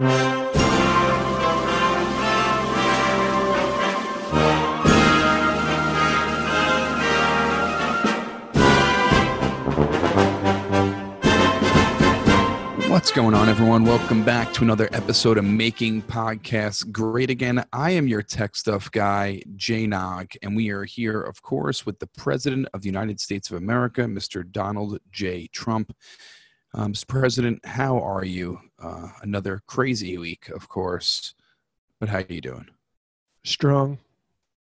What's 0.00 0.08
going 13.12 13.34
on, 13.34 13.50
everyone? 13.50 13.84
Welcome 13.84 14.24
back 14.24 14.54
to 14.54 14.62
another 14.62 14.88
episode 14.92 15.36
of 15.36 15.44
Making 15.44 16.00
Podcasts 16.00 16.90
Great 16.90 17.28
Again. 17.28 17.62
I 17.70 17.90
am 17.90 18.08
your 18.08 18.22
tech 18.22 18.56
stuff 18.56 18.90
guy, 18.90 19.42
Jay 19.54 19.86
Nog, 19.86 20.30
and 20.42 20.56
we 20.56 20.70
are 20.70 20.84
here, 20.84 21.20
of 21.20 21.42
course, 21.42 21.84
with 21.84 21.98
the 21.98 22.06
President 22.06 22.68
of 22.72 22.80
the 22.80 22.88
United 22.88 23.20
States 23.20 23.50
of 23.50 23.58
America, 23.58 24.04
Mr. 24.04 24.50
Donald 24.50 24.98
J. 25.12 25.48
Trump. 25.48 25.94
Um, 26.72 26.94
Mr. 26.94 27.06
President, 27.06 27.66
how 27.66 27.98
are 27.98 28.24
you? 28.24 28.60
Uh, 28.80 29.08
another 29.22 29.62
crazy 29.66 30.16
week, 30.16 30.48
of 30.48 30.68
course, 30.68 31.34
but 31.98 32.08
how 32.08 32.18
are 32.18 32.26
you 32.28 32.40
doing? 32.40 32.68
Strong. 33.44 33.98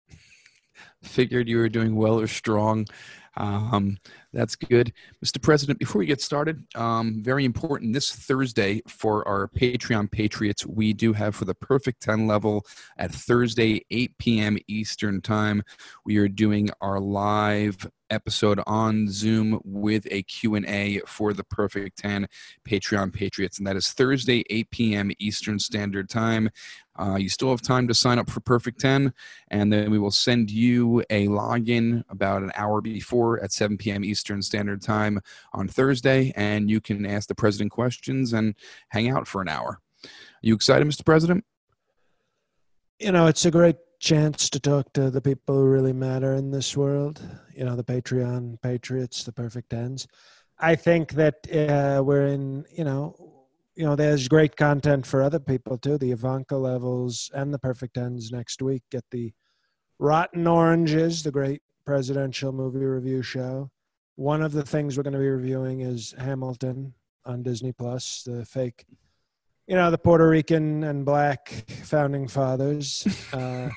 Figured 1.02 1.48
you 1.48 1.58
were 1.58 1.68
doing 1.68 1.96
well 1.96 2.20
or 2.20 2.28
strong. 2.28 2.86
Um, 3.36 3.98
that's 4.34 4.56
good. 4.56 4.92
Mr. 5.24 5.40
President, 5.40 5.78
before 5.78 6.00
we 6.00 6.06
get 6.06 6.20
started, 6.20 6.64
um, 6.74 7.22
very 7.22 7.44
important 7.44 7.94
this 7.94 8.12
Thursday 8.12 8.82
for 8.88 9.26
our 9.26 9.48
Patreon 9.48 10.10
Patriots, 10.10 10.66
we 10.66 10.92
do 10.92 11.12
have 11.12 11.34
for 11.34 11.44
the 11.44 11.54
perfect 11.54 12.02
10 12.02 12.26
level 12.26 12.66
at 12.98 13.12
Thursday, 13.12 13.84
8 13.90 14.18
p.m. 14.18 14.58
Eastern 14.66 15.20
Time. 15.20 15.62
We 16.04 16.16
are 16.18 16.28
doing 16.28 16.70
our 16.80 17.00
live 17.00 17.86
episode 18.10 18.60
on 18.66 19.08
Zoom 19.08 19.60
with 19.64 20.06
a 20.10 20.22
Q&A 20.22 21.00
for 21.06 21.32
the 21.32 21.44
Perfect 21.44 21.98
10 21.98 22.28
Patreon 22.68 23.12
Patriots, 23.12 23.58
and 23.58 23.66
that 23.66 23.76
is 23.76 23.88
Thursday, 23.88 24.44
8 24.50 24.70
p.m. 24.70 25.10
Eastern 25.18 25.58
Standard 25.58 26.08
Time. 26.08 26.50
Uh, 26.96 27.16
you 27.16 27.28
still 27.28 27.50
have 27.50 27.60
time 27.60 27.88
to 27.88 27.94
sign 27.94 28.18
up 28.18 28.30
for 28.30 28.40
Perfect 28.40 28.80
10, 28.80 29.12
and 29.48 29.72
then 29.72 29.90
we 29.90 29.98
will 29.98 30.12
send 30.12 30.50
you 30.50 31.02
a 31.10 31.26
login 31.26 32.04
about 32.08 32.42
an 32.42 32.52
hour 32.54 32.80
before 32.80 33.42
at 33.42 33.52
7 33.52 33.76
p.m. 33.76 34.04
Eastern 34.04 34.23
Standard 34.42 34.82
Time 34.82 35.20
on 35.52 35.68
Thursday, 35.68 36.32
and 36.36 36.70
you 36.70 36.80
can 36.80 37.04
ask 37.06 37.28
the 37.28 37.34
president 37.34 37.70
questions 37.70 38.32
and 38.32 38.54
hang 38.88 39.10
out 39.10 39.26
for 39.26 39.42
an 39.42 39.48
hour. 39.48 39.80
Are 40.04 40.08
you 40.42 40.54
excited, 40.54 40.86
Mr. 40.86 41.04
President? 41.04 41.44
You 42.98 43.12
know, 43.12 43.26
it's 43.26 43.44
a 43.44 43.50
great 43.50 43.76
chance 43.98 44.50
to 44.50 44.60
talk 44.60 44.92
to 44.92 45.10
the 45.10 45.20
people 45.20 45.56
who 45.56 45.64
really 45.64 45.92
matter 45.92 46.34
in 46.34 46.50
this 46.50 46.76
world. 46.76 47.20
You 47.54 47.64
know, 47.64 47.76
the 47.76 47.84
Patreon 47.84 48.60
Patriots, 48.60 49.24
the 49.24 49.32
Perfect 49.32 49.70
Tens. 49.70 50.06
I 50.58 50.76
think 50.76 51.12
that 51.12 51.36
uh, 51.52 52.02
we're 52.02 52.26
in, 52.26 52.64
you 52.70 52.84
know, 52.84 53.16
you 53.74 53.84
know, 53.84 53.96
there's 53.96 54.28
great 54.28 54.56
content 54.56 55.04
for 55.04 55.22
other 55.22 55.40
people 55.40 55.76
too. 55.78 55.98
The 55.98 56.12
Ivanka 56.12 56.56
levels 56.56 57.30
and 57.34 57.52
the 57.52 57.58
Perfect 57.58 57.94
Tens 57.94 58.30
next 58.30 58.62
week. 58.62 58.82
Get 58.90 59.04
the 59.10 59.32
Rotten 59.98 60.46
Oranges, 60.46 61.22
the 61.22 61.32
great 61.32 61.62
presidential 61.84 62.52
movie 62.52 62.84
review 62.84 63.22
show. 63.22 63.70
One 64.16 64.42
of 64.42 64.52
the 64.52 64.64
things 64.64 64.96
we're 64.96 65.02
going 65.02 65.14
to 65.14 65.18
be 65.18 65.28
reviewing 65.28 65.80
is 65.80 66.14
Hamilton 66.18 66.94
on 67.24 67.42
Disney 67.42 67.72
Plus, 67.72 68.22
the 68.24 68.44
fake, 68.44 68.84
you 69.66 69.74
know, 69.74 69.90
the 69.90 69.98
Puerto 69.98 70.28
Rican 70.28 70.84
and 70.84 71.04
black 71.04 71.48
founding 71.84 72.28
fathers. 72.28 73.06
Uh, 73.32 73.68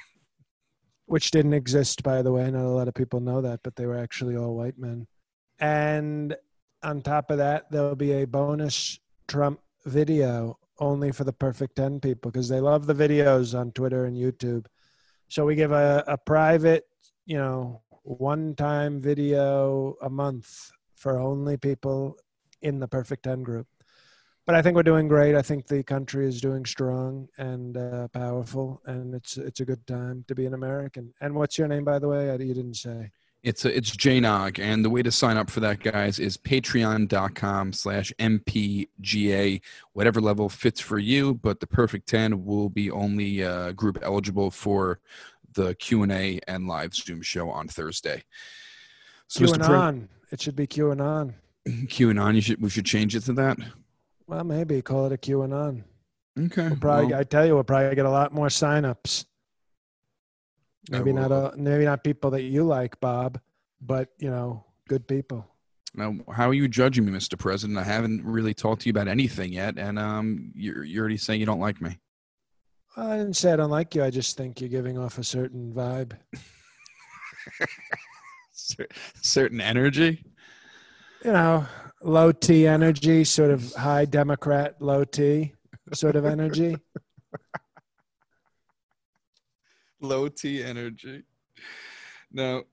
which 1.07 1.31
didn't 1.31 1.53
exist, 1.53 2.03
by 2.03 2.21
the 2.21 2.31
way. 2.31 2.51
Not 2.51 2.65
a 2.65 2.69
lot 2.69 2.87
of 2.87 2.93
people 2.93 3.19
know 3.19 3.41
that, 3.41 3.61
but 3.63 3.75
they 3.75 3.85
were 3.85 3.97
actually 3.97 4.35
all 4.35 4.55
white 4.55 4.77
men. 4.77 5.07
And 5.59 6.35
on 6.83 7.01
top 7.01 7.31
of 7.31 7.37
that, 7.37 7.71
there'll 7.71 7.95
be 7.95 8.11
a 8.11 8.27
bonus 8.27 8.99
Trump 9.27 9.59
video 9.85 10.59
only 10.79 11.11
for 11.11 11.23
the 11.23 11.33
perfect 11.33 11.77
10 11.77 11.99
people 12.01 12.29
because 12.29 12.49
they 12.49 12.59
love 12.59 12.85
the 12.85 12.93
videos 12.93 13.57
on 13.57 13.71
Twitter 13.71 14.05
and 14.05 14.15
YouTube. 14.15 14.65
So 15.29 15.45
we 15.45 15.55
give 15.55 15.71
a, 15.71 16.03
a 16.07 16.17
private, 16.17 16.83
you 17.25 17.37
know, 17.37 17.81
one 18.07 18.55
time 18.55 19.01
video 19.01 19.95
a 20.01 20.09
month 20.09 20.71
for 20.95 21.19
only 21.19 21.57
people 21.57 22.17
in 22.61 22.79
the 22.79 22.87
perfect 22.87 23.23
10 23.23 23.43
group 23.43 23.67
but 24.47 24.55
I 24.55 24.61
think 24.61 24.77
we're 24.77 24.83
doing 24.83 25.09
great. 25.09 25.35
I 25.35 25.41
think 25.41 25.67
the 25.67 25.83
country 25.83 26.25
is 26.25 26.39
doing 26.39 26.65
strong 26.65 27.27
and 27.37 27.75
uh, 27.75 28.07
powerful, 28.07 28.81
and 28.85 29.13
it's 29.13 29.37
it's 29.37 29.59
a 29.59 29.65
good 29.65 29.85
time 29.85 30.23
to 30.29 30.35
be 30.35 30.45
an 30.45 30.53
American. 30.53 31.13
And 31.19 31.35
what's 31.35 31.57
your 31.57 31.67
name, 31.67 31.83
by 31.83 31.99
the 31.99 32.07
way? 32.07 32.31
I, 32.31 32.35
you 32.35 32.53
didn't 32.53 32.75
say. 32.75 33.11
It's 33.43 33.65
a, 33.65 33.75
it's 33.75 33.91
JNOG, 33.91 34.57
and 34.59 34.83
the 34.83 34.89
way 34.89 35.03
to 35.03 35.11
sign 35.11 35.37
up 35.37 35.49
for 35.49 35.59
that, 35.59 35.81
guys, 35.81 36.17
is 36.17 36.37
patreon.com 36.37 37.73
slash 37.73 38.11
mpga, 38.17 39.61
whatever 39.93 40.21
level 40.21 40.49
fits 40.49 40.79
for 40.81 40.97
you, 40.97 41.35
but 41.35 41.59
the 41.59 41.67
perfect 41.67 42.09
10 42.09 42.45
will 42.45 42.69
be 42.69 42.89
only 42.89 43.43
uh, 43.43 43.73
group 43.73 43.99
eligible 44.01 44.49
for 44.49 44.99
the 45.57 45.73
Q&A 45.75 46.39
and 46.47 46.67
live 46.67 46.93
Zoom 46.93 47.21
show 47.21 47.49
on 47.49 47.67
Thursday. 47.67 48.23
So 49.27 49.43
QAnon. 49.43 50.07
It 50.31 50.39
should 50.39 50.55
be 50.55 50.67
QAnon. 50.67 51.33
QAnon, 51.67 52.35
you 52.35 52.41
should, 52.41 52.61
we 52.61 52.69
should 52.69 52.85
change 52.85 53.15
it 53.15 53.21
to 53.21 53.33
that? 53.33 53.57
Well, 54.27 54.43
maybe 54.43 54.81
call 54.81 55.07
it 55.07 55.13
a 55.13 55.17
QAnon. 55.17 55.83
Okay. 56.39 56.67
We'll 56.67 56.77
probably, 56.77 57.07
well, 57.07 57.19
I 57.19 57.23
tell 57.23 57.45
you, 57.45 57.55
we'll 57.55 57.63
probably 57.63 57.95
get 57.95 58.05
a 58.05 58.09
lot 58.09 58.33
more 58.33 58.47
signups. 58.47 59.25
Maybe 60.91 61.11
not, 61.11 61.31
a, 61.31 61.53
maybe 61.57 61.85
not 61.85 62.03
people 62.03 62.29
that 62.31 62.43
you 62.43 62.63
like, 62.63 62.99
Bob, 62.99 63.39
but 63.81 64.09
you 64.19 64.29
know, 64.29 64.63
good 64.87 65.07
people. 65.07 65.45
Now, 65.95 66.15
how 66.31 66.49
are 66.49 66.53
you 66.53 66.67
judging 66.67 67.05
me, 67.05 67.11
Mr. 67.11 67.37
President? 67.37 67.79
I 67.79 67.83
haven't 67.83 68.23
really 68.23 68.53
talked 68.53 68.83
to 68.83 68.85
you 68.85 68.91
about 68.91 69.07
anything 69.07 69.51
yet, 69.51 69.79
and 69.79 69.97
um, 69.97 70.51
you're 70.53 70.83
you're 70.83 71.01
already 71.01 71.17
saying 71.17 71.39
you 71.39 71.45
don't 71.45 71.59
like 71.59 71.81
me. 71.81 71.97
I 72.97 73.15
didn't 73.15 73.35
say 73.35 73.53
I 73.53 73.57
don't 73.57 73.69
like 73.69 73.93
you. 73.93 74.03
I 74.03 74.09
just 74.09 74.37
think 74.37 74.59
you're 74.59 74.71
giving 74.71 74.97
off 74.97 75.19
a 75.19 75.23
certain 75.23 75.71
vibe, 75.71 76.13
certain 79.21 79.61
energy. 79.61 80.25
You 81.23 81.31
know, 81.31 81.67
low 82.01 82.31
T 82.31 82.65
energy, 82.65 83.23
sort 83.23 83.51
of 83.51 83.71
high 83.75 84.05
Democrat, 84.05 84.81
low 84.81 85.03
T 85.03 85.53
sort 85.93 86.15
of 86.15 86.25
energy. 86.25 86.75
low 90.01 90.27
T 90.27 90.63
energy. 90.63 91.21
Now, 92.31 92.63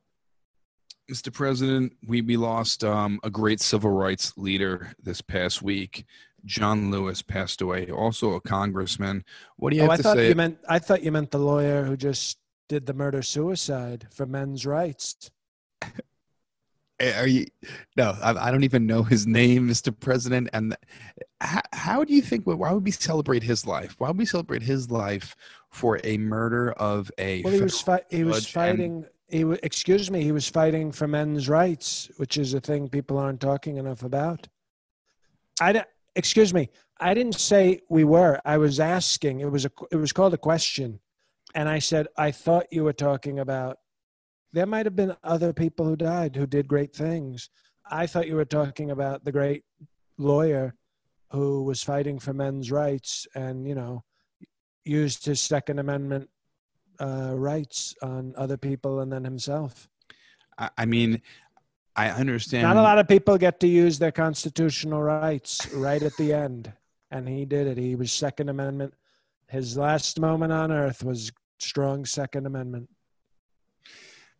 Mr. 1.12 1.30
President, 1.30 1.92
we, 2.06 2.22
we 2.22 2.38
lost 2.38 2.82
um, 2.82 3.20
a 3.22 3.30
great 3.30 3.60
civil 3.60 3.90
rights 3.90 4.32
leader 4.38 4.94
this 5.02 5.20
past 5.20 5.60
week. 5.60 6.06
John 6.44 6.90
Lewis 6.90 7.22
passed 7.22 7.60
away, 7.60 7.90
also 7.90 8.34
a 8.34 8.40
congressman. 8.40 9.24
What 9.56 9.70
do 9.70 9.76
you 9.76 9.82
oh, 9.82 9.86
have 9.86 9.92
I 9.92 9.96
to 9.96 10.02
thought 10.02 10.16
say? 10.16 10.28
You 10.28 10.34
meant, 10.34 10.58
I 10.68 10.78
thought 10.78 11.02
you 11.02 11.12
meant 11.12 11.30
the 11.30 11.38
lawyer 11.38 11.84
who 11.84 11.96
just 11.96 12.38
did 12.68 12.86
the 12.86 12.94
murder 12.94 13.22
suicide 13.22 14.08
for 14.10 14.26
men's 14.26 14.66
rights. 14.66 15.30
Are 17.00 17.26
you 17.26 17.46
no 17.96 18.16
I, 18.22 18.48
I, 18.48 18.50
don't 18.52 18.62
even 18.62 18.86
know 18.86 19.02
his 19.02 19.26
name 19.40 19.68
mr 19.68 19.92
president 19.98 20.48
and 20.52 20.76
how, 21.40 21.60
how, 21.72 22.04
do 22.04 22.14
you 22.14 22.22
think 22.22 22.44
why 22.46 22.70
would 22.70 22.84
we 22.84 22.92
celebrate 22.92 23.42
his 23.42 23.66
life 23.66 23.96
why 23.98 24.08
would 24.08 24.16
we 24.16 24.24
celebrate 24.24 24.62
his 24.62 24.92
life 24.92 25.34
for 25.70 26.00
a 26.04 26.16
murder 26.18 26.70
of 26.72 27.10
a 27.18 27.42
well 27.42 27.52
he 27.52 27.60
was 27.60 27.80
fi- 27.80 28.04
he 28.10 28.22
was 28.22 28.46
fighting 28.46 29.04
and, 29.28 29.50
he 29.50 29.58
excuse 29.64 30.08
me 30.08 30.22
he 30.22 30.30
was 30.30 30.48
fighting 30.48 30.92
for 30.92 31.08
men's 31.08 31.48
rights 31.48 32.10
which 32.16 32.38
is 32.38 32.54
a 32.54 32.60
thing 32.60 32.88
people 32.88 33.18
aren't 33.18 33.40
talking 33.40 33.76
enough 33.76 34.04
about 34.04 34.46
i 35.60 35.72
excuse 36.16 36.54
me 36.54 36.68
i 37.00 37.14
didn't 37.14 37.34
say 37.34 37.80
we 37.88 38.04
were 38.04 38.40
i 38.44 38.56
was 38.56 38.80
asking 38.80 39.40
it 39.40 39.50
was 39.50 39.64
a 39.64 39.70
it 39.90 39.96
was 39.96 40.12
called 40.12 40.34
a 40.34 40.38
question 40.38 41.00
and 41.54 41.68
i 41.68 41.78
said 41.78 42.06
i 42.16 42.30
thought 42.30 42.66
you 42.70 42.84
were 42.84 42.92
talking 42.92 43.38
about 43.38 43.78
there 44.54 44.66
might 44.66 44.86
have 44.86 44.94
been 44.94 45.16
other 45.24 45.52
people 45.52 45.84
who 45.84 45.96
died 45.96 46.36
who 46.36 46.46
did 46.46 46.68
great 46.68 46.94
things. 46.94 47.50
I 47.90 48.06
thought 48.06 48.28
you 48.28 48.36
were 48.36 48.44
talking 48.44 48.92
about 48.92 49.24
the 49.24 49.32
great 49.32 49.64
lawyer 50.16 50.74
who 51.32 51.64
was 51.64 51.82
fighting 51.82 52.20
for 52.20 52.32
men's 52.32 52.70
rights 52.70 53.26
and, 53.34 53.66
you 53.66 53.74
know, 53.74 54.04
used 54.84 55.26
his 55.26 55.40
Second 55.40 55.80
Amendment 55.80 56.30
uh, 57.00 57.32
rights 57.34 57.96
on 58.00 58.32
other 58.36 58.56
people 58.56 59.00
and 59.00 59.12
then 59.12 59.24
himself. 59.24 59.88
I 60.78 60.86
mean, 60.86 61.20
I 61.96 62.10
understand. 62.10 62.64
Not 62.64 62.76
a 62.76 62.82
lot 62.82 62.98
of 62.98 63.06
people 63.06 63.38
get 63.38 63.60
to 63.60 63.68
use 63.68 63.98
their 63.98 64.10
constitutional 64.12 65.02
rights 65.02 65.72
right 65.72 66.02
at 66.02 66.16
the 66.16 66.32
end. 66.32 66.72
And 67.10 67.28
he 67.28 67.44
did 67.44 67.66
it. 67.68 67.78
He 67.78 67.94
was 67.94 68.10
Second 68.12 68.48
Amendment 68.48 68.94
His 69.48 69.76
last 69.76 70.18
moment 70.18 70.52
on 70.52 70.72
earth 70.72 71.04
was 71.04 71.30
strong 71.60 72.04
Second 72.04 72.46
Amendment. 72.46 72.88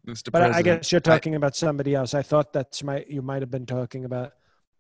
Mr. 0.07 0.31
But 0.33 0.43
I- 0.43 0.59
I 0.59 0.63
guess 0.63 0.91
you're 0.93 1.01
talking 1.01 1.35
about 1.35 1.55
somebody 1.57 1.95
else. 1.95 2.15
I 2.15 2.23
thought 2.23 2.53
that's 2.53 2.83
my 2.83 3.05
you 3.09 3.23
might 3.23 3.43
have 3.43 3.51
been 3.51 3.67
talking 3.67 4.05
about, 4.05 4.33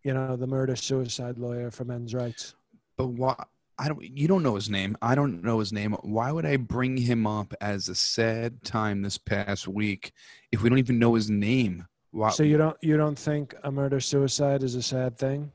you 0.03 0.13
know, 0.13 0.37
the 0.37 0.47
murder 0.47 0.77
suicide 0.77 1.39
lawyer 1.39 1.71
for 1.71 1.85
men's 1.85 2.15
rights. 2.15 2.55
but 2.97 3.09
why? 3.09 3.35
I 3.77 3.89
don't. 3.89 4.03
You 4.03 4.29
don't 4.29 4.43
know 4.45 4.55
his 4.55 4.71
name. 4.71 4.97
I 5.03 5.15
don't 5.17 5.43
know 5.43 5.59
his 5.59 5.73
name. 5.73 5.93
Why 6.03 6.31
would 6.31 6.47
I 6.47 6.57
bring 6.57 6.97
him 6.97 7.27
up 7.27 7.53
as 7.61 7.89
a 7.89 7.95
sad 7.97 8.63
time 8.63 9.03
this 9.03 9.19
past 9.19 9.67
week 9.67 10.13
if 10.53 10.63
we 10.63 10.69
don't 10.69 10.79
even 10.79 10.99
know 11.01 11.15
his 11.15 11.29
name? 11.29 11.87
Why? 12.15 12.31
So 12.31 12.45
you 12.45 12.57
don't 12.57 12.77
you 12.81 12.97
don't 12.97 13.19
think 13.19 13.55
a 13.65 13.73
murder 13.73 13.99
suicide 13.99 14.63
is 14.63 14.77
a 14.77 14.83
sad 14.83 15.19
thing? 15.19 15.51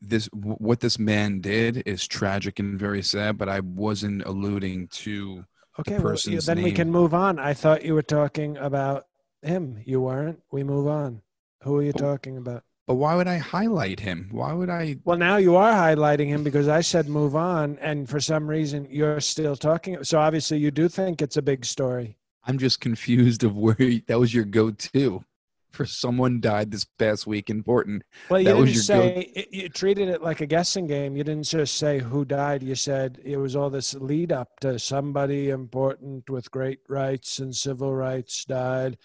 this 0.00 0.26
what 0.32 0.80
this 0.80 0.98
man 0.98 1.40
did 1.40 1.82
is 1.86 2.08
tragic 2.08 2.58
and 2.58 2.78
very 2.78 3.02
sad. 3.02 3.36
But 3.36 3.48
I 3.50 3.60
wasn't 3.60 4.24
alluding 4.24 4.88
to. 4.88 5.44
Okay, 5.78 5.92
well, 5.92 6.02
person's 6.02 6.46
then 6.46 6.62
we 6.62 6.72
can 6.72 6.90
move 6.90 7.14
on. 7.14 7.38
I 7.38 7.52
thought 7.54 7.84
you 7.84 7.94
were 7.94 8.02
talking 8.02 8.56
about 8.56 9.04
him. 9.42 9.80
You 9.84 10.00
weren't. 10.00 10.40
We 10.50 10.64
move 10.64 10.88
on. 10.88 11.20
Who 11.62 11.76
are 11.76 11.82
you 11.82 11.92
Oh. 11.94 11.98
talking 11.98 12.38
about? 12.38 12.64
But 12.86 12.94
why 12.94 13.14
would 13.14 13.28
I 13.28 13.36
highlight 13.36 14.00
him? 14.00 14.30
Why 14.32 14.54
would 14.54 14.70
I? 14.70 14.96
Well, 15.04 15.18
now 15.18 15.36
you 15.36 15.56
are 15.56 15.72
highlighting 15.72 16.28
him 16.28 16.42
because 16.42 16.68
I 16.68 16.80
said 16.80 17.06
move 17.06 17.36
on, 17.36 17.78
and 17.82 18.08
for 18.08 18.18
some 18.18 18.48
reason 18.48 18.88
you're 18.90 19.20
still 19.20 19.56
talking. 19.56 20.02
So 20.04 20.18
obviously 20.18 20.56
you 20.58 20.70
do 20.70 20.88
think 20.88 21.20
it's 21.20 21.36
a 21.36 21.42
big 21.42 21.66
story. 21.66 22.16
I'm 22.48 22.58
just 22.58 22.80
confused 22.80 23.44
of 23.44 23.56
where 23.56 23.76
you- 23.80 24.02
that 24.06 24.18
was 24.18 24.32
your 24.32 24.46
go-to 24.46 25.22
for 25.70 25.84
someone 25.84 26.40
died 26.40 26.70
this 26.70 26.86
past 26.86 27.26
week. 27.26 27.50
Important. 27.50 28.02
Well, 28.30 28.40
you 28.40 28.46
That 28.46 28.56
didn't 28.64 28.74
say 28.76 29.32
it, 29.36 29.48
you 29.52 29.68
treated 29.68 30.08
it 30.08 30.22
like 30.22 30.40
a 30.40 30.46
guessing 30.46 30.86
game. 30.86 31.14
You 31.14 31.24
didn't 31.24 31.44
just 31.44 31.76
say 31.76 31.98
who 31.98 32.24
died. 32.24 32.62
You 32.62 32.74
said 32.74 33.20
it 33.22 33.36
was 33.36 33.54
all 33.54 33.68
this 33.68 33.92
lead 33.94 34.32
up 34.32 34.48
to 34.60 34.78
somebody 34.78 35.50
important 35.50 36.30
with 36.30 36.50
great 36.50 36.80
rights 36.88 37.38
and 37.38 37.54
civil 37.54 37.94
rights 37.94 38.46
died, 38.46 38.96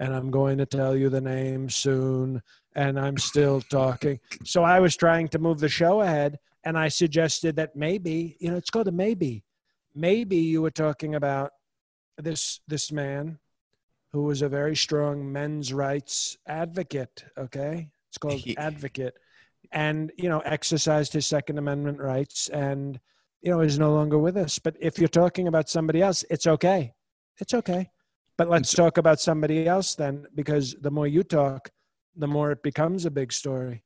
and 0.00 0.12
I'm 0.12 0.32
going 0.32 0.58
to 0.58 0.66
tell 0.66 0.96
you 0.96 1.08
the 1.08 1.20
name 1.20 1.70
soon. 1.70 2.42
And 2.74 2.98
I'm 2.98 3.16
still 3.16 3.60
talking. 3.60 4.20
So 4.44 4.62
I 4.62 4.78
was 4.80 4.96
trying 4.96 5.28
to 5.28 5.38
move 5.38 5.60
the 5.60 5.68
show 5.68 6.00
ahead, 6.00 6.38
and 6.64 6.76
I 6.76 6.88
suggested 6.88 7.54
that 7.56 7.74
maybe 7.76 8.36
you 8.40 8.50
know 8.50 8.56
it's 8.56 8.70
called 8.70 8.88
a 8.88 8.92
maybe. 8.92 9.44
Maybe 9.94 10.36
you 10.36 10.62
were 10.62 10.70
talking 10.70 11.14
about 11.14 11.52
this 12.18 12.60
this 12.68 12.92
man 12.92 13.38
who 14.12 14.24
was 14.24 14.42
a 14.42 14.48
very 14.48 14.76
strong 14.76 15.32
men's 15.32 15.72
rights 15.72 16.36
advocate. 16.46 17.24
Okay, 17.36 17.88
it's 18.08 18.18
called 18.18 18.42
advocate, 18.56 19.14
and 19.72 20.12
you 20.16 20.28
know 20.28 20.40
exercised 20.40 21.12
his 21.12 21.26
Second 21.26 21.58
Amendment 21.58 21.98
rights, 22.00 22.48
and 22.48 23.00
you 23.40 23.50
know 23.50 23.60
is 23.60 23.78
no 23.78 23.92
longer 23.92 24.18
with 24.18 24.36
us. 24.36 24.58
But 24.58 24.76
if 24.80 24.98
you're 24.98 25.08
talking 25.08 25.48
about 25.48 25.68
somebody 25.68 26.02
else, 26.02 26.24
it's 26.30 26.46
okay. 26.46 26.92
It's 27.38 27.54
okay. 27.54 27.90
But 28.36 28.48
let's 28.48 28.72
talk 28.72 28.98
about 28.98 29.20
somebody 29.20 29.66
else 29.66 29.94
then, 29.96 30.26
because 30.34 30.76
the 30.80 30.92
more 30.92 31.08
you 31.08 31.24
talk, 31.24 31.70
the 32.14 32.28
more 32.28 32.52
it 32.52 32.62
becomes 32.62 33.04
a 33.04 33.10
big 33.10 33.32
story. 33.32 33.82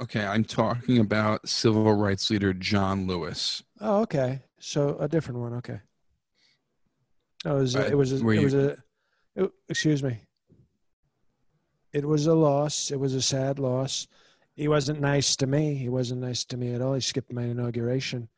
Okay, 0.00 0.24
I'm 0.24 0.44
talking 0.44 0.98
about 0.98 1.48
civil 1.48 1.92
rights 1.92 2.30
leader 2.30 2.54
John 2.54 3.06
Lewis. 3.06 3.62
Oh, 3.80 4.02
okay. 4.02 4.42
So 4.60 4.96
a 4.98 5.08
different 5.08 5.40
one. 5.40 5.54
Okay. 5.54 5.80
Oh, 7.44 7.56
it 7.56 7.60
was 7.60 7.74
a, 7.74 7.86
Uh, 7.86 7.88
it 7.88 7.94
was 7.96 8.12
a, 8.12 8.16
it 8.16 8.44
was 8.44 8.54
a 8.54 8.76
it- 9.36 9.52
excuse 9.68 10.02
me. 10.02 10.20
It 11.92 12.06
was 12.06 12.26
a 12.26 12.34
loss. 12.34 12.90
It 12.90 13.00
was 13.00 13.14
a 13.14 13.22
sad 13.22 13.58
loss. 13.58 14.06
He 14.56 14.68
wasn't 14.68 15.00
nice 15.00 15.36
to 15.36 15.46
me. 15.46 15.74
He 15.74 15.88
wasn't 15.88 16.20
nice 16.20 16.44
to 16.46 16.56
me 16.56 16.74
at 16.74 16.82
all. 16.82 16.94
He 16.94 17.00
skipped 17.00 17.32
my 17.32 17.44
inauguration. 17.44 18.28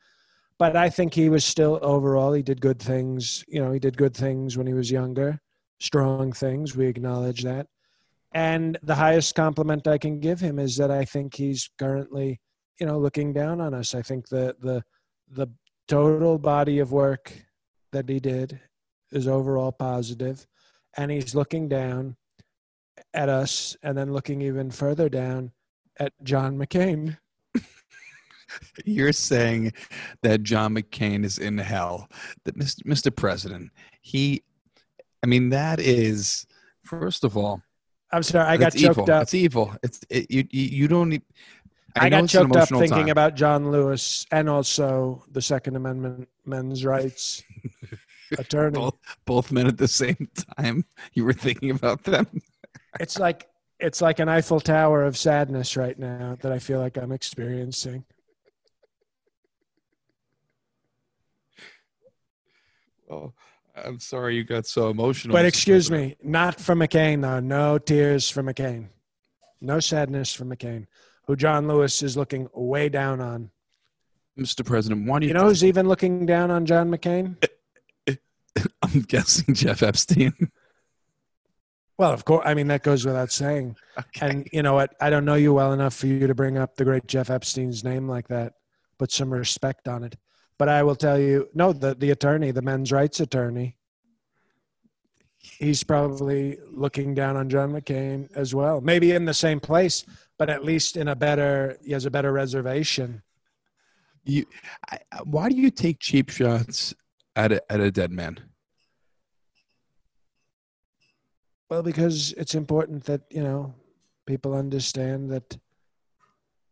But 0.58 0.76
I 0.76 0.90
think 0.90 1.14
he 1.14 1.30
was 1.30 1.44
still 1.44 1.78
overall 1.82 2.32
he 2.34 2.42
did 2.42 2.60
good 2.60 2.78
things. 2.80 3.42
You 3.48 3.60
know, 3.64 3.72
he 3.72 3.78
did 3.78 3.96
good 3.96 4.14
things 4.14 4.56
when 4.58 4.66
he 4.66 4.74
was 4.74 4.90
younger. 4.90 5.40
Strong 5.80 6.32
things. 6.32 6.76
We 6.76 6.86
acknowledge 6.86 7.42
that. 7.44 7.66
And 8.32 8.78
the 8.82 8.94
highest 8.94 9.34
compliment 9.34 9.88
I 9.88 9.98
can 9.98 10.20
give 10.20 10.38
him 10.38 10.58
is 10.58 10.76
that 10.76 10.90
I 10.90 11.04
think 11.06 11.34
he's 11.34 11.70
currently, 11.78 12.38
you 12.78 12.86
know, 12.86 12.98
looking 12.98 13.32
down 13.32 13.60
on 13.60 13.72
us. 13.74 13.94
I 13.94 14.02
think 14.02 14.28
the 14.28 14.54
the 14.60 14.84
the 15.30 15.48
total 15.88 16.38
body 16.38 16.78
of 16.78 16.92
work 16.92 17.32
that 17.92 18.08
he 18.08 18.20
did 18.20 18.60
is 19.12 19.28
overall 19.28 19.72
positive 19.72 20.46
and 20.96 21.10
he's 21.10 21.34
looking 21.34 21.68
down 21.68 22.16
at 23.14 23.28
us 23.28 23.76
and 23.82 23.96
then 23.96 24.12
looking 24.12 24.42
even 24.42 24.70
further 24.70 25.08
down 25.08 25.52
at 25.98 26.12
John 26.22 26.56
McCain. 26.56 27.18
You're 28.84 29.12
saying 29.12 29.72
that 30.22 30.42
John 30.42 30.74
McCain 30.74 31.24
is 31.24 31.38
in 31.38 31.58
hell. 31.58 32.08
That 32.44 32.58
Mr. 32.58 32.82
Mr. 32.84 33.14
President, 33.14 33.70
he, 34.00 34.42
I 35.22 35.26
mean, 35.26 35.50
that 35.50 35.80
is 35.80 36.46
first 36.84 37.24
of 37.24 37.36
all, 37.36 37.62
I'm 38.12 38.22
sorry, 38.22 38.46
I 38.48 38.56
got 38.56 38.72
choked 38.72 38.98
evil. 38.98 39.14
up. 39.14 39.22
It's 39.22 39.34
evil. 39.34 39.76
It's 39.82 40.00
it, 40.10 40.30
you, 40.30 40.44
you. 40.50 40.88
Don't. 40.88 41.10
need- 41.10 41.22
I, 41.96 42.08
know 42.08 42.20
got 42.20 42.28
choked 42.28 42.56
up 42.56 42.68
thinking 42.68 42.88
time. 42.88 43.08
about 43.08 43.34
John 43.34 43.72
Lewis 43.72 44.24
and 44.30 44.48
also 44.48 45.24
the 45.30 45.42
Second 45.42 45.74
Amendment 45.74 46.28
men's 46.44 46.84
rights 46.84 47.42
attorney. 48.38 48.74
both, 48.74 48.98
both 49.24 49.52
men 49.52 49.66
at 49.66 49.78
the 49.78 49.88
same 49.88 50.28
time. 50.56 50.84
You 51.14 51.24
were 51.24 51.32
thinking 51.32 51.70
about 51.70 52.04
them. 52.04 52.26
It's 52.98 53.18
like 53.18 53.48
it's 53.78 54.02
like 54.02 54.18
an 54.18 54.28
Eiffel 54.28 54.60
Tower 54.60 55.04
of 55.04 55.16
sadness 55.16 55.76
right 55.76 55.98
now 55.98 56.36
that 56.42 56.52
I 56.52 56.58
feel 56.58 56.80
like 56.80 56.96
I'm 56.98 57.12
experiencing. 57.12 58.04
Oh, 63.10 63.32
I'm 63.74 63.98
sorry 63.98 64.36
you 64.36 64.44
got 64.44 64.66
so 64.66 64.90
emotional. 64.90 65.32
But 65.32 65.46
excuse 65.46 65.90
me, 65.90 66.16
not 66.22 66.60
for 66.60 66.74
McCain 66.74 67.22
though. 67.22 67.40
No 67.40 67.78
tears 67.78 68.30
for 68.30 68.42
McCain. 68.42 68.88
No 69.60 69.80
sadness 69.80 70.32
for 70.32 70.44
McCain, 70.44 70.86
who 71.26 71.36
John 71.36 71.68
Lewis 71.68 72.02
is 72.02 72.16
looking 72.16 72.48
way 72.54 72.88
down 72.88 73.20
on. 73.20 73.50
Mr. 74.38 74.64
President. 74.64 75.06
Why 75.06 75.18
do 75.18 75.26
you? 75.26 75.28
You 75.28 75.34
know 75.34 75.44
who's 75.44 75.64
even 75.64 75.88
looking 75.88 76.24
down 76.24 76.50
on 76.50 76.66
John 76.66 76.90
McCain? 76.90 77.36
I'm 78.82 79.02
guessing 79.02 79.54
Jeff 79.54 79.82
Epstein. 79.82 80.34
Well, 82.00 82.12
of 82.12 82.24
course. 82.24 82.44
I 82.46 82.54
mean, 82.54 82.68
that 82.68 82.82
goes 82.82 83.04
without 83.04 83.30
saying. 83.30 83.76
okay. 83.98 84.26
And 84.26 84.48
you 84.52 84.62
know 84.62 84.72
what? 84.72 84.94
I 85.02 85.10
don't 85.10 85.26
know 85.26 85.34
you 85.34 85.52
well 85.52 85.74
enough 85.74 85.94
for 85.94 86.06
you 86.06 86.26
to 86.26 86.34
bring 86.34 86.56
up 86.56 86.76
the 86.76 86.84
great 86.84 87.06
Jeff 87.06 87.28
Epstein's 87.28 87.84
name 87.84 88.08
like 88.08 88.28
that. 88.28 88.54
Put 88.98 89.12
some 89.12 89.30
respect 89.30 89.86
on 89.86 90.04
it. 90.04 90.16
But 90.56 90.70
I 90.70 90.82
will 90.82 90.96
tell 90.96 91.18
you, 91.18 91.48
no, 91.54 91.74
the 91.74 91.94
the 91.94 92.10
attorney, 92.10 92.52
the 92.52 92.62
men's 92.62 92.90
rights 92.90 93.20
attorney, 93.20 93.76
he's 95.40 95.82
probably 95.82 96.58
looking 96.70 97.14
down 97.14 97.36
on 97.36 97.48
John 97.48 97.72
McCain 97.72 98.30
as 98.34 98.54
well. 98.54 98.80
Maybe 98.80 99.12
in 99.12 99.24
the 99.24 99.34
same 99.34 99.60
place, 99.60 100.04
but 100.38 100.50
at 100.50 100.64
least 100.64 100.96
in 100.96 101.08
a 101.08 101.16
better, 101.16 101.76
he 101.84 101.92
has 101.92 102.06
a 102.06 102.10
better 102.10 102.32
reservation. 102.32 103.22
You, 104.24 104.46
I, 104.90 104.98
why 105.24 105.48
do 105.48 105.56
you 105.56 105.70
take 105.70 105.98
cheap 105.98 106.30
shots 106.30 106.94
at 107.36 107.52
a, 107.52 107.72
at 107.72 107.80
a 107.80 107.90
dead 107.90 108.10
man? 108.12 108.38
Well, 111.68 111.82
because 111.82 112.32
it's 112.32 112.54
important 112.54 113.04
that, 113.04 113.22
you 113.30 113.42
know, 113.42 113.74
people 114.26 114.54
understand 114.54 115.30
that, 115.30 115.56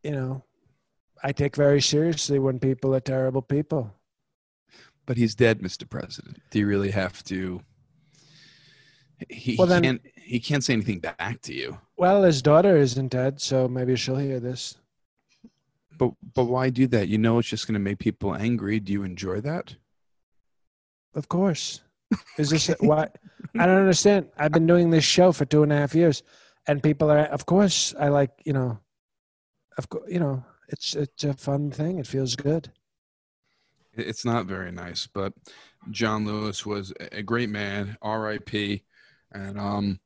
you 0.03 0.11
know, 0.11 0.45
I 1.23 1.33
take 1.33 1.57
very 1.57 1.81
seriously 1.81 2.39
when 2.39 2.59
people 2.59 2.95
are 2.95 3.01
terrible 3.01 3.43
people. 3.43 3.95
But 5.07 5.17
he's 5.17 5.35
dead, 5.35 5.61
Mr. 5.61 5.89
President. 5.89 6.39
Do 6.51 6.59
you 6.59 6.67
really 6.67 6.91
have 6.91 7.23
to? 7.25 7.63
He, 9.29 9.57
Well, 9.57 9.67
then- 9.67 9.83
can't. 9.83 10.03
He 10.29 10.41
can't 10.41 10.63
say 10.63 10.75
anything 10.75 10.99
back 11.01 11.41
to 11.43 11.55
you. 11.55 11.79
Well, 11.97 12.23
his 12.23 12.43
daughter 12.43 12.77
isn't 12.77 13.09
dead, 13.09 13.41
so 13.41 13.67
maybe 13.67 13.97
she'll 13.97 14.19
hear 14.19 14.39
this. 14.41 14.77
But 15.97 16.11
but 16.35 16.45
why 16.45 16.69
do 16.69 16.87
that? 16.89 17.09
You 17.09 17.17
know, 17.17 17.39
it's 17.39 17.49
just 17.49 17.67
going 17.67 17.73
to 17.75 17.81
make 17.81 17.99
people 17.99 18.35
angry. 18.35 18.79
Do 18.79 18.93
you 18.93 19.05
enjoy 19.05 19.41
that? 19.41 19.75
Of 21.15 21.29
course. 21.29 21.81
Is 22.39 22.51
this 22.51 22.69
why? 22.81 23.09
I 23.59 23.67
don't 23.67 23.79
understand. 23.79 24.29
I've 24.39 24.53
been 24.53 24.67
doing 24.67 24.91
this 24.91 25.05
show 25.05 25.33
for 25.33 25.45
two 25.45 25.63
and 25.63 25.73
a 25.73 25.77
half 25.77 25.95
years, 25.95 26.23
and 26.67 26.83
people 26.83 27.11
are. 27.11 27.19
Of 27.27 27.45
course, 27.47 27.95
I 27.99 28.09
like 28.09 28.31
you 28.45 28.53
know. 28.53 28.79
Of 29.77 29.89
course, 29.89 30.11
you 30.11 30.19
know 30.19 30.45
it's 30.69 30.95
it's 30.95 31.25
a 31.25 31.35
fun 31.35 31.71
thing. 31.71 31.99
It 31.99 32.07
feels 32.07 32.37
good. 32.37 32.71
It's 33.95 34.25
not 34.25 34.47
very 34.47 34.71
nice, 34.71 35.07
but 35.07 35.33
John 35.91 36.25
Lewis 36.25 36.65
was 36.65 36.93
a- 37.01 37.23
great 37.23 37.51
man. 37.51 37.97
R.I.P. 38.01 38.85
And 39.33 39.59
um, 39.59 40.01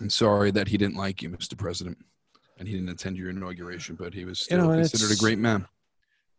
I'm 0.00 0.10
sorry 0.10 0.50
that 0.50 0.68
he 0.68 0.76
didn't 0.76 0.96
like 0.96 1.22
you, 1.22 1.30
Mr. 1.30 1.56
President, 1.56 1.96
and 2.58 2.68
he 2.68 2.74
didn't 2.74 2.90
attend 2.90 3.16
your 3.16 3.30
inauguration. 3.30 3.96
But 3.96 4.12
he 4.14 4.24
was 4.24 4.40
You 4.40 4.56
still 4.58 4.68
know, 4.68 4.74
considered 4.74 5.10
a 5.16 5.18
great 5.18 5.38
man. 5.38 5.66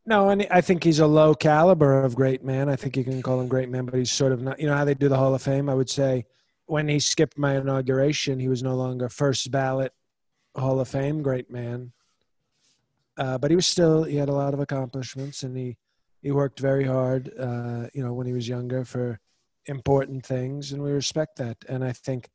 No, 0.06 0.30
and 0.30 0.46
I 0.52 0.62
think 0.62 0.84
he's 0.84 1.00
a 1.00 1.08
low 1.08 1.34
caliber 1.34 2.04
of 2.04 2.16
great 2.16 2.44
man. 2.44 2.68
I 2.68 2.76
think 2.76 2.98
you 2.98 3.04
can 3.04 3.22
call 3.22 3.40
him 3.40 3.48
great 3.48 3.70
man, 3.70 3.86
but 3.86 3.96
he's 3.96 4.12
sort 4.12 4.34
of 4.34 4.42
not. 4.42 4.60
You 4.60 4.68
know 4.68 4.76
how 4.76 4.86
they 4.86 4.94
do 4.94 5.08
the 5.08 5.18
Hall 5.18 5.34
of 5.34 5.42
Fame. 5.42 5.70
I 5.70 5.76
would 5.76 5.90
say 5.90 6.26
when 6.66 6.88
he 6.88 7.00
skipped 7.00 7.38
my 7.38 7.56
inauguration, 7.56 8.40
he 8.40 8.50
was 8.50 8.62
no 8.62 8.76
longer 8.76 9.08
first 9.08 9.50
ballot 9.50 9.94
Hall 10.56 10.80
of 10.80 10.88
Fame 10.90 11.22
great 11.22 11.50
man. 11.50 11.94
Uh, 13.18 13.38
but 13.38 13.52
he 13.52 13.56
was 13.56 13.68
still 13.68 14.04
he 14.04 14.18
had 14.18 14.30
a 14.30 14.34
lot 14.34 14.54
of 14.54 14.60
accomplishments, 14.60 15.44
and 15.44 15.56
he 15.56 15.78
he 16.22 16.32
worked 16.32 16.60
very 16.60 16.86
hard, 16.86 17.32
uh, 17.40 17.88
you 17.94 18.04
know, 18.04 18.14
when 18.14 18.26
he 18.26 18.34
was 18.34 18.48
younger 18.48 18.84
for 18.86 19.20
important 19.68 20.26
things, 20.26 20.72
and 20.72 20.82
we 20.82 20.92
respect 20.92 21.38
that. 21.38 21.58
And 21.70 21.84
I 21.84 21.92
think, 21.92 22.30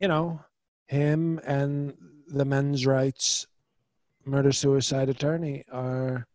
you 0.00 0.08
know, 0.08 0.40
him 0.86 1.40
and 1.46 1.94
the 2.28 2.44
men's 2.44 2.86
rights 2.86 3.46
murder 4.24 4.52
suicide 4.52 5.08
attorney 5.08 5.64
are, 5.70 6.26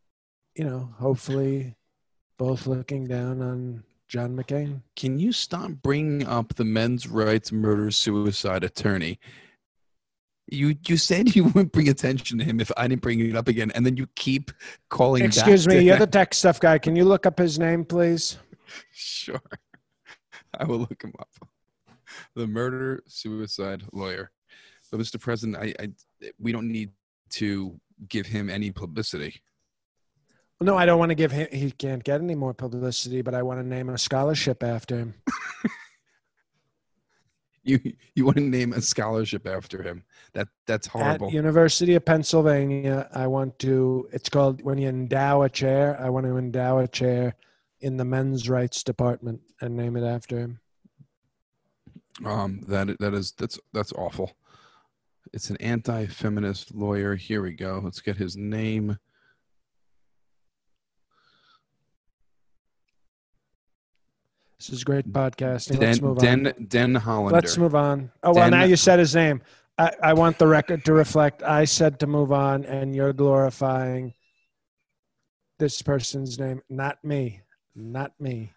you 0.55 0.63
know, 0.63 0.89
hopefully 0.97 1.75
both 2.37 2.67
looking 2.67 3.07
down 3.07 3.41
on 3.41 3.83
John 4.07 4.35
McCain. 4.35 4.81
Can 4.95 5.19
you 5.19 5.31
stop 5.31 5.71
bringing 5.81 6.27
up 6.27 6.55
the 6.55 6.65
men's 6.65 7.07
rights 7.07 7.51
murder 7.51 7.91
suicide 7.91 8.63
attorney? 8.63 9.19
You 10.47 10.75
you 10.85 10.97
said 10.97 11.33
you 11.33 11.45
wouldn't 11.45 11.71
bring 11.71 11.87
attention 11.87 12.37
to 12.39 12.43
him 12.43 12.59
if 12.59 12.71
I 12.75 12.87
didn't 12.87 13.01
bring 13.01 13.21
it 13.21 13.37
up 13.37 13.47
again, 13.47 13.71
and 13.73 13.85
then 13.85 13.95
you 13.95 14.07
keep 14.15 14.51
calling. 14.89 15.23
Excuse 15.23 15.65
me, 15.65 15.79
you're 15.79 15.95
him. 15.95 16.01
the 16.01 16.07
tech 16.07 16.33
stuff 16.33 16.59
guy. 16.59 16.77
Can 16.77 16.95
you 16.95 17.05
look 17.05 17.25
up 17.25 17.39
his 17.39 17.57
name, 17.57 17.85
please? 17.85 18.37
Sure, 18.91 19.41
I 20.57 20.65
will 20.65 20.79
look 20.79 21.01
him 21.01 21.13
up. 21.19 21.29
The 22.35 22.47
murder 22.47 23.03
suicide 23.07 23.83
lawyer. 23.93 24.31
But 24.91 24.99
Mr. 24.99 25.19
President, 25.19 25.57
I, 25.57 25.73
I 25.81 25.89
we 26.37 26.51
don't 26.51 26.69
need 26.69 26.91
to 27.31 27.79
give 28.09 28.25
him 28.25 28.49
any 28.49 28.71
publicity. 28.71 29.41
No, 30.61 30.77
I 30.77 30.85
don't 30.85 30.99
want 30.99 31.09
to 31.09 31.15
give 31.15 31.31
him. 31.31 31.47
He 31.51 31.71
can't 31.71 32.03
get 32.03 32.21
any 32.21 32.35
more 32.35 32.53
publicity, 32.53 33.21
but 33.21 33.33
I 33.33 33.41
want 33.41 33.59
to 33.59 33.67
name 33.67 33.89
a 33.89 33.97
scholarship 33.97 34.63
after 34.63 34.97
him. 34.97 35.15
You 37.63 37.79
you 38.15 38.25
want 38.25 38.37
to 38.37 38.43
name 38.43 38.73
a 38.73 38.81
scholarship 38.81 39.47
after 39.47 39.83
him? 39.83 40.03
That 40.33 40.47
that's 40.65 40.87
horrible. 40.87 41.27
At 41.27 41.33
University 41.33 41.93
of 41.95 42.03
Pennsylvania, 42.03 43.07
I 43.13 43.27
want 43.27 43.59
to. 43.59 44.09
It's 44.11 44.29
called 44.29 44.63
when 44.63 44.77
you 44.79 44.89
endow 44.89 45.43
a 45.43 45.49
chair. 45.49 45.95
I 46.01 46.09
want 46.09 46.25
to 46.25 46.37
endow 46.37 46.79
a 46.79 46.87
chair 46.87 47.35
in 47.81 47.97
the 47.97 48.05
men's 48.05 48.49
rights 48.49 48.83
department 48.83 49.41
and 49.61 49.75
name 49.75 49.95
it 49.95 50.03
after 50.03 50.39
him. 50.39 50.59
Um, 52.25 52.61
that 52.67 52.97
that 52.99 53.13
is 53.13 53.33
that's 53.33 53.59
that's 53.73 53.93
awful. 53.93 54.31
It's 55.33 55.49
an 55.51 55.57
anti-feminist 55.57 56.73
lawyer. 56.73 57.15
Here 57.15 57.43
we 57.43 57.53
go. 57.53 57.79
Let's 57.83 58.01
get 58.01 58.17
his 58.17 58.35
name. 58.35 58.97
This 64.61 64.69
is 64.69 64.83
great 64.83 65.11
mm. 65.11 65.13
podcasting. 65.13 65.79
Let's 65.79 65.97
Den 65.97 66.07
move 66.07 66.19
on. 66.19 66.23
Den 66.23 66.67
Den 66.67 66.95
Hollander. 66.95 67.33
Let's 67.35 67.57
move 67.57 67.73
on. 67.73 68.11
Oh 68.21 68.31
well, 68.31 68.47
Den- 68.47 68.59
now 68.59 68.63
you 68.63 68.75
said 68.75 68.99
his 68.99 69.15
name. 69.15 69.41
I, 69.79 69.91
I 70.03 70.13
want 70.13 70.37
the 70.37 70.45
record 70.45 70.85
to 70.85 70.93
reflect. 70.93 71.41
I 71.41 71.65
said 71.65 71.99
to 72.01 72.07
move 72.07 72.31
on, 72.31 72.65
and 72.65 72.95
you're 72.95 73.11
glorifying 73.11 74.13
this 75.57 75.81
person's 75.81 76.37
name, 76.37 76.61
not 76.69 77.03
me, 77.03 77.41
not 77.75 78.11
me. 78.19 78.53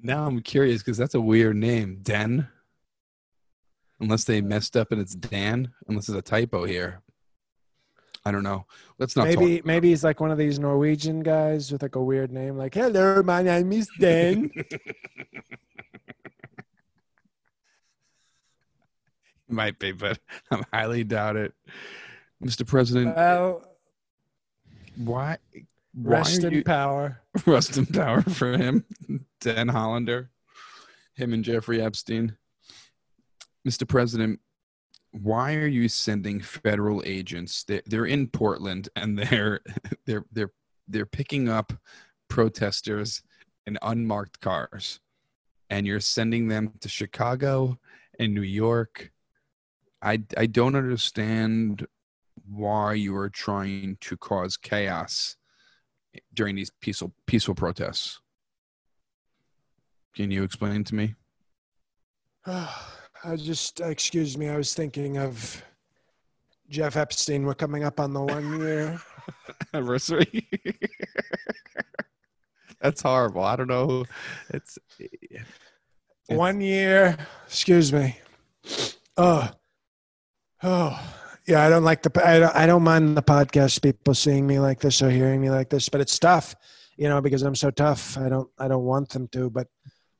Now 0.00 0.26
I'm 0.26 0.40
curious 0.42 0.80
because 0.80 0.96
that's 0.96 1.16
a 1.16 1.20
weird 1.20 1.56
name, 1.56 1.98
Den. 2.00 2.46
Unless 3.98 4.24
they 4.24 4.40
messed 4.40 4.76
up 4.76 4.92
and 4.92 5.00
it's 5.00 5.16
Dan. 5.16 5.72
Unless 5.88 6.06
there's 6.06 6.18
a 6.18 6.22
typo 6.22 6.66
here. 6.66 7.00
I 8.26 8.30
don't 8.30 8.42
know. 8.42 8.64
Let's 8.98 9.16
not 9.16 9.26
maybe 9.26 9.60
maybe 9.64 9.90
he's 9.90 10.02
like 10.02 10.18
one 10.18 10.30
of 10.30 10.38
these 10.38 10.58
Norwegian 10.58 11.22
guys 11.22 11.70
with 11.70 11.82
like 11.82 11.94
a 11.94 12.02
weird 12.02 12.32
name, 12.32 12.56
like 12.56 12.72
"Hello, 12.74 13.22
my 13.22 13.42
name 13.42 13.70
is 13.72 13.86
Dan." 14.00 14.50
Might 19.48 19.78
be, 19.78 19.92
but 19.92 20.18
I 20.50 20.62
highly 20.72 21.04
doubt 21.04 21.36
it. 21.36 21.52
Mr. 22.42 22.66
President, 22.66 23.14
well, 23.14 23.62
why? 24.96 25.36
why 25.92 26.16
rest 26.16 26.42
in 26.44 26.54
you, 26.54 26.64
power. 26.64 27.20
rest 27.46 27.76
in 27.76 27.84
power 27.84 28.22
for 28.22 28.56
him, 28.56 28.86
Dan 29.40 29.68
Hollander, 29.68 30.30
him 31.14 31.34
and 31.34 31.44
Jeffrey 31.44 31.82
Epstein. 31.82 32.36
Mr. 33.68 33.86
President, 33.86 34.40
why 35.14 35.54
are 35.54 35.66
you 35.66 35.88
sending 35.88 36.40
federal 36.40 37.00
agents? 37.06 37.62
They're, 37.64 37.82
they're 37.86 38.06
in 38.06 38.26
Portland 38.28 38.88
and 38.96 39.18
they're 39.18 39.60
they're 40.06 40.24
they're 40.32 40.50
they're 40.88 41.06
picking 41.06 41.48
up 41.48 41.72
protesters 42.28 43.22
in 43.66 43.78
unmarked 43.80 44.40
cars, 44.40 45.00
and 45.70 45.86
you're 45.86 46.00
sending 46.00 46.48
them 46.48 46.72
to 46.80 46.88
Chicago 46.88 47.78
and 48.18 48.34
New 48.34 48.42
York. 48.42 49.12
I 50.02 50.22
I 50.36 50.46
don't 50.46 50.74
understand 50.74 51.86
why 52.46 52.94
you 52.94 53.16
are 53.16 53.30
trying 53.30 53.96
to 54.00 54.16
cause 54.16 54.56
chaos 54.56 55.36
during 56.34 56.56
these 56.56 56.72
peaceful 56.80 57.14
peaceful 57.26 57.54
protests. 57.54 58.20
Can 60.16 60.32
you 60.32 60.42
explain 60.42 60.82
to 60.84 60.94
me? 60.94 61.14
I 63.24 63.36
just 63.36 63.80
excuse 63.80 64.36
me. 64.36 64.48
I 64.48 64.56
was 64.56 64.74
thinking 64.74 65.16
of 65.16 65.62
Jeff 66.68 66.96
Epstein. 66.96 67.46
We're 67.46 67.54
coming 67.54 67.82
up 67.82 67.98
on 67.98 68.12
the 68.12 68.20
one 68.20 68.60
year. 68.60 69.00
Anniversary. 69.74 70.46
That's 72.82 73.00
horrible. 73.00 73.42
I 73.42 73.56
don't 73.56 73.68
know. 73.68 74.04
It's 74.50 74.78
one 76.26 76.60
year. 76.60 77.16
Excuse 77.46 77.94
me. 77.94 78.18
Oh, 79.16 79.48
oh, 80.62 81.14
yeah. 81.46 81.64
I 81.64 81.70
don't 81.70 81.84
like 81.84 82.02
the. 82.02 82.26
I 82.26 82.38
don't. 82.40 82.54
I 82.54 82.66
don't 82.66 82.82
mind 82.82 83.16
the 83.16 83.22
podcast 83.22 83.82
people 83.82 84.14
seeing 84.14 84.46
me 84.46 84.58
like 84.58 84.80
this 84.80 85.00
or 85.00 85.08
hearing 85.08 85.40
me 85.40 85.48
like 85.48 85.70
this, 85.70 85.88
but 85.88 86.02
it's 86.02 86.18
tough, 86.18 86.54
you 86.98 87.08
know, 87.08 87.22
because 87.22 87.42
I'm 87.42 87.54
so 87.54 87.70
tough. 87.70 88.18
I 88.18 88.28
don't. 88.28 88.50
I 88.58 88.68
don't 88.68 88.84
want 88.84 89.08
them 89.08 89.28
to, 89.28 89.48
but 89.48 89.68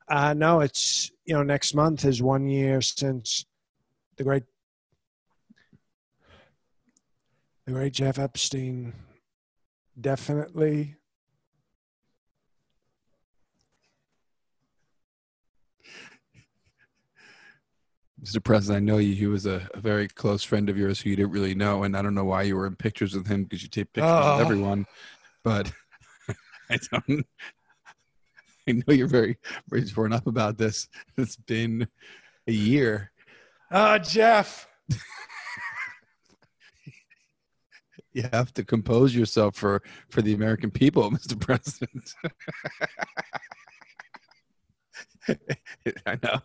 uh, 0.08 0.32
no, 0.32 0.61
it's 0.61 1.11
you 1.25 1.35
know, 1.35 1.43
next 1.43 1.75
month 1.75 2.04
is 2.04 2.23
one 2.23 2.47
year 2.49 2.81
since 2.81 3.47
the 4.16 4.25
great, 4.25 4.45
the 7.66 7.73
great 7.73 7.93
Jeff 7.95 8.19
Epstein. 8.19 8.93
Definitely. 10.00 10.97
Mr. 18.23 18.43
President, 18.43 18.76
I 18.83 18.85
know 18.85 18.99
you. 18.99 19.14
He 19.14 19.26
was 19.26 19.45
a, 19.45 19.69
a 19.75 19.81
very 19.81 20.09
close 20.09 20.43
friend 20.43 20.69
of 20.71 20.78
yours 20.78 21.00
who 21.00 21.11
you 21.11 21.16
didn't 21.16 21.33
really 21.33 21.54
know, 21.54 21.83
and 21.83 21.97
I 21.97 22.02
don't 22.02 22.14
know 22.14 22.25
why 22.25 22.43
you 22.43 22.57
were 22.57 22.66
in 22.66 22.76
pictures 22.76 23.14
with 23.14 23.26
him 23.26 23.45
because 23.45 23.62
you 23.62 23.69
take 23.69 23.93
pictures 23.93 24.11
Oh. 24.12 24.37
with 24.37 24.45
everyone. 24.47 24.87
But 25.43 25.73
I 26.71 26.78
don't. 26.90 27.26
I 28.68 28.73
know 28.73 28.94
you're 28.94 29.06
very, 29.09 29.38
very 29.68 29.85
torn 29.85 30.12
up 30.12 30.26
about 30.26 30.59
this. 30.59 30.88
It's 31.16 31.37
been 31.37 31.87
a 32.47 32.52
year. 32.52 33.12
Oh, 33.71 33.99
Jeff. 33.99 34.68
You 38.16 38.28
have 38.33 38.54
to 38.54 38.64
compose 38.64 39.12
yourself 39.12 39.56
for 39.56 39.83
for 40.09 40.23
the 40.23 40.35
American 40.35 40.71
people, 40.71 41.11
Mr. 41.11 41.38
President. 41.38 42.14
I 46.06 46.18
know, 46.23 46.40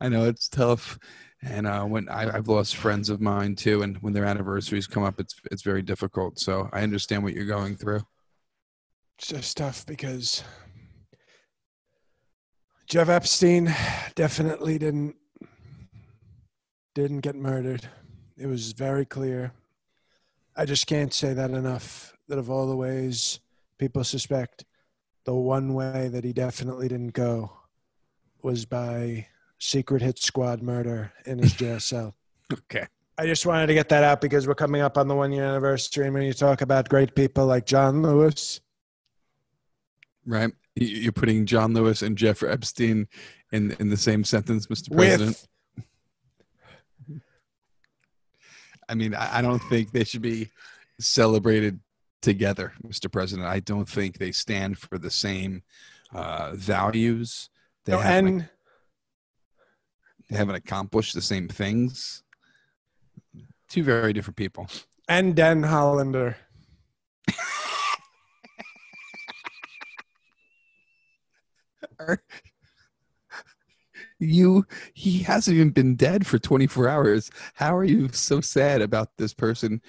I 0.00 0.08
know 0.08 0.24
it's 0.26 0.48
tough, 0.48 1.00
and 1.42 1.66
uh, 1.66 1.82
when 1.82 2.08
I, 2.08 2.36
I've 2.36 2.46
lost 2.46 2.76
friends 2.76 3.10
of 3.10 3.20
mine 3.20 3.56
too, 3.56 3.82
and 3.82 3.96
when 4.02 4.12
their 4.12 4.24
anniversaries 4.24 4.86
come 4.86 5.02
up, 5.02 5.18
it's 5.18 5.34
it's 5.50 5.62
very 5.62 5.82
difficult. 5.82 6.38
So 6.38 6.68
I 6.72 6.82
understand 6.82 7.24
what 7.24 7.34
you're 7.34 7.44
going 7.44 7.74
through. 7.74 8.02
It's 9.18 9.26
just 9.26 9.56
tough 9.56 9.84
because 9.86 10.44
Jeff 12.90 13.08
Epstein 13.08 13.72
definitely 14.16 14.76
didn't 14.76 15.14
didn't 16.92 17.20
get 17.20 17.36
murdered. 17.36 17.88
It 18.36 18.48
was 18.48 18.72
very 18.72 19.04
clear. 19.04 19.52
I 20.56 20.64
just 20.64 20.88
can't 20.88 21.14
say 21.14 21.32
that 21.32 21.52
enough. 21.52 22.16
That 22.26 22.38
of 22.38 22.50
all 22.50 22.66
the 22.66 22.74
ways 22.74 23.38
people 23.78 24.02
suspect, 24.02 24.64
the 25.24 25.32
one 25.32 25.74
way 25.74 26.08
that 26.08 26.24
he 26.24 26.32
definitely 26.32 26.88
didn't 26.88 27.12
go 27.12 27.52
was 28.42 28.66
by 28.66 29.28
secret 29.60 30.02
hit 30.02 30.18
squad 30.18 30.60
murder 30.60 31.12
in 31.26 31.38
his 31.38 31.52
jail 31.52 31.78
cell. 31.90 32.16
Okay. 32.52 32.88
I 33.16 33.24
just 33.24 33.46
wanted 33.46 33.68
to 33.68 33.74
get 33.74 33.88
that 33.90 34.02
out 34.02 34.20
because 34.20 34.48
we're 34.48 34.56
coming 34.56 34.80
up 34.80 34.98
on 34.98 35.06
the 35.06 35.14
one 35.14 35.30
year 35.30 35.44
anniversary. 35.44 36.06
And 36.06 36.14
when 36.14 36.24
you 36.24 36.32
talk 36.32 36.60
about 36.60 36.88
great 36.88 37.14
people 37.14 37.46
like 37.46 37.66
John 37.66 38.02
Lewis, 38.02 38.60
Right. 40.26 40.52
You- 40.80 40.88
You're 41.02 41.12
putting 41.12 41.46
John 41.46 41.72
Lewis 41.74 42.02
and 42.02 42.16
Jeffrey 42.18 42.50
Epstein 42.50 43.06
in 43.52 43.72
in 43.78 43.90
the 43.90 43.96
same 43.96 44.24
sentence, 44.24 44.66
Mr. 44.66 44.90
President. 44.92 45.28
with 45.28 45.46
I 48.88 48.94
mean, 48.94 49.14
I, 49.14 49.38
I 49.38 49.42
don't 49.42 49.60
think 49.60 49.92
they 49.92 50.02
should 50.04 50.22
be 50.22 50.50
celebrated 50.98 51.78
together, 52.22 52.72
Mr. 52.84 53.10
President. 53.10 53.46
I 53.46 53.60
don't 53.60 53.88
think 53.88 54.18
they 54.18 54.32
stand 54.32 54.78
for 54.78 54.98
the 54.98 55.10
same 55.10 55.62
uh, 56.12 56.52
values. 56.54 57.50
They, 57.84 57.92
No, 57.92 57.98
haven't, 58.00 58.26
and 58.26 58.48
they 60.28 60.36
haven't 60.36 60.56
accomplished 60.56 61.14
the 61.14 61.22
same 61.22 61.46
things. 61.48 62.24
Two 63.68 63.84
very 63.84 64.12
different 64.12 64.36
people. 64.36 64.66
and 65.08 65.36
Dan 65.36 65.62
Hollander. 65.62 66.36
are 72.00 72.22
you 74.18 74.66
he 74.94 75.20
hasn't 75.20 75.56
even 75.56 75.70
been 75.70 75.96
dead 75.96 76.26
for 76.26 76.38
24 76.38 76.88
hours. 76.88 77.30
How 77.54 77.76
are 77.76 77.84
you 77.84 78.08
so 78.12 78.40
sad 78.40 78.82
about 78.82 79.16
this 79.16 79.34
person 79.34 79.80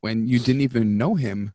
when 0.00 0.26
you 0.26 0.38
didn't 0.38 0.62
even 0.62 0.98
know 0.98 1.14
him? 1.14 1.52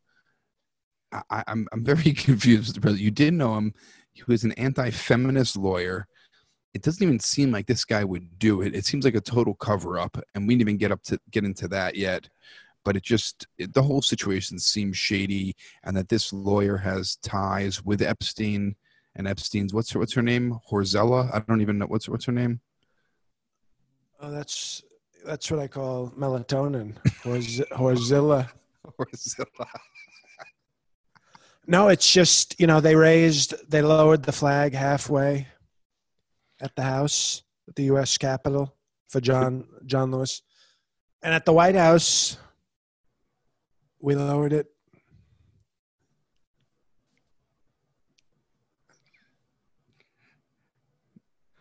I, 1.12 1.20
am 1.30 1.44
I'm, 1.48 1.68
I'm 1.74 1.86
very 1.86 2.14
confused 2.14 2.84
you 2.84 3.12
didn't 3.12 3.38
know 3.38 3.58
him. 3.58 3.74
He 4.14 4.24
was 4.28 4.44
an 4.44 4.54
anti-feminist 4.54 5.56
lawyer. 5.58 6.08
It 6.74 6.82
doesn't 6.82 7.04
even 7.04 7.20
seem 7.20 7.52
like 7.52 7.68
this 7.68 7.86
guy 7.86 8.04
would 8.04 8.40
do 8.40 8.62
it. 8.62 8.76
It 8.76 8.86
seems 8.86 9.06
like 9.06 9.16
a 9.16 9.22
total 9.22 9.54
cover-up 9.56 10.18
and 10.36 10.48
we 10.48 10.56
didn't 10.56 10.70
even 10.70 10.78
get 10.78 10.92
up 10.92 11.04
to 11.04 11.20
get 11.32 11.46
into 11.46 11.68
that 11.70 11.96
yet. 11.96 12.30
But 12.84 12.96
it 12.96 13.04
just 13.04 13.48
it, 13.58 13.74
the 13.74 13.84
whole 13.84 14.02
situation 14.02 14.60
seems 14.60 14.98
shady 14.98 15.56
and 15.84 15.96
that 15.98 16.10
this 16.10 16.32
lawyer 16.32 16.78
has 16.78 17.18
ties 17.18 17.84
with 17.84 18.02
epstein 18.02 18.76
and 19.18 19.28
Epstein's 19.28 19.74
what's 19.74 19.92
her 19.92 20.00
what's 20.00 20.14
her 20.14 20.22
name? 20.22 20.60
Horzella. 20.72 21.34
I 21.34 21.40
don't 21.40 21.62
even 21.62 21.80
know 21.80 21.88
what's 21.88 22.08
what's 22.08 22.26
her 22.26 22.32
name. 22.32 22.62
Oh, 24.22 24.32
that's 24.32 24.84
that's 25.26 25.52
what 25.52 25.60
I 25.60 25.68
call 25.68 26.12
melatonin. 26.18 26.96
Horz, 27.24 27.60
Horzilla. 27.72 28.50
Horzilla. 29.00 29.68
no, 31.66 31.90
it's 31.90 32.12
just 32.12 32.60
you 32.60 32.68
know 32.68 32.80
they 32.80 32.96
raised 32.96 33.56
they 33.70 33.82
lowered 33.82 34.24
the 34.24 34.32
flag 34.32 34.74
halfway 34.74 35.48
at 36.62 36.76
the 36.76 36.84
House, 36.84 37.44
at 37.68 37.76
the 37.76 37.84
U.S. 37.86 38.18
Capitol 38.18 38.76
for 39.10 39.20
John 39.20 39.68
John 39.86 40.12
Lewis, 40.12 40.44
and 41.24 41.34
at 41.34 41.46
the 41.46 41.54
White 41.54 41.76
House 41.76 42.38
we 44.00 44.16
lowered 44.16 44.54
it 44.54 44.68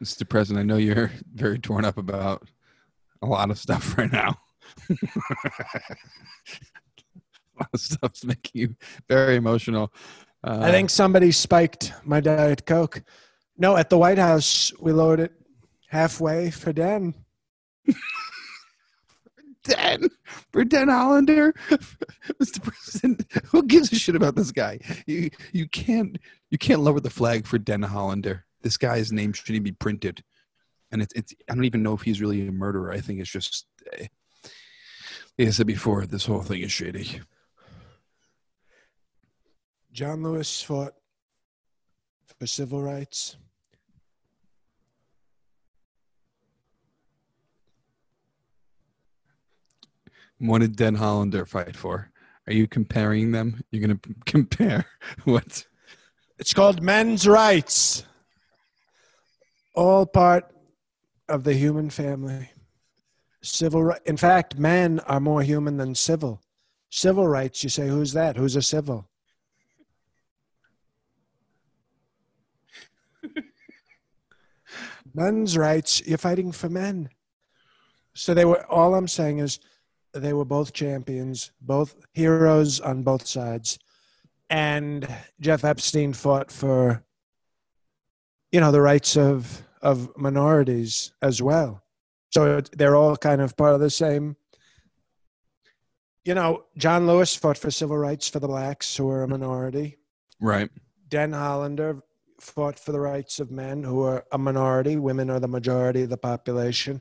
Mr. 0.07 0.29
President, 0.29 0.61
I 0.61 0.63
know 0.63 0.77
you're 0.77 1.11
very 1.35 1.59
torn 1.59 1.85
up 1.85 1.99
about 1.99 2.49
a 3.23 3.27
lot 3.27 3.51
of 3.51 3.59
stuff 3.59 3.99
right 3.99 4.13
now. 4.13 4.39
a 4.89 4.95
lot 7.59 7.71
of 7.75 7.81
stuff's 7.81 8.25
making 8.25 8.53
you 8.55 8.77
very 9.09 9.35
emotional. 9.35 9.93
Uh, 10.45 10.61
I 10.63 10.71
think 10.71 10.91
somebody 10.91 11.33
spiked 11.33 11.93
my 12.05 12.21
Diet 12.21 12.67
Coke. 12.67 13.03
No, 13.59 13.77
at 13.77 13.91
the 13.91 13.99
White 13.99 14.19
House, 14.19 14.73
we 14.79 14.93
lowered 14.93 15.19
it 15.19 15.33
halfway 15.89 16.53
for 16.53 16.73
Den. 16.73 17.13
Den 19.65 20.09
for 20.53 20.63
Den 20.63 20.89
Hollander, 20.89 21.53
Mr. 22.41 22.63
President. 22.63 23.27
Who 23.47 23.65
gives 23.65 23.91
a 23.91 23.97
shit 23.97 24.15
about 24.15 24.37
this 24.37 24.53
guy? 24.53 24.79
You 25.09 25.31
you 25.53 25.67
can't 25.69 26.19
you 26.51 26.59
can't 26.59 26.83
lower 26.83 27.01
the 27.01 27.11
flag 27.11 27.49
for 27.49 27.59
Den 27.59 27.83
Hollander 27.83 28.46
this 28.67 28.77
guy's 28.77 29.13
name 29.13 29.33
shouldn't 29.33 29.63
be 29.63 29.71
printed. 29.71 30.25
And 30.91 31.01
it's, 31.01 31.15
it's 31.15 31.33
I 31.49 31.55
don't 31.55 31.65
even 31.65 31.85
know 31.85 31.95
if 31.95 32.03
he's 32.03 32.21
really 32.21 32.49
a 32.49 32.51
murderer. 32.51 32.91
I 32.91 32.99
think 32.99 33.21
it's 33.21 33.31
just, 33.31 33.65
uh, 33.93 34.07
like 35.39 35.47
I 35.47 35.51
said 35.53 35.69
before, 35.69 36.05
this 36.05 36.27
whole 36.27 36.43
thing 36.43 36.63
is 36.63 36.73
shady. 36.73 37.21
John 39.93 40.25
Lewis 40.25 40.61
fought 40.61 40.95
for 42.41 42.47
civil 42.49 42.83
rights. 42.83 43.37
What 50.39 50.59
did 50.59 50.75
Den 50.75 50.97
Hollander 50.97 51.47
fight 51.47 51.77
for? 51.77 52.11
Are 52.49 52.53
you 52.53 52.67
comparing 52.67 53.31
them? 53.31 53.63
You're 53.71 53.87
going 53.87 53.97
to 53.99 54.15
compare 54.25 54.87
what? 55.23 55.65
It's 56.41 56.53
called 56.53 56.83
men's 56.83 57.29
rights 57.29 58.05
all 59.77 60.05
part 60.07 60.51
of 61.29 61.45
the 61.45 61.55
human 61.55 61.91
family. 61.91 62.51
Civil, 63.43 63.95
in 64.07 64.17
fact, 64.17 64.59
men 64.59 64.99
are 65.01 65.21
more 65.21 65.43
human 65.43 65.77
than 65.77 65.95
civil. 65.95 66.41
Civil 66.91 67.29
rights, 67.29 67.63
you 67.63 67.69
say, 67.69 67.87
who's 67.87 68.13
that? 68.15 68.37
Who's 68.37 68.57
a 68.57 68.63
civil? 68.63 69.09
Men's 75.15 75.57
rights, 75.57 76.05
you're 76.07 76.19
fighting 76.19 76.51
for 76.51 76.69
men. 76.69 77.09
So 78.15 78.35
they 78.35 78.45
were, 78.45 78.67
all 78.67 78.95
I'm 78.95 79.09
saying 79.09 79.39
is 79.39 79.61
they 80.13 80.33
were 80.33 80.45
both 80.45 80.73
champions, 80.73 81.53
both 81.61 81.95
heroes 82.15 82.81
on 82.81 83.03
both 83.03 83.27
sides. 83.27 83.79
And 84.49 85.07
Jeff 85.41 85.65
Epstein 85.65 86.13
fought 86.15 86.51
for, 86.51 87.05
you 88.51 88.61
know, 88.61 88.73
the 88.73 88.81
rights 88.81 89.17
of 89.17 89.66
of 89.83 90.17
minorities 90.17 91.13
as 91.23 91.43
well. 91.43 91.83
So 92.31 92.61
they're 92.61 92.97
all 92.97 93.17
kind 93.17 93.41
of 93.41 93.57
part 93.57 93.75
of 93.75 93.81
the 93.81 93.91
same. 93.91 94.37
You 96.25 96.35
know, 96.35 96.65
John 96.77 97.07
Lewis 97.07 97.37
fought 97.37 97.57
for 97.57 97.71
civil 97.71 97.97
rights 97.97 98.29
for 98.29 98.41
the 98.41 98.49
blacks 98.49 98.97
who 98.97 99.09
are 99.11 99.23
a 99.23 99.29
minority. 99.29 99.97
Right. 100.41 100.71
Den 101.09 101.33
Hollander 101.33 102.03
fought 102.41 102.79
for 102.79 102.93
the 102.93 103.01
rights 103.01 103.39
of 103.41 103.51
men 103.51 103.83
who 103.83 104.03
are 104.03 104.25
a 104.33 104.39
minority. 104.39 104.97
Women 104.97 105.31
are 105.31 105.41
the 105.41 105.49
majority 105.49 106.03
of 106.03 106.11
the 106.11 106.17
population. 106.17 107.01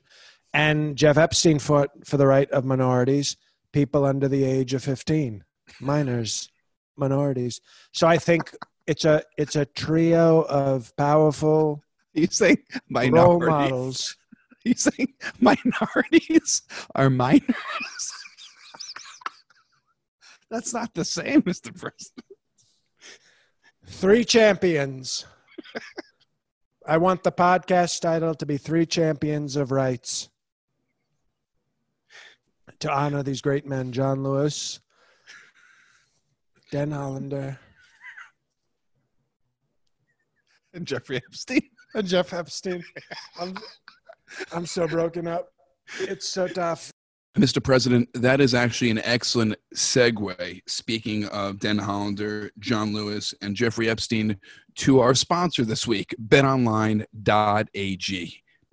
And 0.54 0.96
Jeff 0.96 1.18
Epstein 1.18 1.60
fought 1.60 1.90
for 2.06 2.18
the 2.18 2.28
right 2.28 2.50
of 2.52 2.64
minorities, 2.64 3.36
people 3.74 4.06
under 4.06 4.28
the 4.28 4.46
age 4.46 4.74
of 4.74 4.84
15, 4.84 5.44
minors, 5.82 6.50
minorities. 6.96 7.60
So 7.92 8.08
I 8.08 8.18
think 8.18 8.56
it's 8.88 9.06
a 9.06 9.24
it's 9.38 9.56
a 9.56 9.66
trio 9.66 10.42
of 10.44 10.96
powerful 10.96 11.84
He's 12.16 12.36
saying 12.36 12.64
minorities. 12.90 13.48
Role 13.48 13.50
models. 13.50 14.16
He's 14.64 14.82
saying 14.84 15.14
minorities 15.40 16.62
are 16.96 17.10
minors. 17.10 17.44
That's 20.50 20.74
not 20.74 20.94
the 20.94 21.04
same, 21.04 21.42
Mr. 21.42 21.78
President. 21.78 22.26
Three 23.86 24.24
champions. 24.24 25.26
I 26.88 26.98
want 26.98 27.24
the 27.24 27.32
podcast 27.34 28.00
title 28.00 28.34
to 28.36 28.46
be 28.46 28.58
Three 28.58 28.86
Champions 28.86 29.58
of 29.58 29.72
Rights. 29.72 30.30
To 32.80 32.92
honor 32.92 33.24
these 33.24 33.42
great 33.42 33.66
men 33.66 33.92
John 33.92 34.24
Lewis, 34.24 34.80
Den 36.72 36.92
Hollander, 36.92 37.60
and 40.74 40.86
Jeffrey 40.86 41.18
Epstein 41.18 41.70
and 42.00 42.08
Jeff 42.08 42.34
Epstein. 42.34 42.84
I'm, 43.40 43.56
I'm 44.52 44.66
so 44.66 44.88
broken 44.88 45.28
up. 45.28 45.50
It's 46.00 46.28
so 46.28 46.48
tough. 46.48 46.92
Mr. 47.38 47.62
President, 47.62 48.08
that 48.14 48.40
is 48.40 48.54
actually 48.54 48.92
an 48.92 49.00
excellent 49.00 49.56
segue. 49.76 50.62
Speaking 50.68 51.26
of 51.26 51.60
Den 51.60 51.78
Hollander, 51.78 52.50
John 52.60 52.94
Lewis, 52.94 53.34
and 53.42 53.56
Jeffrey 53.56 53.90
Epstein, 53.90 54.38
to 54.76 55.02
our 55.02 55.14
sponsor 55.14 55.66
this 55.66 55.86
week, 55.86 56.16
BetOnline.ag. 56.28 57.06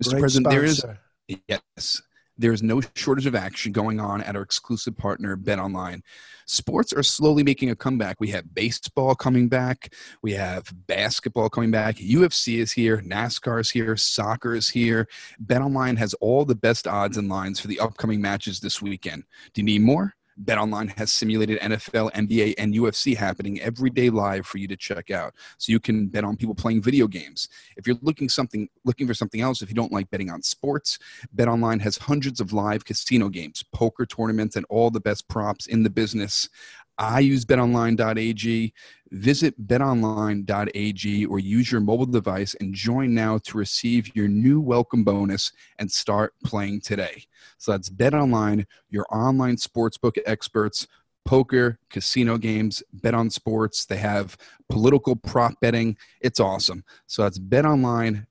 Mr. 0.01 0.09
Great 0.09 0.19
President, 0.19 0.53
sponsor. 0.53 0.99
there 1.27 1.37
is 1.37 1.41
yes, 1.47 2.01
there 2.43 2.51
is 2.51 2.61
no 2.61 2.81
shortage 2.93 3.25
of 3.25 3.35
action 3.35 3.71
going 3.71 4.01
on 4.01 4.21
at 4.21 4.35
our 4.35 4.41
exclusive 4.41 4.97
partner, 4.97 5.37
Bet 5.37 5.59
Online. 5.59 6.03
Sports 6.45 6.91
are 6.91 7.01
slowly 7.01 7.41
making 7.41 7.69
a 7.69 7.75
comeback. 7.75 8.19
We 8.19 8.31
have 8.31 8.53
baseball 8.53 9.15
coming 9.15 9.47
back. 9.47 9.93
We 10.21 10.33
have 10.33 10.69
basketball 10.87 11.49
coming 11.49 11.71
back. 11.71 11.95
UFC 11.95 12.57
is 12.57 12.73
here. 12.73 12.97
NASCAR 12.97 13.61
is 13.61 13.71
here. 13.71 13.95
Soccer 13.95 14.55
is 14.55 14.67
here. 14.67 15.07
Bet 15.39 15.61
Online 15.61 15.95
has 15.95 16.13
all 16.15 16.43
the 16.43 16.53
best 16.53 16.85
odds 16.85 17.15
and 17.15 17.29
lines 17.29 17.61
for 17.61 17.69
the 17.69 17.79
upcoming 17.79 18.19
matches 18.19 18.59
this 18.59 18.81
weekend. 18.81 19.23
Do 19.53 19.61
you 19.61 19.65
need 19.65 19.81
more? 19.81 20.13
BetOnline 20.41 20.97
has 20.97 21.11
simulated 21.11 21.59
NFL, 21.59 22.11
NBA, 22.13 22.55
and 22.57 22.73
UFC 22.73 23.15
happening 23.15 23.59
every 23.61 23.89
day 23.89 24.09
live 24.09 24.45
for 24.45 24.57
you 24.57 24.67
to 24.67 24.75
check 24.75 25.11
out. 25.11 25.33
So 25.57 25.71
you 25.71 25.79
can 25.79 26.07
bet 26.07 26.23
on 26.23 26.37
people 26.37 26.55
playing 26.55 26.81
video 26.81 27.07
games. 27.07 27.49
If 27.77 27.87
you're 27.87 27.97
looking 28.01 28.29
something 28.29 28.69
looking 28.85 29.07
for 29.07 29.13
something 29.13 29.41
else, 29.41 29.61
if 29.61 29.69
you 29.69 29.75
don't 29.75 29.91
like 29.91 30.09
betting 30.09 30.29
on 30.29 30.41
sports, 30.41 30.99
BetOnline 31.35 31.81
has 31.81 31.97
hundreds 31.97 32.39
of 32.39 32.53
live 32.53 32.85
casino 32.85 33.29
games, 33.29 33.63
poker 33.73 34.05
tournaments, 34.05 34.55
and 34.55 34.65
all 34.69 34.89
the 34.89 34.99
best 34.99 35.27
props 35.27 35.67
in 35.67 35.83
the 35.83 35.89
business. 35.89 36.49
I 36.97 37.19
use 37.19 37.45
betonline.ag. 37.45 38.73
Visit 39.11 39.67
betonline.ag 39.67 41.25
or 41.25 41.39
use 41.39 41.71
your 41.71 41.81
mobile 41.81 42.05
device 42.05 42.55
and 42.59 42.73
join 42.73 43.13
now 43.13 43.37
to 43.39 43.57
receive 43.57 44.15
your 44.15 44.27
new 44.27 44.59
welcome 44.59 45.03
bonus 45.03 45.51
and 45.77 45.91
start 45.91 46.33
playing 46.43 46.81
today. 46.81 47.25
So 47.57 47.71
that's 47.71 47.89
betonline, 47.89 48.65
your 48.89 49.05
online 49.11 49.57
sportsbook 49.57 50.17
experts, 50.25 50.87
poker, 51.25 51.79
casino 51.89 52.37
games, 52.37 52.83
bet 52.91 53.13
on 53.13 53.29
sports. 53.29 53.85
They 53.85 53.97
have 53.97 54.35
political 54.69 55.15
prop 55.15 55.53
betting. 55.61 55.97
It's 56.21 56.39
awesome. 56.39 56.83
So 57.05 57.23
that's 57.23 57.39
betonline.ag. 57.39 58.25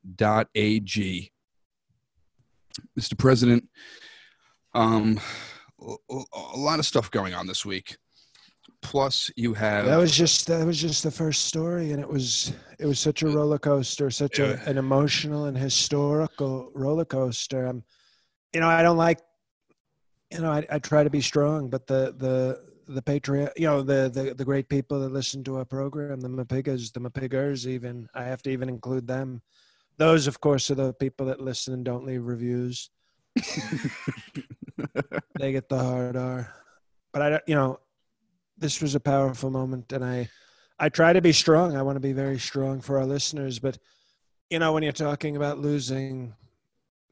Mr. 2.99 3.19
President, 3.19 3.69
um, 4.75 5.21
a 5.81 6.57
lot 6.57 6.79
of 6.79 6.87
stuff 6.87 7.11
going 7.11 7.35
on 7.35 7.47
this 7.47 7.67
week 7.67 7.99
Plus, 8.83 9.31
you 9.37 9.55
have 9.55 9.87
that 9.87 9.97
was 9.97 10.15
just 10.15 10.49
that 10.49 10.67
was 10.67 10.79
just 10.81 11.03
the 11.05 11.11
first 11.11 11.47
story, 11.47 11.93
and 11.93 12.01
it 12.01 12.09
was 12.09 12.53
it 12.79 12.87
was 12.87 12.99
such 12.99 13.23
a 13.23 13.29
roller 13.29 13.59
coaster, 13.59 14.11
such 14.11 14.41
a, 14.41 14.61
an 14.69 14.77
emotional 14.77 15.47
and 15.47 15.57
historical 15.57 16.71
roller 16.75 17.05
coaster. 17.05 17.69
Um, 17.69 17.85
you 18.53 18.61
know, 18.61 18.69
I 18.69 18.83
don't 18.83 18.97
like, 18.97 19.21
you 20.31 20.41
know, 20.41 20.51
I, 20.51 20.67
I 20.69 20.79
try 20.81 21.05
to 21.05 21.11
be 21.11 21.21
strong, 21.21 21.71
but 21.71 21.87
the 21.87 22.15
the 22.19 22.61
the 22.93 23.03
patriot, 23.03 23.53
you 23.57 23.67
know, 23.67 23.83
the, 23.83 24.11
the 24.13 24.35
the 24.35 24.45
great 24.45 24.69
people 24.69 25.01
that 25.01 25.13
listen 25.13 25.45
to 25.45 25.57
our 25.57 25.65
program, 25.65 26.21
the 26.21 26.29
Mapigas, 26.29 26.93
the 26.93 27.01
Mapiggers, 27.01 27.67
even 27.67 28.09
I 28.15 28.25
have 28.25 28.43
to 28.43 28.51
even 28.51 28.69
include 28.69 29.07
them. 29.07 29.43
Those, 29.97 30.27
of 30.27 30.41
course, 30.41 30.71
are 30.71 30.75
the 30.75 30.93
people 30.93 31.27
that 31.27 31.41
listen 31.41 31.73
and 31.75 31.85
don't 31.85 32.05
leave 32.05 32.25
reviews. 32.25 32.91
they 35.39 35.53
get 35.53 35.69
the 35.69 35.79
hard 35.79 36.17
R. 36.17 36.53
But 37.13 37.23
I, 37.23 37.31
don't 37.31 37.43
you 37.47 37.55
know, 37.55 37.79
this 38.63 38.81
was 38.81 38.95
a 38.95 39.01
powerful 39.01 39.51
moment, 39.51 39.93
and 39.93 40.05
I, 40.05 40.29
I 40.79 40.89
try 40.89 41.13
to 41.13 41.21
be 41.21 41.33
strong. 41.33 41.77
I 41.77 41.83
want 41.83 41.97
to 41.97 42.01
be 42.01 42.13
very 42.13 42.39
strong 42.39 42.81
for 42.81 42.99
our 42.99 43.05
listeners. 43.05 43.59
But 43.59 43.77
you 44.49 44.59
know, 44.59 44.73
when 44.73 44.83
you're 44.83 44.93
talking 44.93 45.37
about 45.37 45.59
losing 45.59 46.35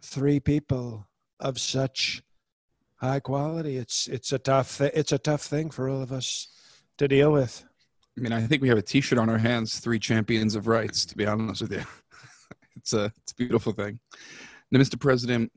three 0.02 0.40
people 0.40 1.06
of 1.40 1.60
such 1.60 2.22
high 2.96 3.20
quality, 3.20 3.76
it's 3.76 4.06
it's 4.06 4.32
a 4.32 4.38
tough 4.38 4.80
it's 4.80 5.12
a 5.12 5.18
tough 5.18 5.42
thing 5.42 5.70
for 5.70 5.88
all 5.88 6.00
of 6.00 6.12
us 6.12 6.48
to 6.98 7.08
deal 7.08 7.32
with. 7.32 7.64
I 8.16 8.20
mean, 8.20 8.32
I 8.32 8.46
think 8.46 8.62
we 8.62 8.68
have 8.68 8.78
a 8.78 8.82
T-shirt 8.82 9.18
on 9.18 9.28
our 9.28 9.38
hands, 9.38 9.78
three 9.78 9.98
champions 9.98 10.54
of 10.54 10.66
rights. 10.66 11.04
To 11.06 11.16
be 11.16 11.26
honest 11.26 11.62
with 11.62 11.72
you, 11.72 11.82
it's 12.76 12.92
a 12.92 13.12
it's 13.22 13.32
a 13.32 13.36
beautiful 13.36 13.72
thing. 13.72 13.98
Now, 14.70 14.78
Mr. 14.78 15.00
President, 15.00 15.50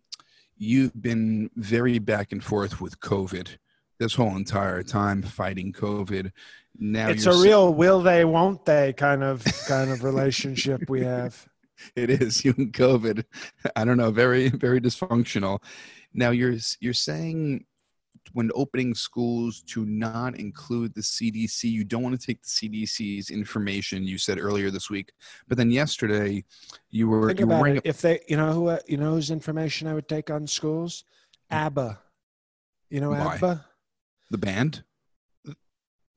you've 0.58 1.00
been 1.00 1.52
very 1.56 2.00
back 2.00 2.32
and 2.32 2.44
forth 2.44 2.82
with 2.82 3.00
COVID 3.00 3.58
this 4.00 4.14
whole 4.14 4.36
entire 4.36 4.84
time 4.84 5.22
fighting 5.22 5.74
COVID. 5.74 6.32
Now 6.78 7.10
it's 7.10 7.26
a 7.26 7.34
real 7.34 7.74
will 7.74 8.02
they 8.02 8.26
won't 8.26 8.66
they 8.66 8.94
kind 8.94 9.24
of 9.24 9.44
kind 9.68 9.92
of 9.92 10.04
relationship 10.04 10.90
we 10.90 11.04
have. 11.04 11.48
It 11.98 12.10
is 12.10 12.46
you 12.46 12.54
and 12.58 12.72
COVID. 12.72 13.26
I 13.76 13.84
don't 13.84 13.98
know, 13.98 14.12
very 14.12 14.48
very 14.48 14.80
dysfunctional. 14.80 15.62
Now 16.14 16.30
you're 16.30 16.56
you're 16.80 16.94
saying 16.94 17.66
when 18.32 18.52
opening 18.56 18.96
schools 18.96 19.62
to 19.62 19.86
not 19.86 20.38
include 20.40 20.94
the 20.94 21.02
CDC. 21.02 21.64
You 21.66 21.84
don't 21.84 22.02
want 22.02 22.20
to 22.20 22.26
take 22.26 22.42
the 22.42 22.48
CDC's 22.48 23.30
information. 23.30 24.04
You 24.04 24.18
said 24.18 24.40
earlier 24.40 24.72
this 24.72 24.90
week, 24.90 25.12
but 25.48 25.58
then 25.58 25.72
yesterday 25.72 26.44
you 26.90 27.08
were 27.08 27.28
Think 27.28 27.40
you 27.40 27.46
about 27.46 27.62
were 27.62 27.68
it. 27.68 27.82
if 27.84 28.02
they 28.02 28.22
you 28.28 28.38
know 28.38 28.52
who 28.54 28.78
you 28.88 28.98
know 28.98 29.12
whose 29.12 29.32
information 29.32 29.88
I 29.88 29.94
would 29.94 30.08
take 30.08 30.30
on 30.30 30.48
schools, 30.48 31.04
hmm. 31.50 31.58
ABBA. 31.58 32.00
You 32.90 33.02
know 33.02 33.12
Why? 33.12 33.36
ABBA, 33.36 33.66
the 34.30 34.38
band. 34.38 34.84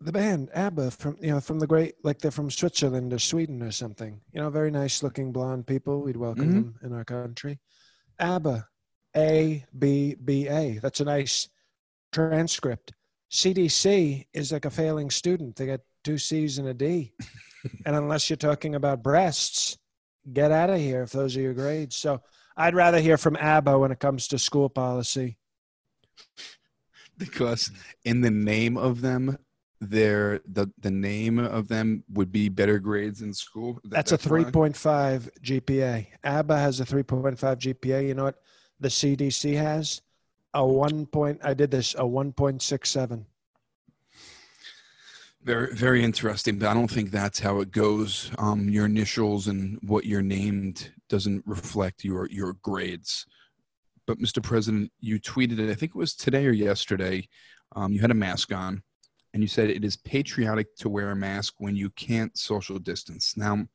the 0.00 0.12
band 0.12 0.50
ABBA 0.54 0.90
from 0.90 1.16
you 1.20 1.30
know 1.30 1.40
from 1.40 1.58
the 1.58 1.66
great 1.66 1.94
like 2.04 2.18
they're 2.18 2.30
from 2.30 2.50
Switzerland 2.50 3.12
or 3.12 3.18
Sweden 3.18 3.62
or 3.62 3.70
something. 3.72 4.20
You 4.32 4.40
know, 4.42 4.50
very 4.50 4.70
nice 4.70 5.02
looking 5.02 5.32
blonde 5.32 5.66
people. 5.66 6.02
We'd 6.02 6.16
welcome 6.18 6.50
Mhm. 6.50 6.54
them 6.54 6.78
in 6.82 6.92
our 6.92 7.04
country. 7.04 7.58
ABBA, 8.18 8.68
A 9.16 9.64
B 9.78 10.14
B 10.22 10.48
A. 10.48 10.78
That's 10.78 11.00
a 11.00 11.04
nice 11.04 11.48
transcript. 12.12 12.92
CDC 13.30 14.26
is 14.32 14.52
like 14.52 14.64
a 14.66 14.70
failing 14.70 15.10
student. 15.10 15.56
They 15.56 15.66
got 15.66 15.80
two 16.04 16.18
C's 16.18 16.58
and 16.58 16.68
a 16.68 16.74
D. 16.74 17.12
and 17.86 17.96
unless 17.96 18.28
you're 18.30 18.36
talking 18.36 18.74
about 18.74 19.02
breasts, 19.02 19.76
get 20.32 20.52
out 20.52 20.70
of 20.70 20.78
here 20.78 21.02
if 21.02 21.10
those 21.10 21.36
are 21.36 21.40
your 21.40 21.54
grades. 21.54 21.96
So 21.96 22.22
I'd 22.56 22.74
rather 22.74 23.00
hear 23.00 23.16
from 23.16 23.36
ABBA 23.36 23.78
when 23.78 23.92
it 23.92 23.98
comes 23.98 24.28
to 24.28 24.38
school 24.38 24.68
policy. 24.68 25.38
because 27.24 27.70
in 28.04 28.20
the 28.20 28.30
name 28.30 28.76
of 28.76 29.00
them 29.00 29.36
their 29.80 30.40
the 30.50 30.70
the 30.80 30.90
name 30.90 31.38
of 31.38 31.68
them 31.68 32.02
would 32.10 32.32
be 32.32 32.48
better 32.48 32.78
grades 32.78 33.20
in 33.22 33.32
school 33.34 33.74
That- 33.84 33.90
That's 33.90 34.12
a 34.12 34.18
3.5 34.18 35.28
GPA. 35.42 36.06
ABBA 36.24 36.58
has 36.58 36.80
a 36.80 36.84
3.5 36.84 37.36
GPA. 37.36 38.08
You 38.08 38.14
know 38.14 38.24
what 38.24 38.40
the 38.80 38.88
CDC 38.88 39.54
has? 39.56 40.00
A 40.54 40.66
one 40.66 41.04
point. 41.06 41.40
I 41.44 41.52
did 41.52 41.70
this. 41.70 41.94
A 41.94 41.98
1.67. 41.98 43.26
very 45.42 45.72
very 45.74 46.02
interesting 46.02 46.58
but 46.58 46.68
i 46.68 46.74
don't 46.74 46.90
think 46.90 47.10
that's 47.10 47.38
how 47.38 47.60
it 47.60 47.70
goes 47.70 48.32
um 48.38 48.68
your 48.68 48.86
initials 48.86 49.46
and 49.46 49.78
what 49.82 50.04
you're 50.04 50.22
named 50.22 50.92
doesn't 51.08 51.42
reflect 51.46 52.02
your 52.02 52.28
your 52.30 52.54
grades 52.62 53.26
but 54.06 54.18
mr 54.18 54.42
president 54.42 54.90
you 55.00 55.18
tweeted 55.20 55.70
i 55.70 55.74
think 55.74 55.90
it 55.94 55.98
was 55.98 56.14
today 56.14 56.46
or 56.46 56.52
yesterday 56.52 57.26
um, 57.74 57.92
you 57.92 58.00
had 58.00 58.10
a 58.10 58.14
mask 58.14 58.52
on 58.52 58.82
and 59.36 59.42
you 59.42 59.48
said 59.48 59.68
it 59.68 59.84
is 59.84 59.98
patriotic 59.98 60.74
to 60.76 60.88
wear 60.88 61.10
a 61.10 61.14
mask 61.14 61.56
when 61.58 61.76
you 61.76 61.90
can't 61.90 62.38
social 62.38 62.78
distance. 62.78 63.36
Now 63.36 63.66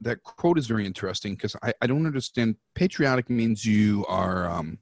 that 0.00 0.22
quote 0.22 0.56
is 0.56 0.68
very 0.68 0.86
interesting 0.86 1.34
because 1.34 1.56
I, 1.64 1.72
I 1.82 1.88
don't 1.88 2.06
understand. 2.06 2.54
Patriotic 2.76 3.28
means 3.28 3.64
you 3.64 4.06
are 4.06 4.48
um, 4.48 4.78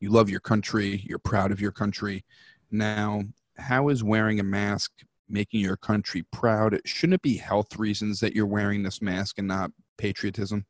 you 0.00 0.10
love 0.10 0.28
your 0.28 0.40
country 0.40 1.00
you're 1.06 1.20
proud 1.20 1.52
of 1.52 1.60
your 1.60 1.70
country. 1.70 2.24
Now 2.72 3.22
how 3.56 3.88
is 3.88 4.02
wearing 4.02 4.40
a 4.40 4.42
mask 4.42 4.90
making 5.28 5.60
your 5.60 5.76
country 5.76 6.24
proud? 6.32 6.80
Shouldn't 6.84 7.14
it 7.14 7.22
be 7.22 7.36
health 7.36 7.76
reasons 7.76 8.18
that 8.18 8.34
you're 8.34 8.46
wearing 8.46 8.82
this 8.82 9.00
mask 9.00 9.38
and 9.38 9.46
not 9.46 9.70
patriotism 9.96 10.66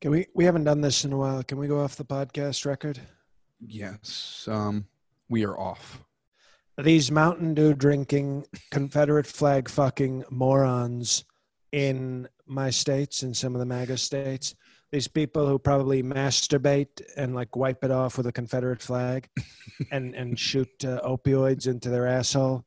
Can 0.00 0.12
we? 0.12 0.26
We 0.34 0.44
haven't 0.44 0.64
done 0.64 0.80
this 0.80 1.04
in 1.04 1.12
a 1.12 1.16
while. 1.16 1.42
Can 1.42 1.58
we 1.58 1.66
go 1.66 1.80
off 1.80 1.96
the 1.96 2.04
podcast 2.04 2.64
record? 2.66 3.00
yes 3.66 4.46
um, 4.50 4.86
we 5.28 5.44
are 5.44 5.58
off 5.58 6.00
These 6.78 7.10
Mountain 7.10 7.54
Dew 7.54 7.74
drinking 7.74 8.46
Confederate 8.70 9.26
flag 9.26 9.68
fucking 9.68 10.24
morons 10.30 11.24
in 11.72 12.28
my 12.46 12.70
states 12.70 13.22
and 13.22 13.36
some 13.36 13.54
of 13.54 13.58
the 13.58 13.66
MAGA 13.66 13.98
states. 13.98 14.54
These 14.90 15.08
people 15.08 15.46
who 15.46 15.58
probably 15.58 16.02
masturbate 16.02 17.02
and 17.16 17.34
like 17.34 17.56
wipe 17.56 17.84
it 17.84 17.90
off 17.90 18.16
with 18.16 18.26
a 18.26 18.32
Confederate 18.32 18.80
flag 18.80 19.28
and, 19.92 20.14
and 20.14 20.38
shoot 20.38 20.70
uh, 20.84 21.00
opioids 21.04 21.66
into 21.66 21.90
their 21.90 22.06
asshole. 22.06 22.64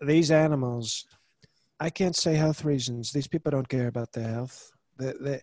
These 0.00 0.32
animals, 0.32 1.04
I 1.78 1.90
can't 1.90 2.16
say 2.16 2.34
health 2.34 2.64
reasons. 2.64 3.12
These 3.12 3.28
people 3.28 3.52
don't 3.52 3.68
care 3.68 3.86
about 3.86 4.12
their 4.12 4.26
health. 4.26 4.72
They, 4.98 5.12
they, 5.20 5.40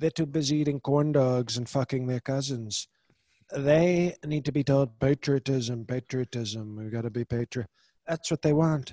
they're 0.00 0.10
too 0.10 0.26
busy 0.26 0.56
eating 0.56 0.80
corn 0.80 1.12
dogs 1.12 1.58
and 1.58 1.68
fucking 1.68 2.06
their 2.06 2.20
cousins. 2.20 2.88
They 3.54 4.16
need 4.24 4.44
to 4.46 4.52
be 4.52 4.64
told 4.64 4.98
patriotism, 4.98 5.84
patriotism. 5.84 6.76
We've 6.76 6.90
got 6.90 7.02
to 7.02 7.10
be 7.10 7.24
patriot. 7.24 7.68
That's 8.06 8.30
what 8.30 8.42
they 8.42 8.52
want. 8.52 8.92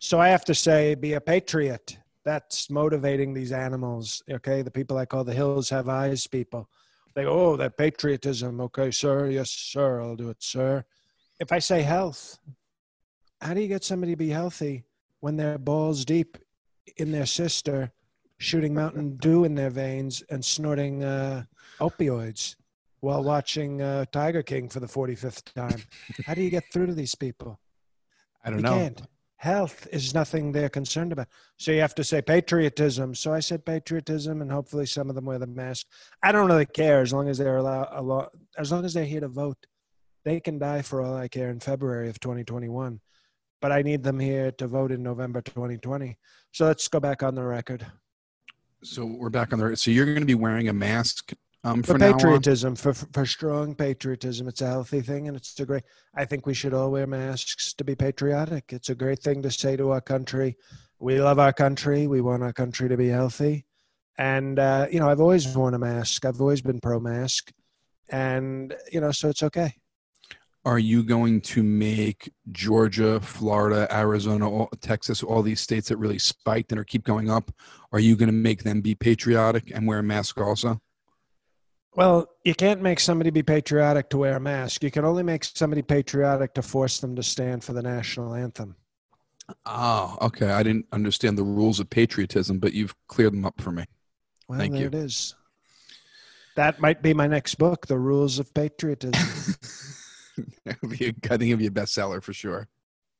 So 0.00 0.20
I 0.20 0.28
have 0.28 0.44
to 0.46 0.54
say, 0.54 0.94
be 0.94 1.14
a 1.14 1.20
patriot. 1.20 1.98
That's 2.24 2.70
motivating 2.70 3.32
these 3.32 3.52
animals. 3.52 4.22
Okay, 4.30 4.62
the 4.62 4.70
people 4.70 4.98
I 4.98 5.06
call 5.06 5.24
the 5.24 5.32
hills 5.32 5.70
have 5.70 5.88
eyes 5.88 6.26
people. 6.26 6.68
They 7.14 7.24
go, 7.24 7.30
oh, 7.30 7.56
that 7.56 7.78
patriotism. 7.78 8.60
Okay, 8.60 8.90
sir. 8.90 9.28
Yes, 9.28 9.50
sir. 9.50 10.00
I'll 10.00 10.16
do 10.16 10.30
it, 10.30 10.42
sir. 10.42 10.84
If 11.40 11.52
I 11.52 11.58
say 11.58 11.82
health, 11.82 12.38
how 13.40 13.54
do 13.54 13.60
you 13.60 13.68
get 13.68 13.84
somebody 13.84 14.12
to 14.12 14.16
be 14.16 14.30
healthy 14.30 14.84
when 15.20 15.36
they're 15.36 15.58
balls 15.58 16.04
deep 16.04 16.38
in 16.96 17.12
their 17.12 17.26
sister, 17.26 17.92
shooting 18.38 18.74
Mountain 18.74 19.16
Dew 19.20 19.44
in 19.44 19.54
their 19.54 19.70
veins 19.70 20.22
and 20.30 20.44
snorting 20.44 21.04
uh, 21.04 21.44
opioids 21.80 22.56
while 23.00 23.22
watching 23.22 23.80
uh, 23.82 24.04
Tiger 24.10 24.42
King 24.42 24.68
for 24.68 24.80
the 24.80 24.86
45th 24.86 25.52
time? 25.54 25.82
How 26.24 26.34
do 26.34 26.42
you 26.42 26.50
get 26.50 26.64
through 26.72 26.86
to 26.86 26.94
these 26.94 27.14
people? 27.14 27.58
i 28.44 28.50
don't 28.50 28.58
You 28.58 28.62
know 28.64 28.78
can't. 28.78 29.02
Health 29.36 29.86
is 29.92 30.14
nothing 30.14 30.50
they're 30.50 30.68
concerned 30.68 31.12
about. 31.12 31.28
So 31.58 31.70
you 31.70 31.80
have 31.80 31.94
to 31.94 32.02
say 32.02 32.20
patriotism. 32.20 33.14
So 33.14 33.32
I 33.32 33.38
said 33.38 33.64
patriotism, 33.64 34.42
and 34.42 34.50
hopefully 34.50 34.84
some 34.84 35.08
of 35.08 35.14
them 35.14 35.26
wear 35.26 35.38
the 35.38 35.46
mask. 35.46 35.86
I 36.24 36.32
don't 36.32 36.48
really 36.48 36.66
care 36.66 37.02
as 37.02 37.12
long 37.12 37.28
as 37.28 37.38
they're 37.38 37.58
allowed, 37.58 37.88
a 37.92 38.02
lot, 38.02 38.32
as 38.56 38.72
long 38.72 38.84
as 38.84 38.94
they're 38.94 39.04
here 39.04 39.20
to 39.20 39.28
vote. 39.28 39.56
They 40.24 40.40
can 40.40 40.58
die 40.58 40.82
for 40.82 41.02
all 41.02 41.16
I 41.16 41.28
care 41.28 41.50
in 41.50 41.60
February 41.60 42.08
of 42.08 42.18
2021, 42.18 43.00
but 43.62 43.70
I 43.70 43.82
need 43.82 44.02
them 44.02 44.18
here 44.18 44.50
to 44.52 44.66
vote 44.66 44.90
in 44.90 45.04
November 45.04 45.40
2020. 45.40 46.18
So 46.50 46.66
let's 46.66 46.88
go 46.88 46.98
back 46.98 47.22
on 47.22 47.36
the 47.36 47.44
record. 47.44 47.86
So 48.82 49.04
we're 49.04 49.30
back 49.30 49.52
on 49.52 49.58
the 49.58 49.76
so 49.76 49.90
you're 49.90 50.06
going 50.06 50.20
to 50.20 50.26
be 50.26 50.34
wearing 50.34 50.68
a 50.68 50.72
mask 50.72 51.32
um, 51.64 51.82
For 51.82 51.92
for 51.94 51.98
now 51.98 52.12
on? 52.12 52.12
patriotism, 52.14 52.76
for 52.76 52.94
for 52.94 53.26
strong 53.26 53.74
patriotism, 53.74 54.46
it's 54.46 54.60
a 54.60 54.66
healthy 54.66 55.00
thing, 55.00 55.26
and 55.26 55.36
it's 55.36 55.58
a 55.58 55.66
great. 55.66 55.82
I 56.14 56.24
think 56.24 56.46
we 56.46 56.54
should 56.54 56.72
all 56.72 56.90
wear 56.90 57.06
masks 57.06 57.74
to 57.74 57.84
be 57.84 57.96
patriotic. 57.96 58.72
It's 58.72 58.90
a 58.90 58.94
great 58.94 59.20
thing 59.20 59.42
to 59.42 59.50
say 59.50 59.76
to 59.76 59.90
our 59.90 60.00
country. 60.00 60.56
We 61.00 61.20
love 61.20 61.38
our 61.38 61.52
country. 61.52 62.06
We 62.06 62.20
want 62.20 62.42
our 62.44 62.52
country 62.52 62.88
to 62.88 62.96
be 62.96 63.08
healthy, 63.08 63.66
and 64.18 64.58
uh, 64.58 64.86
you 64.90 65.00
know, 65.00 65.08
I've 65.08 65.20
always 65.20 65.56
worn 65.56 65.74
a 65.74 65.78
mask. 65.78 66.24
I've 66.24 66.40
always 66.40 66.62
been 66.62 66.80
pro-mask, 66.80 67.50
and 68.08 68.74
you 68.92 69.00
know, 69.00 69.10
so 69.10 69.28
it's 69.28 69.42
okay. 69.42 69.74
Are 70.68 70.78
you 70.78 71.02
going 71.02 71.40
to 71.40 71.62
make 71.62 72.30
Georgia, 72.52 73.20
Florida, 73.20 73.88
Arizona, 73.90 74.50
all, 74.50 74.68
Texas, 74.82 75.22
all 75.22 75.40
these 75.40 75.62
states 75.62 75.88
that 75.88 75.96
really 75.96 76.18
spiked 76.18 76.72
and 76.72 76.78
are 76.78 76.84
keep 76.84 77.04
going 77.04 77.30
up? 77.30 77.50
Are 77.90 77.98
you 77.98 78.16
going 78.16 78.26
to 78.28 78.34
make 78.34 78.64
them 78.64 78.82
be 78.82 78.94
patriotic 78.94 79.72
and 79.74 79.88
wear 79.88 80.00
a 80.00 80.02
mask 80.02 80.38
also? 80.38 80.78
Well, 81.96 82.28
you 82.44 82.54
can't 82.54 82.82
make 82.82 83.00
somebody 83.00 83.30
be 83.30 83.42
patriotic 83.42 84.10
to 84.10 84.18
wear 84.18 84.36
a 84.36 84.40
mask. 84.40 84.84
You 84.84 84.90
can 84.90 85.06
only 85.06 85.22
make 85.22 85.42
somebody 85.42 85.80
patriotic 85.80 86.52
to 86.52 86.60
force 86.60 87.00
them 87.00 87.16
to 87.16 87.22
stand 87.22 87.64
for 87.64 87.72
the 87.72 87.82
national 87.82 88.34
anthem. 88.34 88.76
Oh, 89.64 90.18
okay. 90.20 90.50
I 90.50 90.62
didn't 90.62 90.84
understand 90.92 91.38
the 91.38 91.44
rules 91.44 91.80
of 91.80 91.88
patriotism, 91.88 92.58
but 92.58 92.74
you've 92.74 92.94
cleared 93.06 93.32
them 93.32 93.46
up 93.46 93.58
for 93.58 93.72
me. 93.72 93.86
Well, 94.48 94.58
Thank 94.58 94.72
there 94.74 94.82
you. 94.82 94.88
it 94.88 94.94
is. 94.94 95.34
That 96.56 96.78
might 96.78 97.00
be 97.00 97.14
my 97.14 97.26
next 97.26 97.54
book, 97.54 97.86
The 97.86 97.98
Rules 97.98 98.38
of 98.38 98.52
Patriotism. 98.52 99.54
That 100.64 100.80
would 100.82 100.98
be 100.98 101.06
a- 101.06 101.14
I 101.32 101.36
think 101.36 101.42
it'd 101.50 101.58
be 101.58 101.66
a 101.66 101.70
bestseller 101.70 102.22
for 102.22 102.32
sure. 102.32 102.68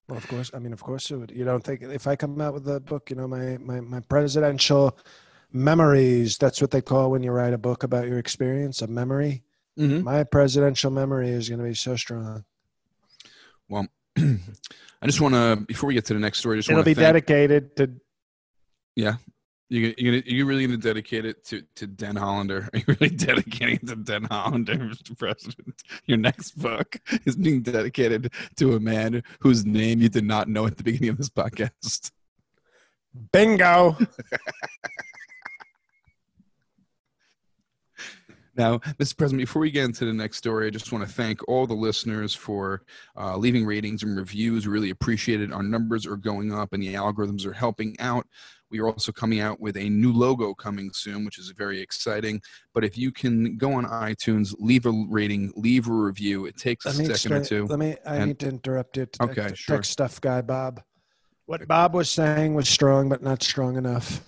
well, 0.09 0.19
of 0.19 0.27
course. 0.29 0.51
I 0.55 0.59
mean, 0.59 0.73
of 0.73 0.83
course 0.83 1.11
it 1.11 1.17
would. 1.17 1.31
You 1.31 1.45
don't 1.45 1.63
think 1.65 1.83
if 1.83 2.07
I 2.07 2.17
come 2.17 2.41
out 2.41 2.55
with 2.55 2.69
a 2.69 2.81
book, 2.81 3.11
you 3.11 3.17
know, 3.17 3.29
my 3.29 3.59
my 3.59 3.81
my 3.81 4.01
presidential 4.01 4.97
memories. 5.53 6.39
That's 6.39 6.61
what 6.61 6.71
they 6.71 6.83
call 6.83 7.11
when 7.11 7.23
you 7.23 7.31
write 7.33 7.53
a 7.55 7.59
book 7.59 7.83
about 7.83 8.07
your 8.07 8.19
experience, 8.19 8.83
a 8.83 8.87
memory. 8.87 9.43
Mm-hmm. 9.79 10.03
My 10.05 10.25
presidential 10.25 10.91
memory 10.91 11.29
is 11.31 11.49
going 11.49 11.61
to 11.61 11.65
be 11.65 11.75
so 11.75 11.97
strong. 11.97 12.45
Well, 13.69 13.87
I 14.19 15.07
just 15.07 15.21
want 15.21 15.35
to 15.35 15.65
before 15.67 15.89
we 15.89 15.95
get 15.95 16.05
to 16.07 16.15
the 16.15 16.21
next 16.21 16.39
story, 16.41 16.57
I 16.57 16.59
just 16.61 16.69
It'll 16.71 16.79
want 16.79 16.87
be 16.87 16.95
to 16.95 17.01
thank. 17.01 17.15
dedicated 17.15 17.77
to 17.77 17.91
Yeah, 18.97 19.17
you 19.69 19.95
you're 19.99 20.13
gonna 20.13 20.23
you 20.27 20.47
really 20.47 20.67
gonna 20.67 20.79
dedicate 20.79 21.25
it 21.25 21.45
to 21.47 21.63
to 21.77 21.87
Den 21.87 22.17
Hollander? 22.17 22.69
Are 22.73 22.79
you 22.79 22.85
really 22.87 23.15
dedicating 23.15 23.77
it 23.77 23.87
to 23.89 23.97
Den 23.97 24.25
Hollander, 24.25 24.75
Mr. 24.77 25.17
President? 25.17 25.83
Your 26.07 26.19
next 26.19 26.53
book 26.53 26.99
is 27.25 27.37
being 27.37 27.63
dedicated 27.63 28.33
to 28.57 28.75
a 28.75 28.81
man 28.81 29.23
whose 29.41 29.65
name 29.67 30.01
you 30.01 30.09
did 30.09 30.25
not 30.25 30.49
know 30.49 30.67
at 30.67 30.77
the 30.77 30.83
beginning 30.83 31.11
of 31.11 31.19
this 31.19 31.31
podcast. 31.31 32.11
bingo. 33.33 33.97
Now, 38.59 38.79
Mr. 38.99 39.17
President, 39.17 39.41
before 39.41 39.63
we 39.63 39.71
get 39.71 39.85
into 39.85 40.05
the 40.05 40.13
next 40.13 40.37
story, 40.39 40.67
I 40.67 40.71
just 40.71 40.91
want 40.91 41.07
to 41.07 41.15
thank 41.15 41.47
all 41.49 41.65
the 41.65 41.75
listeners 41.75 42.35
for 42.35 42.83
uh, 43.17 43.37
leaving 43.37 43.65
ratings 43.65 44.03
and 44.03 44.17
reviews. 44.17 44.67
Really 44.67 44.91
appreciate 44.91 45.41
it. 45.41 45.53
Our 45.53 45.63
numbers 45.63 46.07
are 46.07 46.17
going 46.17 46.53
up 46.53 46.73
and 46.73 46.83
the 46.83 46.95
algorithms 46.95 47.47
are 47.47 47.53
helping 47.53 47.95
out. 48.01 48.27
We 48.71 48.81
are 48.81 48.89
also 48.89 49.13
coming 49.13 49.39
out 49.41 49.61
with 49.61 49.77
a 49.77 49.89
new 49.89 50.13
logo 50.13 50.55
coming 50.55 50.91
soon, 50.93 51.25
which 51.25 51.39
is 51.39 51.53
very 51.57 51.81
exciting. 51.81 52.43
But 52.75 52.85
if 52.85 52.99
you 52.99 53.13
can 53.13 53.57
go 53.57 53.73
on 53.75 53.85
iTunes, 53.87 54.53
leave 54.59 54.87
a 54.87 54.93
rating, 55.09 55.53
leave 55.55 55.89
a 55.89 55.93
review, 55.93 56.47
it 56.47 56.57
takes 56.59 56.85
a 56.85 56.89
Let 56.89 56.99
me 56.99 57.05
second 57.15 57.33
or 57.39 57.45
two. 57.45 57.67
Let 57.67 57.79
me. 57.79 57.97
I 58.05 58.17
And- 58.17 58.27
need 58.27 58.39
to 58.41 58.49
interrupt 58.49 58.97
you. 58.97 59.07
To 59.07 59.23
Okay, 59.23 59.35
tech, 59.35 59.57
sure. 59.57 59.77
Tech 59.77 59.85
stuff 59.85 60.21
guy, 60.21 60.43
Bob. 60.43 60.83
What 61.47 61.67
Bob 61.69 61.95
was 61.95 62.11
saying 62.11 62.55
was 62.55 62.69
strong, 62.69 63.09
but 63.09 63.23
not 63.23 63.41
strong 63.43 63.77
enough. 63.77 64.21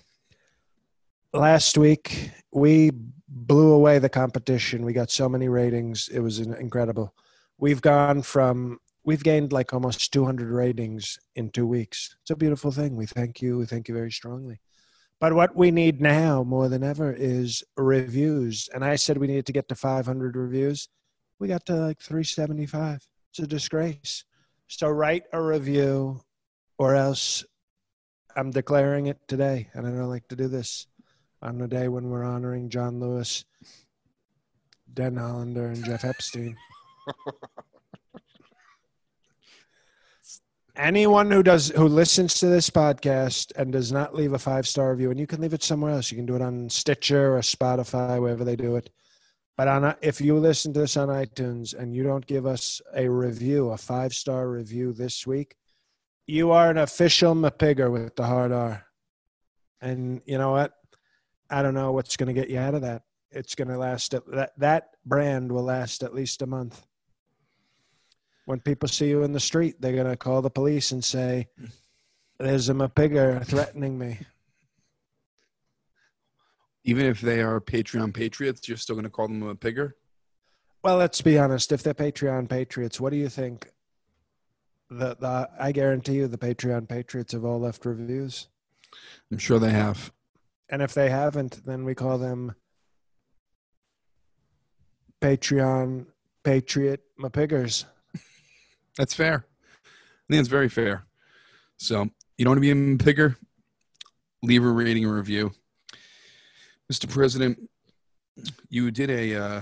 Last 1.35 1.77
week 1.77 2.31
we 2.53 2.93
blew 3.31 3.73
away 3.73 3.99
the 3.99 4.09
competition. 4.09 4.85
We 4.85 4.93
got 4.93 5.11
so 5.11 5.29
many 5.29 5.49
ratings; 5.49 6.09
it 6.09 6.21
was 6.21 6.41
incredible. 6.41 7.15
We've 7.59 7.81
gone 7.81 8.23
from 8.23 8.81
we've 9.05 9.23
gained 9.23 9.53
like 9.53 9.73
almost 9.73 10.13
200 10.13 10.51
ratings 10.51 11.19
in 11.37 11.51
two 11.51 11.67
weeks. 11.67 12.17
It's 12.23 12.31
a 12.31 12.37
beautiful 12.37 12.71
thing. 12.71 12.97
We 12.97 13.07
thank 13.07 13.41
you. 13.41 13.59
We 13.59 13.67
thank 13.67 13.89
you 13.89 13.95
very 13.95 14.13
strongly. 14.13 14.61
But 15.21 15.35
what 15.35 15.55
we 15.55 15.71
need 15.71 16.01
now 16.01 16.43
more 16.43 16.69
than 16.69 16.83
ever 16.83 17.13
is 17.13 17.63
reviews. 17.77 18.69
And 18.73 18.85
I 18.85 18.97
said 18.97 19.19
we 19.19 19.27
needed 19.27 19.47
to 19.47 19.53
get 19.53 19.69
to 19.69 19.75
500 19.75 20.37
reviews. 20.37 20.89
We 21.39 21.49
got 21.49 21.67
to 21.67 21.75
like 21.75 22.01
375. 22.01 23.07
It's 23.31 23.39
a 23.39 23.47
disgrace. 23.47 24.25
So 24.67 24.89
write 24.89 25.25
a 25.33 25.43
review 25.43 26.21
or 26.79 26.95
else 26.95 27.45
I'm 28.35 28.51
declaring 28.51 29.07
it 29.07 29.19
today. 29.29 29.69
And 29.75 29.87
I 29.87 29.91
don't 29.91 30.09
like 30.09 30.29
to 30.29 30.37
do 30.37 30.49
this 30.49 30.87
on 31.43 31.59
the 31.59 31.69
day 31.69 31.89
when 31.89 32.09
we're 32.11 32.25
honoring 32.25 32.69
John 32.69 33.01
Lewis, 33.01 33.45
Den 34.93 35.17
Hollander, 35.17 35.67
and 35.67 35.85
Jeff 35.85 36.05
Epstein. 36.05 36.57
Anyone 40.77 41.31
who 41.31 41.43
does 41.43 41.69
who 41.71 41.89
listens 41.89 42.35
to 42.35 42.47
this 42.47 42.71
podcast 42.71 43.53
and 43.57 43.73
does 43.73 43.93
not 43.93 44.15
leave 44.15 44.33
a 44.33 44.39
five 44.39 44.67
star 44.67 44.93
review, 44.93 45.11
and 45.11 45.21
you 45.21 45.27
can 45.27 45.41
leave 45.41 45.53
it 45.53 45.63
somewhere 45.63 45.91
else. 45.91 46.11
You 46.11 46.17
can 46.17 46.27
do 46.27 46.37
it 46.37 46.43
on 46.43 46.71
Stitcher 46.71 47.37
or 47.37 47.41
Spotify, 47.41 48.21
wherever 48.21 48.45
they 48.45 48.57
do 48.57 48.77
it. 48.77 48.89
But 49.57 49.69
on 49.69 49.85
a, 49.85 49.97
if 50.01 50.23
you 50.23 50.39
listen 50.39 50.73
to 50.73 50.81
this 50.81 50.97
on 50.97 51.09
iTunes 51.09 51.75
and 51.75 51.95
you 51.95 52.03
don't 52.03 52.27
give 52.27 52.47
us 52.47 52.81
a 52.95 53.07
review, 53.09 53.71
a 53.71 53.77
five 53.77 54.15
star 54.15 54.49
review 54.49 54.95
this 54.95 55.27
week, 55.27 55.55
you 56.27 56.51
are 56.51 56.71
an 56.71 56.79
official 56.79 57.35
Mapigger 57.35 57.91
with 57.91 58.17
the 58.17 58.25
hard 58.25 58.53
R. 58.53 58.87
And 59.83 60.23
you 60.25 60.39
know 60.39 60.53
what? 60.53 60.73
I 61.51 61.63
don't 61.63 61.75
know 61.75 61.93
what's 61.93 62.17
going 62.17 62.33
to 62.33 62.41
get 62.41 62.49
you 62.49 62.59
out 62.59 62.75
of 62.75 62.83
that. 62.83 63.03
It's 63.33 63.55
going 63.55 63.69
to 63.69 63.79
last 63.79 64.13
that 64.13 64.53
that 64.59 64.91
brand 65.05 65.53
will 65.53 65.65
last 65.65 66.03
at 66.03 66.15
least 66.15 66.43
a 66.43 66.47
month. 66.47 66.87
When 68.45 68.61
people 68.61 68.89
see 68.89 69.09
you 69.09 69.23
in 69.23 69.33
the 69.33 69.41
street, 69.41 69.81
they're 69.81 69.95
going 69.95 70.07
to 70.07 70.17
call 70.17 70.43
the 70.43 70.51
police 70.51 70.91
and 70.91 71.05
say, 71.05 71.49
"There's 72.39 72.69
a 72.69 72.75
Mapigger 72.75 73.45
threatening 73.47 73.99
me." 73.99 74.21
Even 76.83 77.07
if 77.07 77.21
they 77.21 77.41
are 77.41 77.61
Patreon 77.61 78.15
patriots, 78.15 78.67
you're 78.67 78.79
still 78.79 78.97
going 78.97 79.05
to 79.05 79.11
call 79.11 79.29
them 79.29 79.43
a 79.43 79.55
pigger? 79.55 79.93
Well, 80.83 80.97
let's 80.97 81.21
be 81.21 81.39
honest. 81.39 81.73
If 81.73 81.83
they're 81.83 81.95
Patreon 81.95 82.49
patriots, 82.49 82.99
what 82.99 83.11
do 83.11 83.19
you 83.19 83.29
think? 83.29 83.69
The, 84.89 85.15
the 85.15 85.51
I 85.59 85.73
guarantee 85.73 86.15
you, 86.15 86.27
the 86.27 86.39
Patreon 86.39 86.89
patriots 86.89 87.33
have 87.33 87.45
all 87.45 87.61
left 87.61 87.85
reviews, 87.85 88.49
I'm 89.31 89.39
sure 89.39 89.59
they 89.59 89.71
have. 89.71 90.11
And 90.71 90.83
if 90.83 90.95
they 90.95 91.11
haven't, 91.11 91.65
then 91.67 91.85
we 91.85 91.95
call 91.95 92.19
them 92.19 92.55
Patreon 95.21 96.07
patriot 96.45 97.03
Mapiggers. 97.19 97.85
That's 98.97 99.15
fair. 99.15 99.45
I 99.85 100.33
think 100.33 100.41
it's 100.41 100.49
very 100.49 100.69
fair. 100.69 101.05
So 101.79 102.09
you 102.39 102.45
don't 102.45 102.53
want 102.53 102.59
to 102.59 102.61
be 102.61 102.71
a 102.71 102.97
pigger? 102.97 103.37
Leave 104.43 104.65
a 104.65 104.71
rating 104.71 105.05
and 105.05 105.15
review. 105.15 105.53
Mr. 106.91 107.09
President, 107.09 107.59
you 108.69 108.91
did 108.91 109.11
a 109.11 109.35
uh, 109.35 109.61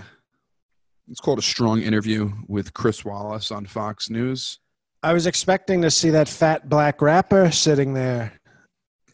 it's 1.09 1.21
called 1.21 1.39
a 1.39 1.43
strong 1.43 1.81
interview 1.81 2.31
with 2.47 2.75
Chris 2.75 3.05
Wallace 3.05 3.51
on 3.51 3.67
Fox 3.67 4.11
News. 4.11 4.61
I 5.03 5.13
was 5.13 5.27
expecting 5.27 5.83
to 5.83 5.91
see 5.91 6.11
that 6.11 6.29
fat 6.29 6.69
black 6.69 7.01
rapper 7.01 7.51
sitting 7.51 7.95
there. 7.95 8.38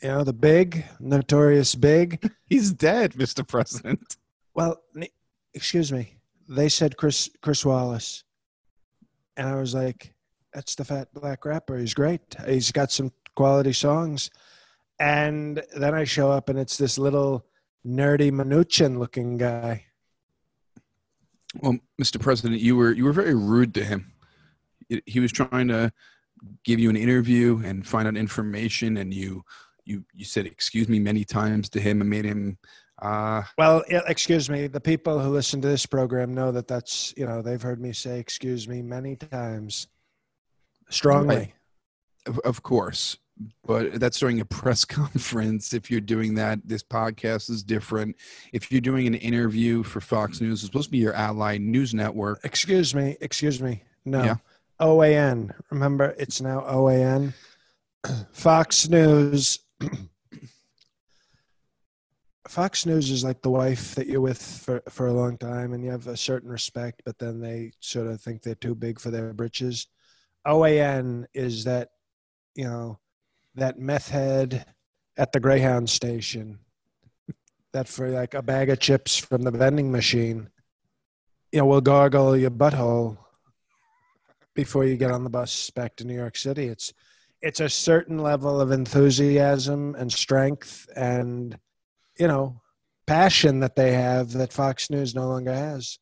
You 0.05 0.11
know, 0.11 0.23
the 0.23 0.35
big, 0.35 0.85
notorious 1.01 1.75
big. 1.75 2.31
He's 2.47 2.75
dead, 2.75 3.15
Mr. 3.15 3.47
President. 3.49 4.19
Well, 4.53 4.83
excuse 5.55 5.91
me. 5.91 6.19
They 6.47 6.69
said 6.69 6.99
Chris 6.99 7.31
Chris 7.41 7.65
Wallace, 7.65 8.23
and 9.39 9.49
I 9.49 9.55
was 9.55 9.75
like, 9.75 10.13
"That's 10.53 10.75
the 10.75 10.85
fat 10.85 11.09
black 11.15 11.47
rapper. 11.47 11.79
He's 11.79 11.95
great. 11.95 12.21
He's 12.47 12.71
got 12.71 12.93
some 12.93 13.13
quality 13.35 13.73
songs." 13.73 14.29
And 15.01 15.63
then 15.75 15.95
I 15.95 16.05
show 16.05 16.31
up, 16.31 16.51
and 16.51 16.59
it's 16.59 16.77
this 16.77 16.99
little 16.99 17.47
nerdy 17.87 18.31
Mnuchin 18.31 18.99
looking 18.99 19.39
guy. 19.39 19.87
Well, 21.63 21.79
Mr. 21.99 22.21
President, 22.21 22.61
you 22.61 22.77
were 22.77 22.93
you 22.93 23.05
were 23.05 23.13
very 23.15 23.35
rude 23.35 23.73
to 23.73 23.85
him. 23.85 24.13
He 25.07 25.19
was 25.19 25.33
trying 25.33 25.69
to 25.69 25.95
give 26.63 26.79
you 26.79 26.91
an 26.91 26.97
interview 26.97 27.63
and 27.65 27.87
find 27.87 28.07
out 28.07 28.19
information, 28.19 28.99
and 28.99 29.15
you 29.15 29.45
you 29.85 30.05
you 30.15 30.25
said 30.25 30.47
excuse 30.47 30.89
me 30.89 30.99
many 30.99 31.25
times 31.25 31.69
to 31.71 31.81
him 31.81 32.01
and 32.01 32.11
made 32.11 32.25
him 32.25 32.59
uh, 33.03 33.43
Well, 33.59 33.85
yeah, 33.89 34.03
excuse 34.07 34.49
me. 34.49 34.67
The 34.67 34.81
people 34.81 35.19
who 35.19 35.31
listen 35.31 35.61
to 35.63 35.69
this 35.69 35.85
program 35.87 36.35
know 36.35 36.53
that 36.53 36.69
that's 36.69 37.13
you 37.17 37.27
know 37.27 37.43
they've 37.43 37.61
heard 37.61 37.81
me 37.81 37.93
say 37.93 38.19
"excuse 38.19 38.69
me" 38.69 38.83
many 38.83 39.17
times, 39.17 39.89
strongly. 40.91 41.37
Right. 41.37 41.53
Of, 42.27 42.39
of 42.41 42.63
course, 42.63 43.19
but 43.67 43.95
that's 44.01 44.19
during 44.19 44.41
a 44.41 44.45
press 44.61 44.85
conference. 44.85 45.75
If 45.75 45.91
you're 45.91 46.01
doing 46.01 46.35
that, 46.37 46.61
this 46.65 46.83
podcast 46.83 47.51
is 47.51 47.63
different. 47.63 48.17
If 48.53 48.71
you're 48.71 48.81
doing 48.81 49.07
an 49.07 49.15
interview 49.15 49.83
for 49.83 50.01
Fox 50.01 50.41
News, 50.41 50.63
it's 50.63 50.67
supposed 50.67 50.87
to 50.87 50.93
be 50.93 50.99
your 50.99 51.15
ally 51.15 51.59
news 51.59 51.95
network. 51.95 52.41
Excuse 52.45 52.95
me. 52.95 53.17
Excuse 53.21 53.61
me. 53.61 53.83
No. 54.05 54.23
Yeah. 54.23 54.37
OAN. 54.81 55.55
Remember, 55.71 56.15
it's 56.19 56.41
now 56.41 56.61
OAN. 56.61 57.33
Fox 58.33 58.89
News. 58.89 59.61
Fox 62.49 62.87
News 62.87 63.11
is 63.11 63.25
like 63.25 63.43
the 63.43 63.51
wife 63.51 63.95
that 63.95 64.07
you're 64.07 64.21
with 64.21 64.41
for, 64.41 64.83
for 64.89 65.07
a 65.07 65.13
long 65.13 65.37
time 65.39 65.73
and 65.73 65.83
you 65.85 65.91
have 65.91 66.07
a 66.07 66.17
certain 66.17 66.51
respect, 66.51 67.03
but 67.05 67.19
then 67.19 67.41
they 67.41 67.73
sort 67.81 68.07
of 68.07 68.21
think 68.21 68.43
they're 68.43 68.55
too 68.55 68.75
big 68.75 69.01
for 69.01 69.11
their 69.11 69.33
britches. 69.33 69.89
OAN 70.47 71.25
is 71.35 71.65
that, 71.65 71.91
you 72.55 72.65
know, 72.65 72.99
that 73.55 73.79
meth 73.79 74.11
head 74.11 74.67
at 75.17 75.33
the 75.33 75.41
Greyhound 75.41 75.89
station 75.89 76.59
that 77.73 77.89
for 77.89 78.09
like 78.09 78.35
a 78.35 78.43
bag 78.43 78.71
of 78.71 78.79
chips 78.79 79.17
from 79.17 79.43
the 79.43 79.51
vending 79.51 79.91
machine, 79.91 80.49
you 81.51 81.59
know, 81.59 81.67
will 81.67 81.81
gargle 81.81 82.37
your 82.37 82.51
butthole 82.51 83.19
before 84.55 84.85
you 84.85 84.97
get 84.97 85.11
on 85.11 85.25
the 85.25 85.31
bus 85.31 85.71
back 85.71 85.97
to 85.97 86.05
New 86.05 86.15
York 86.15 86.37
City. 86.37 86.67
It's 86.67 86.93
it's 87.45 87.61
a 87.61 87.69
certain 87.69 88.19
level 88.19 88.59
of 88.59 88.73
enthusiasm 88.73 89.95
and 89.97 90.11
strength 90.11 90.89
and 90.97 91.59
you 92.19 92.27
know 92.27 92.61
passion 93.07 93.61
that 93.61 93.77
they 93.77 93.93
have 93.93 94.33
that 94.33 94.53
Fox 94.53 94.89
News 94.89 95.15
no 95.15 95.29
longer 95.29 95.53
has. 95.53 95.99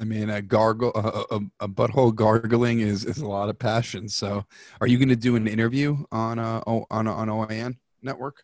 I 0.00 0.04
mean, 0.04 0.30
a 0.30 0.42
gargle, 0.42 0.90
a, 0.94 1.36
a, 1.36 1.40
a 1.60 1.68
butthole 1.68 2.12
gargling 2.14 2.80
is, 2.80 3.04
is 3.04 3.18
a 3.18 3.28
lot 3.28 3.48
of 3.48 3.58
passion. 3.58 4.08
So, 4.08 4.44
are 4.80 4.88
you 4.88 4.98
going 4.98 5.10
to 5.10 5.16
do 5.16 5.36
an 5.36 5.46
interview 5.46 5.98
on 6.10 6.38
uh 6.38 6.60
on 6.66 7.06
on 7.06 7.28
OAN 7.28 7.76
network? 8.02 8.42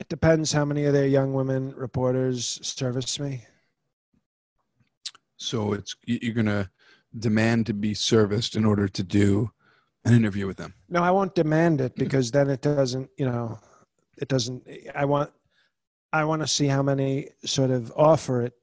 It 0.00 0.08
depends 0.08 0.50
how 0.50 0.64
many 0.64 0.86
of 0.86 0.92
their 0.92 1.06
young 1.06 1.32
women 1.34 1.72
reporters 1.76 2.58
service 2.62 3.20
me. 3.20 3.44
So 5.36 5.72
it's 5.72 5.94
you're 6.04 6.34
going 6.34 6.46
to 6.46 6.68
demand 7.18 7.66
to 7.66 7.74
be 7.74 7.94
serviced 7.94 8.56
in 8.56 8.64
order 8.64 8.88
to 8.88 9.02
do 9.02 9.50
an 10.04 10.14
interview 10.14 10.46
with 10.46 10.56
them. 10.56 10.74
No, 10.88 11.02
I 11.02 11.10
won't 11.10 11.34
demand 11.34 11.80
it 11.80 11.94
because 11.94 12.30
then 12.30 12.48
it 12.48 12.62
doesn't, 12.62 13.10
you 13.16 13.26
know, 13.26 13.58
it 14.16 14.28
doesn't. 14.28 14.66
I 14.94 15.04
want, 15.04 15.30
I 16.12 16.24
want 16.24 16.42
to 16.42 16.48
see 16.48 16.66
how 16.66 16.82
many 16.82 17.28
sort 17.44 17.70
of 17.70 17.92
offer 17.96 18.42
it 18.42 18.54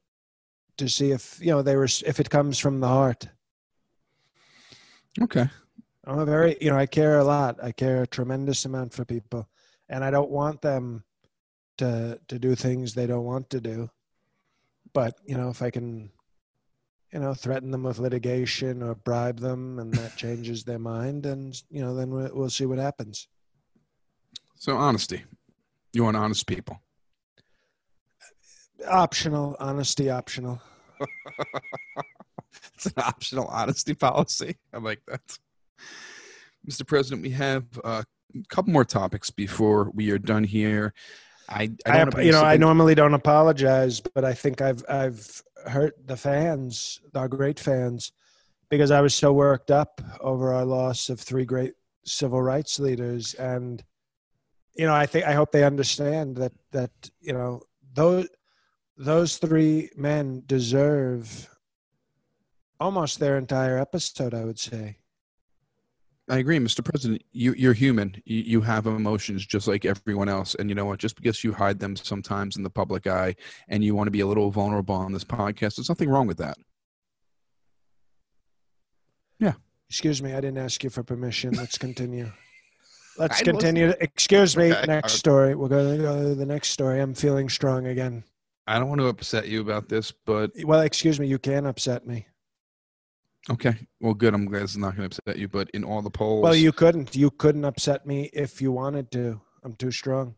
to 0.78 0.88
see 0.88 1.10
if 1.10 1.38
you 1.40 1.50
know 1.50 1.62
they 1.62 1.76
were 1.76 1.88
if 2.06 2.20
it 2.20 2.30
comes 2.30 2.58
from 2.58 2.80
the 2.80 2.88
heart. 2.88 3.28
Okay. 5.20 5.48
I'm 6.04 6.20
a 6.20 6.24
very, 6.24 6.56
you 6.60 6.70
know, 6.70 6.76
I 6.76 6.86
care 6.86 7.18
a 7.18 7.24
lot. 7.24 7.62
I 7.62 7.72
care 7.72 8.02
a 8.02 8.06
tremendous 8.06 8.64
amount 8.64 8.94
for 8.94 9.04
people, 9.04 9.48
and 9.88 10.02
I 10.02 10.10
don't 10.10 10.30
want 10.30 10.62
them 10.62 11.04
to 11.78 12.18
to 12.28 12.38
do 12.38 12.54
things 12.54 12.94
they 12.94 13.06
don't 13.06 13.24
want 13.24 13.50
to 13.50 13.60
do. 13.60 13.90
But 14.94 15.18
you 15.24 15.36
know, 15.36 15.50
if 15.50 15.60
I 15.62 15.70
can 15.70 16.10
you 17.12 17.18
know, 17.18 17.34
threaten 17.34 17.70
them 17.70 17.82
with 17.82 17.98
litigation 17.98 18.82
or 18.82 18.94
bribe 18.94 19.40
them, 19.40 19.78
and 19.78 19.92
that 19.94 20.16
changes 20.16 20.64
their 20.64 20.78
mind, 20.78 21.26
and 21.26 21.60
you 21.70 21.82
know, 21.82 21.94
then 21.94 22.10
we'll, 22.10 22.30
we'll 22.32 22.50
see 22.50 22.66
what 22.66 22.78
happens. 22.78 23.28
So 24.56 24.76
honesty, 24.76 25.24
you 25.92 26.04
want 26.04 26.16
honest 26.16 26.46
people. 26.46 26.80
Optional 28.88 29.56
honesty, 29.58 30.10
optional. 30.10 30.60
it's 32.74 32.86
an 32.86 32.92
optional 32.98 33.46
honesty 33.46 33.94
policy. 33.94 34.56
I 34.72 34.78
like 34.78 35.00
that, 35.06 35.20
Mr. 36.68 36.86
President. 36.86 37.22
We 37.22 37.30
have 37.30 37.64
a 37.84 38.04
couple 38.48 38.72
more 38.72 38.84
topics 38.84 39.30
before 39.30 39.90
we 39.94 40.10
are 40.10 40.18
done 40.18 40.44
here. 40.44 40.92
I, 41.48 41.70
I, 41.86 42.02
I 42.02 42.20
you 42.20 42.32
know, 42.32 42.42
I 42.42 42.56
normally 42.56 42.94
don't 42.94 43.14
apologize, 43.14 44.00
but 44.00 44.24
I 44.24 44.34
think 44.34 44.60
I've 44.60 44.84
I've 44.88 45.42
hurt 45.66 45.94
the 46.06 46.16
fans, 46.16 47.00
our 47.14 47.28
great 47.28 47.58
fans, 47.58 48.12
because 48.68 48.90
I 48.90 49.00
was 49.00 49.14
so 49.14 49.32
worked 49.32 49.70
up 49.70 50.00
over 50.20 50.52
our 50.52 50.64
loss 50.64 51.08
of 51.08 51.20
three 51.20 51.44
great 51.44 51.74
civil 52.04 52.42
rights 52.42 52.78
leaders, 52.78 53.34
and 53.34 53.82
you 54.74 54.86
know, 54.86 54.94
I 54.94 55.06
think 55.06 55.24
I 55.24 55.32
hope 55.32 55.52
they 55.52 55.64
understand 55.64 56.36
that 56.36 56.52
that 56.72 56.90
you 57.20 57.32
know 57.32 57.62
those 57.94 58.28
those 58.96 59.38
three 59.38 59.90
men 59.96 60.42
deserve 60.46 61.48
almost 62.78 63.20
their 63.20 63.38
entire 63.38 63.78
episode. 63.78 64.34
I 64.34 64.44
would 64.44 64.58
say. 64.58 64.98
I 66.30 66.38
agree, 66.38 66.58
Mr. 66.58 66.84
President. 66.84 67.22
You, 67.32 67.54
you're 67.54 67.72
human. 67.72 68.20
You, 68.24 68.42
you 68.42 68.60
have 68.60 68.86
emotions 68.86 69.46
just 69.46 69.66
like 69.66 69.84
everyone 69.84 70.28
else. 70.28 70.54
And 70.54 70.68
you 70.68 70.74
know 70.74 70.84
what? 70.84 70.98
Just 70.98 71.16
because 71.16 71.42
you 71.42 71.52
hide 71.52 71.78
them 71.78 71.96
sometimes 71.96 72.56
in 72.56 72.62
the 72.62 72.70
public 72.70 73.06
eye 73.06 73.34
and 73.68 73.82
you 73.82 73.94
want 73.94 74.08
to 74.08 74.10
be 74.10 74.20
a 74.20 74.26
little 74.26 74.50
vulnerable 74.50 74.94
on 74.94 75.12
this 75.12 75.24
podcast, 75.24 75.76
there's 75.76 75.88
nothing 75.88 76.10
wrong 76.10 76.26
with 76.26 76.38
that. 76.38 76.58
Yeah. 79.38 79.54
Excuse 79.88 80.22
me. 80.22 80.32
I 80.32 80.40
didn't 80.40 80.58
ask 80.58 80.84
you 80.84 80.90
for 80.90 81.02
permission. 81.02 81.54
Let's 81.54 81.78
continue. 81.78 82.30
Let's 83.18 83.42
continue. 83.42 83.94
Excuse 84.00 84.56
me. 84.56 84.72
Okay. 84.72 84.86
Next 84.86 85.14
story. 85.14 85.54
We're 85.54 85.68
going 85.68 85.96
to 85.96 86.02
go 86.02 86.22
to 86.22 86.34
the 86.34 86.46
next 86.46 86.70
story. 86.70 87.00
I'm 87.00 87.14
feeling 87.14 87.48
strong 87.48 87.86
again. 87.86 88.22
I 88.66 88.78
don't 88.78 88.88
want 88.88 89.00
to 89.00 89.08
upset 89.08 89.48
you 89.48 89.60
about 89.60 89.88
this, 89.88 90.12
but. 90.12 90.52
Well, 90.62 90.80
excuse 90.82 91.18
me. 91.18 91.26
You 91.26 91.38
can 91.38 91.66
upset 91.66 92.06
me. 92.06 92.26
Okay. 93.50 93.76
Well, 94.00 94.14
good. 94.14 94.34
I'm 94.34 94.46
glad 94.46 94.62
it's 94.62 94.76
not 94.76 94.96
going 94.96 95.08
to 95.08 95.16
upset 95.16 95.38
you. 95.38 95.48
But 95.48 95.70
in 95.70 95.84
all 95.84 96.02
the 96.02 96.10
polls, 96.10 96.42
well, 96.42 96.54
you 96.54 96.72
couldn't. 96.72 97.16
You 97.16 97.30
couldn't 97.30 97.64
upset 97.64 98.06
me 98.06 98.30
if 98.32 98.60
you 98.60 98.72
wanted 98.72 99.10
to. 99.12 99.40
I'm 99.64 99.74
too 99.74 99.90
strong. 99.90 100.34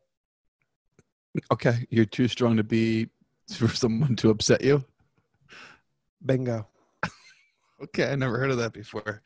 Okay, 1.52 1.86
you're 1.90 2.04
too 2.04 2.28
strong 2.28 2.56
to 2.56 2.64
be 2.64 3.08
for 3.54 3.68
someone 3.68 4.16
to 4.16 4.30
upset 4.30 4.62
you. 4.62 4.84
Bingo. 6.24 6.66
okay, 7.82 8.10
I 8.10 8.14
never 8.16 8.38
heard 8.38 8.50
of 8.50 8.58
that 8.58 8.72
before. 8.72 9.22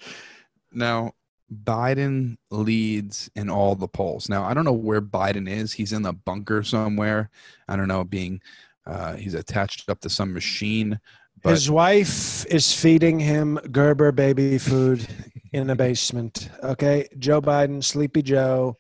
Now, 0.73 1.13
Biden 1.53 2.37
leads 2.51 3.31
in 3.37 3.51
all 3.51 3.75
the 3.75 3.89
polls. 3.89 4.29
Now, 4.29 4.45
I 4.45 4.55
don't 4.55 4.65
know 4.65 4.73
where 4.73 5.01
Biden 5.01 5.49
is. 5.49 5.73
He's 5.73 5.93
in 5.93 6.03
the 6.03 6.13
bunker 6.13 6.63
somewhere. 6.63 7.31
I 7.69 7.77
don't 7.77 7.89
know, 7.89 8.05
being 8.05 8.41
uh, 8.87 9.15
he's 9.15 9.35
attached 9.35 9.89
up 9.89 10.01
to 10.01 10.11
some 10.11 10.33
machine. 10.33 11.01
But 11.45 11.51
His 11.51 11.71
wife 11.71 12.47
is 12.47 12.75
feeding 12.75 13.21
him 13.21 13.61
Gerber 13.71 14.13
baby 14.13 14.57
food 14.57 15.07
in 15.53 15.67
the 15.67 15.77
basement. 15.77 16.49
Okay, 16.63 17.07
Joe 17.19 17.43
Biden, 17.43 17.85
Sleepy 17.85 18.23
Joe, 18.23 18.79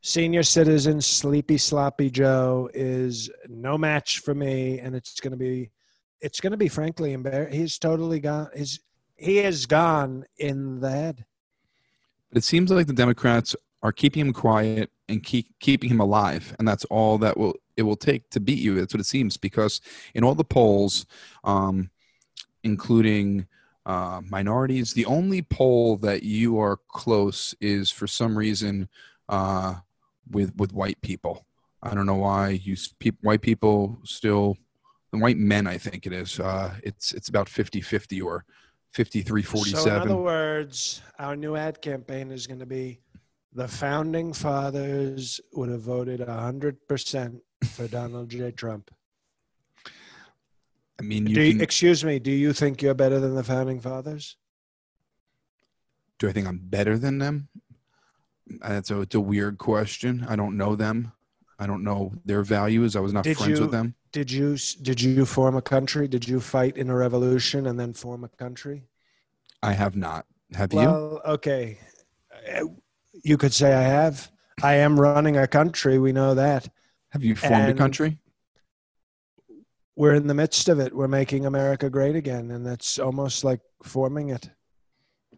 senior 0.00 0.42
citizen, 0.42 1.02
Sleepy 1.02 1.58
Sloppy 1.58 2.08
Joe 2.08 2.70
is 2.72 3.28
no 3.46 3.76
match 3.76 4.20
for 4.20 4.34
me, 4.34 4.78
and 4.78 4.96
it's 4.96 5.20
going 5.20 5.32
to 5.32 5.36
be, 5.36 5.70
it's 6.22 6.40
going 6.40 6.52
to 6.52 6.56
be 6.56 6.68
frankly 6.68 7.12
embarrassing. 7.12 7.60
He's 7.60 7.78
totally 7.78 8.20
gone. 8.20 8.48
He's 8.56 8.80
he 9.18 9.36
has 9.36 9.66
gone 9.66 10.24
in 10.38 10.80
the 10.80 10.90
head. 10.90 11.26
It 12.32 12.42
seems 12.42 12.70
like 12.70 12.86
the 12.86 12.94
Democrats 12.94 13.54
are 13.82 13.92
keeping 13.92 14.22
him 14.22 14.32
quiet 14.32 14.90
and 15.10 15.22
keep 15.22 15.58
keeping 15.60 15.90
him 15.90 16.00
alive, 16.00 16.56
and 16.58 16.66
that's 16.66 16.86
all 16.86 17.18
that 17.18 17.36
will 17.36 17.56
it 17.76 17.82
will 17.82 17.96
take 17.96 18.30
to 18.30 18.40
beat 18.40 18.60
you. 18.60 18.76
That's 18.76 18.94
what 18.94 19.00
it 19.00 19.06
seems 19.06 19.36
because 19.36 19.82
in 20.14 20.24
all 20.24 20.34
the 20.34 20.42
polls, 20.42 21.04
um, 21.44 21.90
including 22.62 23.46
uh, 23.86 24.20
minorities. 24.28 24.92
The 24.92 25.06
only 25.06 25.42
poll 25.42 25.96
that 25.98 26.22
you 26.22 26.58
are 26.58 26.78
close 26.88 27.54
is 27.60 27.90
for 27.90 28.06
some 28.06 28.36
reason 28.36 28.88
uh, 29.28 29.76
with 30.30 30.54
with 30.56 30.72
white 30.72 31.00
people. 31.00 31.46
I 31.82 31.94
don't 31.94 32.06
know 32.06 32.16
why 32.16 32.50
you 32.50 32.76
pe- 32.98 33.12
white 33.22 33.40
people 33.40 33.98
still 34.04 34.56
the 35.10 35.18
white 35.18 35.38
men. 35.38 35.66
I 35.66 35.78
think 35.78 36.06
it 36.06 36.12
is. 36.12 36.38
Uh, 36.38 36.74
it's 36.82 37.12
it's 37.12 37.28
about 37.28 37.46
50-50 37.46 38.22
or 38.22 38.44
53-47. 38.94 39.76
So 39.76 39.86
in 39.86 40.00
other 40.00 40.16
words, 40.16 41.02
our 41.18 41.36
new 41.36 41.56
ad 41.56 41.80
campaign 41.80 42.30
is 42.30 42.46
going 42.46 42.60
to 42.60 42.66
be 42.66 43.00
the 43.54 43.68
founding 43.68 44.32
fathers 44.32 45.40
would 45.52 45.70
have 45.70 45.80
voted 45.80 46.20
hundred 46.20 46.86
percent 46.88 47.42
for 47.64 47.88
Donald 47.88 48.28
J. 48.28 48.50
Trump. 48.50 48.90
I 51.00 51.04
mean, 51.04 51.26
you 51.26 51.34
do 51.34 51.42
you, 51.42 51.52
can, 51.52 51.60
excuse 51.60 52.04
me. 52.04 52.18
Do 52.18 52.30
you 52.30 52.52
think 52.52 52.82
you're 52.82 52.94
better 52.94 53.20
than 53.20 53.34
the 53.34 53.44
founding 53.44 53.80
fathers? 53.80 54.36
Do 56.18 56.28
I 56.28 56.32
think 56.32 56.48
I'm 56.48 56.58
better 56.58 56.98
than 56.98 57.18
them? 57.18 57.48
Uh, 58.62 58.68
That's 58.70 58.90
a, 58.90 59.00
it's 59.02 59.14
a 59.14 59.20
weird 59.20 59.58
question. 59.58 60.26
I 60.28 60.34
don't 60.34 60.56
know 60.56 60.74
them. 60.74 61.12
I 61.58 61.66
don't 61.66 61.82
know 61.82 62.12
their 62.24 62.42
values. 62.42 62.96
I 62.96 63.00
was 63.00 63.12
not 63.12 63.24
did 63.24 63.36
friends 63.36 63.58
you, 63.58 63.64
with 63.64 63.72
them. 63.72 63.94
Did 64.12 64.30
you 64.30 64.56
did 64.82 65.00
you 65.00 65.26
form 65.26 65.56
a 65.56 65.62
country? 65.62 66.08
Did 66.08 66.26
you 66.26 66.40
fight 66.40 66.76
in 66.76 66.88
a 66.88 66.96
revolution 66.96 67.66
and 67.66 67.78
then 67.78 67.92
form 67.92 68.24
a 68.24 68.28
country? 68.28 68.84
I 69.62 69.72
have 69.72 69.96
not. 69.96 70.24
Have 70.54 70.72
well, 70.72 70.82
you? 70.82 70.88
Well, 70.88 71.20
okay. 71.34 71.78
Uh, 72.54 72.66
you 73.24 73.36
could 73.36 73.52
say 73.52 73.74
I 73.74 73.82
have. 73.82 74.30
I 74.62 74.74
am 74.74 74.98
running 74.98 75.36
a 75.36 75.46
country. 75.46 75.98
We 75.98 76.12
know 76.12 76.34
that. 76.34 76.68
Have 77.10 77.24
you 77.24 77.34
formed 77.34 77.64
and, 77.64 77.72
a 77.72 77.74
country? 77.74 78.18
We're 79.98 80.14
in 80.14 80.28
the 80.28 80.34
midst 80.34 80.68
of 80.68 80.78
it. 80.78 80.94
We're 80.94 81.08
making 81.08 81.44
America 81.44 81.90
great 81.90 82.14
again, 82.14 82.52
and 82.52 82.64
that's 82.64 83.00
almost 83.00 83.42
like 83.42 83.58
forming 83.82 84.28
it. 84.28 84.48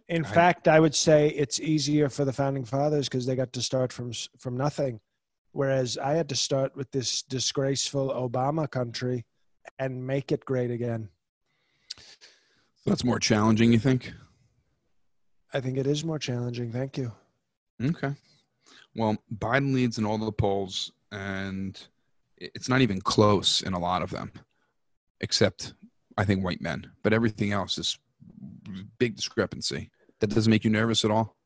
In 0.09 0.23
I, 0.23 0.29
fact, 0.29 0.69
I 0.69 0.79
would 0.79 0.95
say 0.95 1.29
it's 1.31 1.59
easier 1.61 2.11
for 2.11 2.27
the 2.27 2.33
founding 2.33 2.67
fathers 2.67 3.09
because 3.09 3.25
they 3.25 3.35
got 3.35 3.55
to 3.55 3.63
start 3.63 3.91
from 3.91 4.13
from 4.39 4.59
nothing, 4.59 5.01
whereas 5.53 5.97
I 5.97 6.13
had 6.13 6.29
to 6.29 6.37
start 6.37 6.77
with 6.77 6.91
this 6.91 7.23
disgraceful 7.23 8.11
Obama 8.11 8.71
country 8.71 9.25
and 9.79 10.07
make 10.07 10.31
it 10.31 10.45
great 10.45 10.71
again. 10.71 11.09
So 11.97 12.91
That's 12.91 13.05
more 13.05 13.19
challenging, 13.19 13.73
you 13.73 13.79
think? 13.79 14.13
I 15.55 15.61
think 15.61 15.79
it 15.79 15.87
is 15.87 16.05
more 16.05 16.19
challenging. 16.19 16.71
Thank 16.71 16.99
you. 16.99 17.13
Okay. 17.83 18.15
Well, 18.95 19.17
Biden 19.35 19.73
leads 19.73 19.97
in 19.97 20.05
all 20.05 20.19
the 20.19 20.31
polls, 20.31 20.93
and 21.11 21.81
it's 22.37 22.69
not 22.69 22.83
even 22.83 23.01
close 23.01 23.63
in 23.63 23.73
a 23.73 23.79
lot 23.79 24.03
of 24.03 24.11
them 24.11 24.31
except 25.21 25.75
I 26.17 26.25
think 26.25 26.45
white 26.45 26.61
men. 26.61 26.91
But 27.03 27.13
everything 27.13 27.53
else 27.53 27.79
is 27.79 27.99
big 28.99 29.17
discrepancy. 29.17 29.91
That 30.21 30.29
doesn't 30.29 30.51
make 30.51 30.65
you 30.65 30.71
nervous 30.71 31.05
at 31.05 31.11
all. 31.11 31.37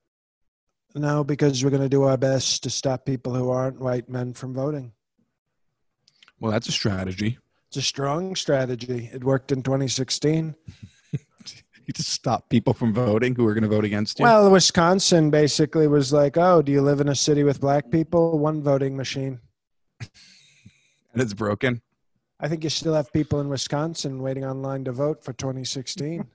No, 0.95 1.25
because 1.25 1.65
we're 1.65 1.71
going 1.71 1.83
to 1.83 1.89
do 1.89 2.05
our 2.05 2.17
best 2.17 2.63
to 2.63 2.71
stop 2.71 3.05
people 3.05 3.35
who 3.35 3.51
aren't 3.51 3.81
white 3.81 4.09
men 4.09 4.33
from 4.33 4.55
voting. 4.55 4.93
Well, 6.41 6.53
that's 6.53 6.69
a 6.69 6.73
strategy. 6.73 7.39
It's 7.69 7.77
a 7.77 7.83
strong 7.83 8.37
strategy. 8.37 9.11
It 9.13 9.25
worked 9.25 9.51
in 9.51 9.63
2016. 9.63 10.55
you 11.13 11.93
just 11.93 12.11
stop 12.11 12.49
people 12.49 12.75
from 12.75 12.93
voting 12.93 13.35
who 13.35 13.47
are 13.47 13.55
going 13.55 13.63
to 13.63 13.69
vote 13.69 13.85
against 13.85 14.19
you. 14.19 14.25
Well, 14.25 14.51
Wisconsin 14.51 15.31
basically 15.31 15.87
was 15.87 16.13
like, 16.13 16.37
"Oh, 16.37 16.63
do 16.63 16.71
you 16.71 16.81
live 16.81 17.01
in 17.01 17.09
a 17.09 17.15
city 17.15 17.43
with 17.43 17.61
black 17.61 17.91
people? 17.91 18.39
One 18.39 18.63
voting 18.63 18.97
machine." 18.97 19.41
and 20.01 20.11
it's 21.23 21.35
broken. 21.35 21.83
I 22.41 22.49
think 22.49 22.65
you 22.65 22.71
still 22.71 22.95
have 22.95 23.13
people 23.13 23.41
in 23.41 23.49
Wisconsin 23.49 24.21
waiting 24.21 24.45
online 24.45 24.85
to 24.85 24.93
vote 24.93 25.23
for 25.23 25.33
2016. 25.33 26.27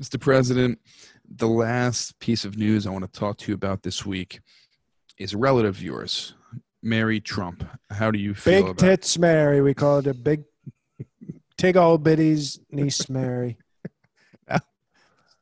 Mr. 0.00 0.20
President, 0.20 0.78
the 1.28 1.48
last 1.48 2.18
piece 2.20 2.44
of 2.44 2.56
news 2.56 2.86
I 2.86 2.90
want 2.90 3.04
to 3.04 3.20
talk 3.20 3.38
to 3.38 3.50
you 3.50 3.54
about 3.54 3.82
this 3.82 4.06
week 4.06 4.40
is 5.18 5.34
a 5.34 5.38
relative 5.38 5.76
of 5.76 5.82
yours, 5.82 6.34
Mary 6.82 7.20
Trump. 7.20 7.64
How 7.90 8.10
do 8.10 8.18
you 8.18 8.34
feel 8.34 8.52
Big 8.52 8.64
about 8.64 8.78
tits 8.78 9.18
Mary. 9.18 9.60
We 9.60 9.74
call 9.74 9.98
it 9.98 10.06
a 10.06 10.14
big 10.14 10.44
tig 11.56 11.76
old 11.76 12.04
biddy's 12.04 12.60
niece 12.70 13.08
Mary. 13.08 13.58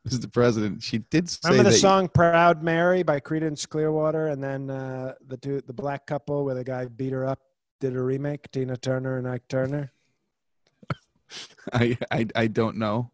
Mr. 0.07 0.33
President? 0.33 0.83
She 0.83 0.99
did 0.99 1.29
say 1.29 1.51
Remember 1.51 1.71
the 1.71 1.77
song 1.77 2.09
"Proud 2.09 2.63
Mary" 2.63 3.03
by 3.03 3.21
Creedence 3.21 3.69
Clearwater, 3.69 4.29
and 4.29 4.43
then 4.43 4.71
uh, 4.71 5.15
the 5.27 5.37
two, 5.37 5.61
the 5.61 5.73
black 5.73 6.07
couple 6.07 6.45
where 6.45 6.55
the 6.55 6.65
guy 6.65 6.87
beat 6.87 7.13
her 7.13 7.27
up 7.27 7.41
did 7.81 7.97
a 7.97 8.03
remake. 8.03 8.51
Tina 8.51 8.77
Turner 8.77 9.19
and 9.19 9.29
Ike 9.29 9.49
Turner. 9.49 9.93
I, 11.73 11.99
I 12.11 12.27
I 12.35 12.47
don't 12.47 12.77
know, 12.77 13.11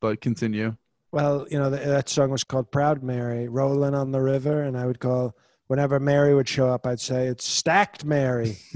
but 0.00 0.20
continue. 0.20 0.76
Well, 1.12 1.46
you 1.50 1.58
know 1.58 1.70
the, 1.70 1.78
that 1.78 2.08
song 2.08 2.30
was 2.30 2.44
called 2.44 2.70
"Proud 2.70 3.02
Mary," 3.02 3.48
rolling 3.48 3.94
on 3.94 4.12
the 4.12 4.20
river, 4.20 4.62
and 4.62 4.76
I 4.76 4.86
would 4.86 5.00
call 5.00 5.36
whenever 5.66 5.98
Mary 5.98 6.34
would 6.34 6.48
show 6.48 6.68
up, 6.68 6.86
I'd 6.86 7.00
say 7.00 7.26
it's 7.26 7.46
stacked 7.46 8.04
Mary. 8.04 8.58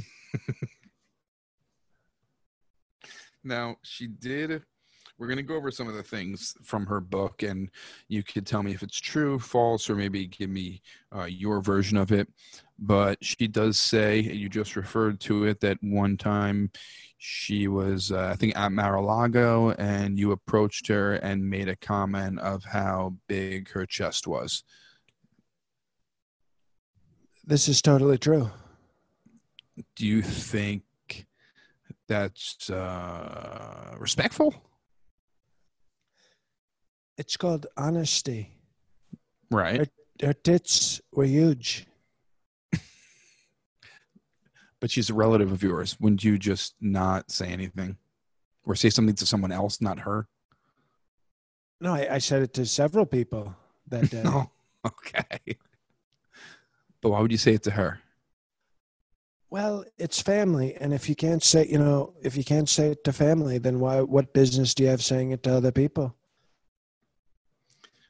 Now, 3.43 3.77
she 3.83 4.07
did. 4.07 4.63
We're 5.21 5.27
going 5.27 5.37
to 5.37 5.43
go 5.43 5.57
over 5.57 5.71
some 5.71 5.87
of 5.87 5.95
the 5.95 6.03
things 6.03 6.55
from 6.63 6.87
her 6.87 6.99
book, 6.99 7.43
and 7.43 7.69
you 8.09 8.23
could 8.23 8.47
tell 8.47 8.63
me 8.63 8.73
if 8.73 8.83
it's 8.83 8.99
true, 8.99 9.39
false, 9.39 9.91
or 9.91 9.95
maybe 9.95 10.27
give 10.27 10.49
me 10.49 10.81
uh, 11.15 11.25
your 11.25 11.61
version 11.61 11.99
of 11.99 12.11
it. 12.11 12.27
But 12.79 13.23
she 13.23 13.47
does 13.47 13.79
say, 13.79 14.19
you 14.21 14.49
just 14.49 14.77
referred 14.77 15.21
to 15.21 15.45
it, 15.45 15.61
that 15.61 15.77
one 15.83 16.17
time 16.17 16.71
she 17.19 17.69
was, 17.69 18.11
uh, 18.11 18.31
I 18.33 18.37
think, 18.37 18.57
at 18.57 18.73
Mar-a-Lago, 18.73 19.73
and 19.73 20.19
you 20.19 20.33
approached 20.33 20.87
her 20.87 21.17
and 21.17 21.51
made 21.51 21.69
a 21.69 21.77
comment 21.77 22.41
of 22.41 22.65
how 22.65 23.17
big 23.29 23.69
her 23.73 23.85
chest 23.85 24.27
was. 24.27 24.65
this 27.45 27.69
is 27.69 27.83
totally 27.83 28.17
true. 28.17 28.51
Do 29.97 30.07
you 30.07 30.23
think 30.23 30.85
that's 32.09 32.71
uh, 32.71 33.97
respectful? 33.99 34.55
It's 37.21 37.37
called 37.37 37.67
honesty. 37.77 38.51
Right. 39.51 39.91
Her 40.23 40.33
tits 40.33 41.03
were 41.13 41.27
huge. 41.27 41.87
but 44.81 44.91
she's 44.91 45.11
a 45.11 45.15
relative 45.15 45.53
of 45.53 45.63
yours. 45.63 45.99
Wouldn't 46.01 46.25
you 46.25 46.39
just 46.39 46.77
not 46.81 47.31
say 47.31 47.49
anything 47.49 47.99
or 48.65 48.75
say 48.75 48.89
something 48.89 49.17
to 49.17 49.27
someone 49.27 49.53
else, 49.53 49.83
not 49.83 49.99
her? 49.99 50.29
No, 51.79 51.93
I, 51.93 52.15
I 52.15 52.19
said 52.19 52.41
it 52.41 52.55
to 52.55 52.65
several 52.65 53.05
people 53.05 53.55
that 53.89 54.11
day. 54.11 54.23
No. 54.23 54.51
Oh, 54.83 54.89
okay. 54.89 55.59
But 57.03 57.11
why 57.11 57.21
would 57.21 57.33
you 57.33 57.37
say 57.37 57.53
it 57.53 57.63
to 57.65 57.73
her? 57.73 58.01
Well, 59.51 59.85
it's 59.99 60.23
family, 60.23 60.75
and 60.77 60.95
if 60.95 61.07
you 61.07 61.15
can't 61.15 61.43
say, 61.43 61.67
you 61.67 61.79
know, 61.79 62.15
if 62.23 62.35
you 62.35 62.45
can't 62.45 62.67
say 62.67 62.93
it 62.93 63.05
to 63.05 63.13
family, 63.13 63.59
then 63.59 63.79
why? 63.79 64.01
What 64.01 64.33
business 64.33 64.73
do 64.73 64.85
you 64.85 64.89
have 64.89 65.05
saying 65.05 65.33
it 65.33 65.43
to 65.43 65.55
other 65.55 65.71
people? 65.71 66.17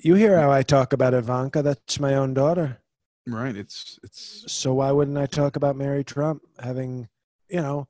You 0.02 0.14
hear 0.14 0.38
how 0.38 0.50
I 0.50 0.62
talk 0.62 0.92
about 0.92 1.14
Ivanka? 1.14 1.62
That's 1.62 2.00
my 2.00 2.14
own 2.14 2.34
daughter. 2.34 2.78
Right. 3.26 3.54
It's 3.56 3.98
it's 4.02 4.44
So 4.46 4.74
why 4.74 4.90
wouldn't 4.92 5.18
I 5.18 5.26
talk 5.26 5.56
about 5.56 5.76
Mary 5.76 6.02
Trump 6.04 6.42
having, 6.58 7.08
you 7.48 7.60
know, 7.60 7.86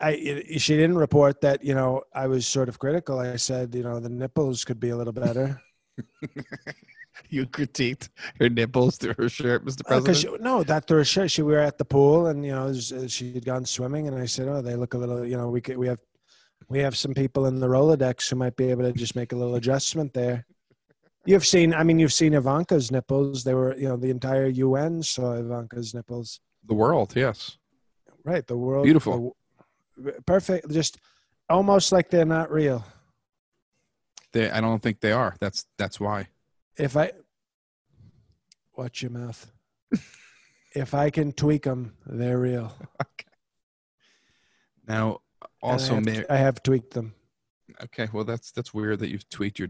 I 0.00 0.10
it, 0.12 0.60
she 0.60 0.76
didn't 0.76 0.98
report 0.98 1.40
that, 1.42 1.64
you 1.64 1.74
know, 1.74 2.02
I 2.14 2.26
was 2.26 2.46
sort 2.46 2.68
of 2.68 2.78
critical. 2.78 3.18
I 3.20 3.36
said, 3.36 3.74
you 3.74 3.82
know, 3.84 4.00
the 4.00 4.08
nipples 4.08 4.64
could 4.64 4.80
be 4.80 4.90
a 4.90 4.96
little 4.96 5.12
better. 5.12 5.60
you 7.30 7.46
critiqued 7.46 8.08
her 8.40 8.48
nipples 8.48 8.98
through 8.98 9.14
her 9.16 9.28
shirt, 9.28 9.64
Mr. 9.64 9.80
Uh, 9.86 9.94
'cause 10.00 10.04
President. 10.04 10.36
she, 10.38 10.42
no, 10.44 10.62
that 10.64 10.86
through 10.86 10.98
her 10.98 11.04
shirt. 11.04 11.30
She 11.30 11.42
we 11.42 11.52
were 11.52 11.58
at 11.60 11.78
the 11.78 11.84
pool, 11.84 12.26
and 12.26 12.44
you 12.44 12.52
know, 12.52 12.64
it 12.64 12.68
was- 12.68 12.92
uh, 12.92 13.08
she 13.08 13.32
had 13.34 13.44
gone 13.44 13.64
swimming, 13.64 14.08
and 14.08 14.16
I 14.18 14.26
said, 14.26 14.48
"Oh, 14.48 14.60
they 14.60 14.74
look 14.76 14.94
a 14.94 14.98
little. 14.98 15.24
You 15.24 15.36
know, 15.38 15.48
we 15.48 15.60
could, 15.60 15.78
we 15.78 15.86
have 15.86 16.00
we 16.68 16.80
have 16.80 16.96
some 16.96 17.14
people 17.14 17.46
in 17.46 17.60
the 17.60 17.68
Rolodex 17.68 18.28
who 18.28 18.36
might 18.36 18.56
be 18.56 18.70
able 18.70 18.82
to 18.82 18.92
just 18.92 19.16
make 19.16 19.32
a 19.32 19.36
little 19.36 19.54
adjustment 19.54 20.12
there." 20.12 20.44
You've 21.26 21.46
seen, 21.46 21.74
I 21.74 21.82
mean, 21.82 21.98
you've 21.98 22.12
seen 22.12 22.34
Ivanka's 22.34 22.90
nipples. 22.92 23.44
They 23.44 23.54
were, 23.54 23.76
you 23.76 23.88
know, 23.88 23.96
the 23.96 24.10
entire 24.10 24.46
UN 24.46 25.02
saw 25.02 25.32
Ivanka's 25.34 25.92
nipples. 25.94 26.40
the 26.64 26.74
world, 26.74 27.14
yes. 27.16 27.58
Right, 28.24 28.46
the 28.46 28.56
world, 28.56 28.84
Beautiful. 28.84 29.36
the- 29.96 30.12
perfect, 30.26 30.70
just 30.70 30.98
almost 31.48 31.92
like 31.92 32.10
they're 32.10 32.24
not 32.24 32.50
real. 32.50 32.84
They 34.32 34.50
I 34.50 34.60
don't 34.60 34.82
think 34.82 35.00
they 35.00 35.12
are. 35.12 35.36
That's 35.40 35.64
that's 35.78 35.98
why. 36.00 36.28
If 36.76 36.96
I 36.96 37.12
watch 38.76 39.00
your 39.02 39.12
mouth, 39.12 39.50
if 40.74 40.92
I 40.92 41.10
can 41.10 41.32
tweak 41.32 41.62
them, 41.64 41.94
they're 42.06 42.38
real. 42.38 42.72
Okay. 43.00 43.30
Now 44.86 45.20
also 45.62 45.92
I 45.92 45.96
have, 45.96 46.04
Mary, 46.04 46.30
I 46.30 46.36
have 46.36 46.62
tweaked 46.62 46.94
them. 46.94 47.14
okay, 47.84 48.08
well 48.12 48.24
that's 48.24 48.50
that's 48.52 48.74
weird 48.74 48.98
that 49.00 49.08
you've 49.10 49.28
tweaked 49.28 49.58
your 49.58 49.68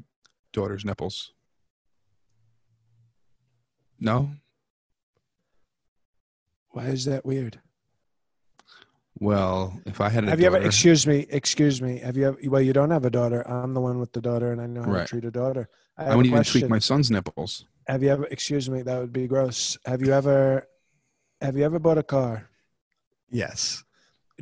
daughter's 0.53 0.85
nipples. 0.85 1.33
No? 4.01 4.31
Why 6.71 6.87
is 6.87 7.05
that 7.07 7.25
weird? 7.25 7.61
Well, 9.19 9.81
if 9.87 10.01
I 10.03 10.11
had 10.11 10.25
a 10.25 10.31
have 10.31 10.41
you 10.41 10.47
ever? 10.47 10.59
Excuse 10.59 11.07
me. 11.07 11.27
Excuse 11.31 11.81
me. 11.81 11.99
Have 12.01 12.19
you 12.19 12.27
ever? 12.29 12.39
Well, 12.45 12.61
you 12.61 12.75
don't 12.75 12.91
have 12.91 13.07
a 13.07 13.11
daughter. 13.11 13.49
I'm 13.49 13.73
the 13.73 13.81
one 13.81 13.99
with 13.99 14.13
the 14.13 14.21
daughter, 14.21 14.53
and 14.53 14.61
I 14.61 14.67
know 14.67 14.83
how 14.83 14.91
Right. 14.91 15.01
to 15.07 15.07
treat 15.07 15.25
a 15.25 15.31
daughter. 15.31 15.71
I, 15.97 16.05
I 16.07 16.15
wouldn't 16.15 16.27
even 16.27 16.45
tweak 16.45 16.69
my 16.69 16.79
son's 16.79 17.11
nipples. 17.11 17.65
Have 17.89 18.03
you 18.03 18.11
ever? 18.11 18.27
Excuse 18.27 18.69
me. 18.69 18.83
That 18.83 18.99
would 19.01 19.15
be 19.15 19.27
gross. 19.27 19.79
Have 19.87 20.03
you 20.03 20.13
ever? 20.13 20.69
Have 21.41 21.57
you 21.57 21.65
ever 21.65 21.79
bought 21.79 21.97
a 21.97 22.03
car? 22.03 22.51
Yes. 23.31 23.83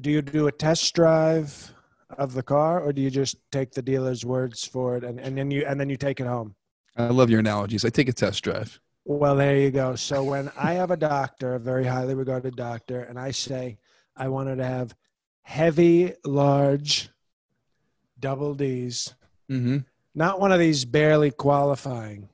Do 0.01 0.11
you 0.11 0.23
do 0.23 0.49
a 0.49 0.53
test 0.53 0.93
drive 0.95 1.73
of 2.19 2.35
the 2.35 2.43
car, 2.43 2.81
or 2.81 2.93
do 2.93 3.01
you 3.01 3.11
just 3.11 3.37
take 3.53 3.71
the 3.71 3.83
dealer's 3.83 4.25
words 4.25 4.65
for 4.67 4.97
it, 4.97 5.05
and, 5.05 5.21
and 5.21 5.39
then 5.39 5.53
you 5.53 5.65
and 5.69 5.79
then 5.79 5.89
you 5.89 5.97
take 5.97 6.19
it 6.19 6.27
home? 6.27 6.57
I 6.97 7.07
love 7.07 7.31
your 7.31 7.39
analogies. 7.41 7.85
I 7.85 7.91
take 7.91 8.09
a 8.09 8.13
test 8.13 8.43
drive. 8.43 8.81
Well, 9.05 9.37
there 9.37 9.57
you 9.59 9.71
go. 9.71 9.97
So 9.97 10.25
when 10.25 10.51
I 10.57 10.75
have 10.75 10.91
a 10.91 10.97
doctor, 10.97 11.55
a 11.55 11.61
very 11.61 11.85
highly 11.85 12.15
regarded 12.15 12.57
doctor, 12.57 13.03
and 13.03 13.19
I 13.19 13.33
say 13.33 13.79
I 14.17 14.29
wanted 14.29 14.57
to 14.57 14.65
have 14.65 14.95
heavy, 15.43 16.15
large, 16.25 17.11
double 18.19 18.55
D's, 18.55 19.15
Mm-hmm. 19.51 19.79
not 20.15 20.41
one 20.41 20.53
of 20.53 20.59
these 20.59 20.87
barely 20.87 21.31
qualifying. 21.31 22.31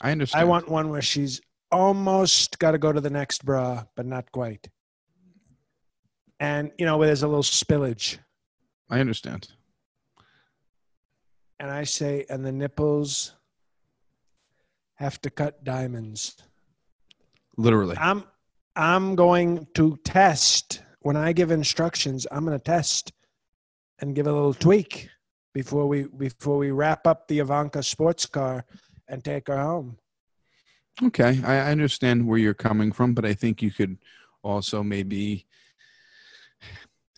I 0.00 0.12
understand. 0.12 0.40
I 0.42 0.44
want 0.44 0.68
one 0.68 0.90
where 0.90 1.02
she's 1.02 1.40
almost 1.72 2.60
got 2.60 2.70
to 2.70 2.78
go 2.78 2.92
to 2.92 3.00
the 3.00 3.10
next 3.10 3.44
bra, 3.44 3.82
but 3.96 4.06
not 4.06 4.30
quite. 4.30 4.68
And 6.38 6.70
you 6.78 6.86
know, 6.86 6.98
where 6.98 7.08
there's 7.08 7.24
a 7.24 7.28
little 7.28 7.42
spillage. 7.42 8.18
I 8.88 9.00
understand. 9.00 9.48
And 11.58 11.68
I 11.70 11.82
say, 11.82 12.26
and 12.30 12.44
the 12.44 12.52
nipples 12.52 13.32
have 15.02 15.20
to 15.20 15.30
cut 15.30 15.64
diamonds. 15.64 16.36
Literally. 17.56 17.96
I'm 17.98 18.24
I'm 18.76 19.14
going 19.16 19.66
to 19.74 19.98
test 20.04 20.82
when 21.00 21.16
I 21.16 21.32
give 21.32 21.50
instructions. 21.50 22.26
I'm 22.30 22.44
going 22.44 22.58
to 22.58 22.64
test 22.64 23.12
and 23.98 24.14
give 24.14 24.26
a 24.26 24.32
little 24.32 24.54
tweak 24.54 25.08
before 25.52 25.86
we 25.86 26.04
before 26.04 26.56
we 26.56 26.70
wrap 26.70 27.06
up 27.06 27.28
the 27.28 27.40
Ivanka 27.40 27.82
sports 27.82 28.26
car 28.26 28.64
and 29.08 29.22
take 29.22 29.48
her 29.48 29.60
home. 29.60 29.98
Okay, 31.02 31.40
I 31.44 31.56
I 31.56 31.70
understand 31.72 32.26
where 32.26 32.38
you're 32.38 32.54
coming 32.54 32.92
from, 32.92 33.12
but 33.12 33.24
I 33.24 33.34
think 33.34 33.60
you 33.60 33.70
could 33.70 33.98
also 34.42 34.82
maybe 34.82 35.46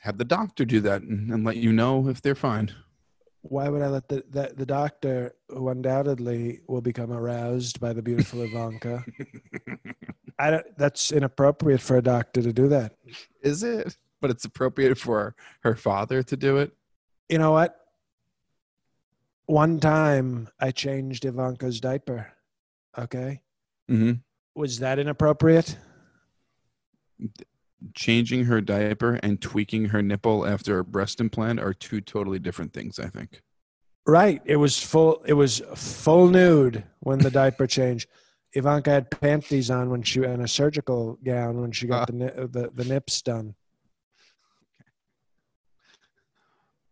have 0.00 0.18
the 0.18 0.24
doctor 0.24 0.64
do 0.64 0.80
that 0.80 1.02
and, 1.02 1.30
and 1.30 1.44
let 1.44 1.56
you 1.56 1.72
know 1.72 2.08
if 2.08 2.20
they're 2.22 2.34
fine. 2.34 2.74
Why 3.46 3.68
would 3.68 3.82
I 3.82 3.88
let 3.88 4.08
the, 4.08 4.24
the 4.30 4.54
the 4.56 4.64
doctor, 4.66 5.34
who 5.50 5.68
undoubtedly 5.68 6.60
will 6.66 6.80
become 6.80 7.12
aroused 7.12 7.78
by 7.78 7.92
the 7.92 8.00
beautiful 8.00 8.40
Ivanka? 8.42 9.04
I 10.38 10.50
don't, 10.50 10.78
that's 10.78 11.12
inappropriate 11.12 11.82
for 11.82 11.98
a 11.98 12.02
doctor 12.02 12.40
to 12.42 12.52
do 12.54 12.68
that. 12.68 12.94
Is 13.42 13.62
it? 13.62 13.98
But 14.22 14.30
it's 14.30 14.46
appropriate 14.46 14.96
for 14.96 15.36
her 15.60 15.76
father 15.76 16.22
to 16.22 16.36
do 16.36 16.56
it. 16.56 16.72
You 17.28 17.36
know 17.38 17.52
what? 17.52 17.76
One 19.44 19.78
time 19.78 20.48
I 20.58 20.70
changed 20.70 21.26
Ivanka's 21.26 21.80
diaper. 21.80 22.32
Okay, 22.98 23.42
Mm-hmm. 23.90 24.12
was 24.54 24.78
that 24.78 24.98
inappropriate? 24.98 25.76
Changing 27.94 28.44
her 28.46 28.60
diaper 28.60 29.18
and 29.22 29.40
tweaking 29.40 29.86
her 29.86 30.00
nipple 30.00 30.46
after 30.46 30.78
a 30.78 30.84
breast 30.84 31.20
implant 31.20 31.60
are 31.60 31.74
two 31.74 32.00
totally 32.00 32.38
different 32.38 32.72
things. 32.72 32.98
I 32.98 33.08
think. 33.08 33.42
Right. 34.06 34.40
It 34.44 34.56
was 34.56 34.80
full. 34.82 35.22
It 35.26 35.34
was 35.34 35.60
full 35.74 36.28
nude 36.28 36.84
when 37.00 37.18
the 37.18 37.30
diaper 37.30 37.66
changed. 37.66 38.08
Ivanka 38.54 38.90
had 38.90 39.10
panties 39.10 39.70
on 39.70 39.90
when 39.90 40.02
she 40.02 40.22
and 40.22 40.42
a 40.42 40.48
surgical 40.48 41.18
gown 41.24 41.60
when 41.60 41.72
she 41.72 41.86
got 41.86 42.08
Uh. 42.08 42.12
the, 42.12 42.48
the 42.50 42.70
the 42.74 42.84
nips 42.84 43.20
done. 43.20 43.54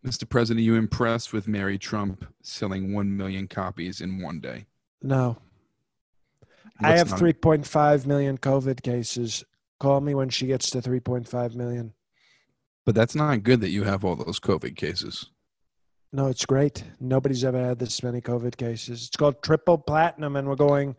Mr. 0.04 0.28
President, 0.28 0.60
are 0.60 0.64
you 0.64 0.74
impressed 0.74 1.32
with 1.32 1.46
Mary 1.46 1.78
Trump 1.78 2.26
selling 2.42 2.92
1 2.92 3.16
million 3.16 3.46
copies 3.46 4.00
in 4.00 4.20
one 4.20 4.40
day? 4.40 4.66
No, 5.00 5.38
I 6.80 6.96
have 6.96 7.08
3.5 7.08 8.06
million 8.06 8.36
COVID 8.38 8.82
cases. 8.82 9.44
Call 9.82 10.00
me 10.00 10.14
when 10.14 10.28
she 10.28 10.46
gets 10.46 10.70
to 10.70 10.80
3.5 10.80 11.56
million. 11.56 11.92
But 12.86 12.94
that's 12.94 13.16
not 13.16 13.42
good 13.42 13.60
that 13.62 13.70
you 13.70 13.82
have 13.82 14.04
all 14.04 14.14
those 14.14 14.38
COVID 14.38 14.76
cases. 14.76 15.26
No, 16.12 16.28
it's 16.28 16.46
great. 16.46 16.84
Nobody's 17.00 17.44
ever 17.44 17.58
had 17.58 17.80
this 17.80 18.00
many 18.00 18.20
COVID 18.20 18.56
cases. 18.56 19.08
It's 19.08 19.16
called 19.16 19.42
triple 19.42 19.78
platinum, 19.78 20.36
and 20.36 20.46
we're 20.46 20.54
going, 20.54 20.94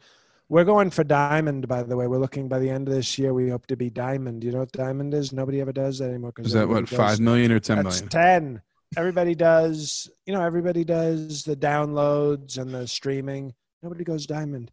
we're 0.50 0.66
going 0.66 0.90
for 0.90 1.06
diamond. 1.06 1.66
By 1.70 1.84
the 1.84 1.96
way, 1.96 2.08
we're 2.08 2.18
looking 2.18 2.50
by 2.50 2.60
the 2.60 2.70
end 2.70 2.90
of 2.90 2.94
this 2.94 3.18
year. 3.18 3.34
We 3.34 3.48
hope 3.50 3.68
to 3.68 3.78
be 3.78 3.90
diamond. 3.90 4.44
You 4.44 4.52
know 4.52 4.60
what 4.60 4.74
diamond 4.74 5.14
is? 5.14 5.32
Nobody 5.32 5.62
ever 5.62 5.72
does 5.72 6.00
that 6.00 6.10
anymore. 6.10 6.34
Is 6.40 6.52
that 6.52 6.68
what, 6.68 6.80
everybody 6.80 6.98
5 6.98 7.10
does- 7.12 7.22
million 7.22 7.52
or 7.54 7.62
10 7.62 7.84
That's 7.84 8.02
million? 8.02 8.10
ten. 8.10 8.62
Everybody 8.98 9.34
does. 9.34 10.10
You 10.26 10.34
know, 10.34 10.44
everybody 10.44 10.84
does 10.84 11.46
the 11.46 11.56
downloads 11.56 12.58
and 12.58 12.74
the 12.74 12.86
streaming. 12.86 13.54
Nobody 13.82 14.04
goes 14.04 14.26
diamond. 14.26 14.72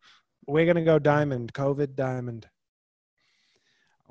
We're 0.49 0.67
gonna 0.67 0.83
go 0.85 0.99
diamond. 0.99 1.53
COVID 1.53 1.95
diamond, 1.95 2.49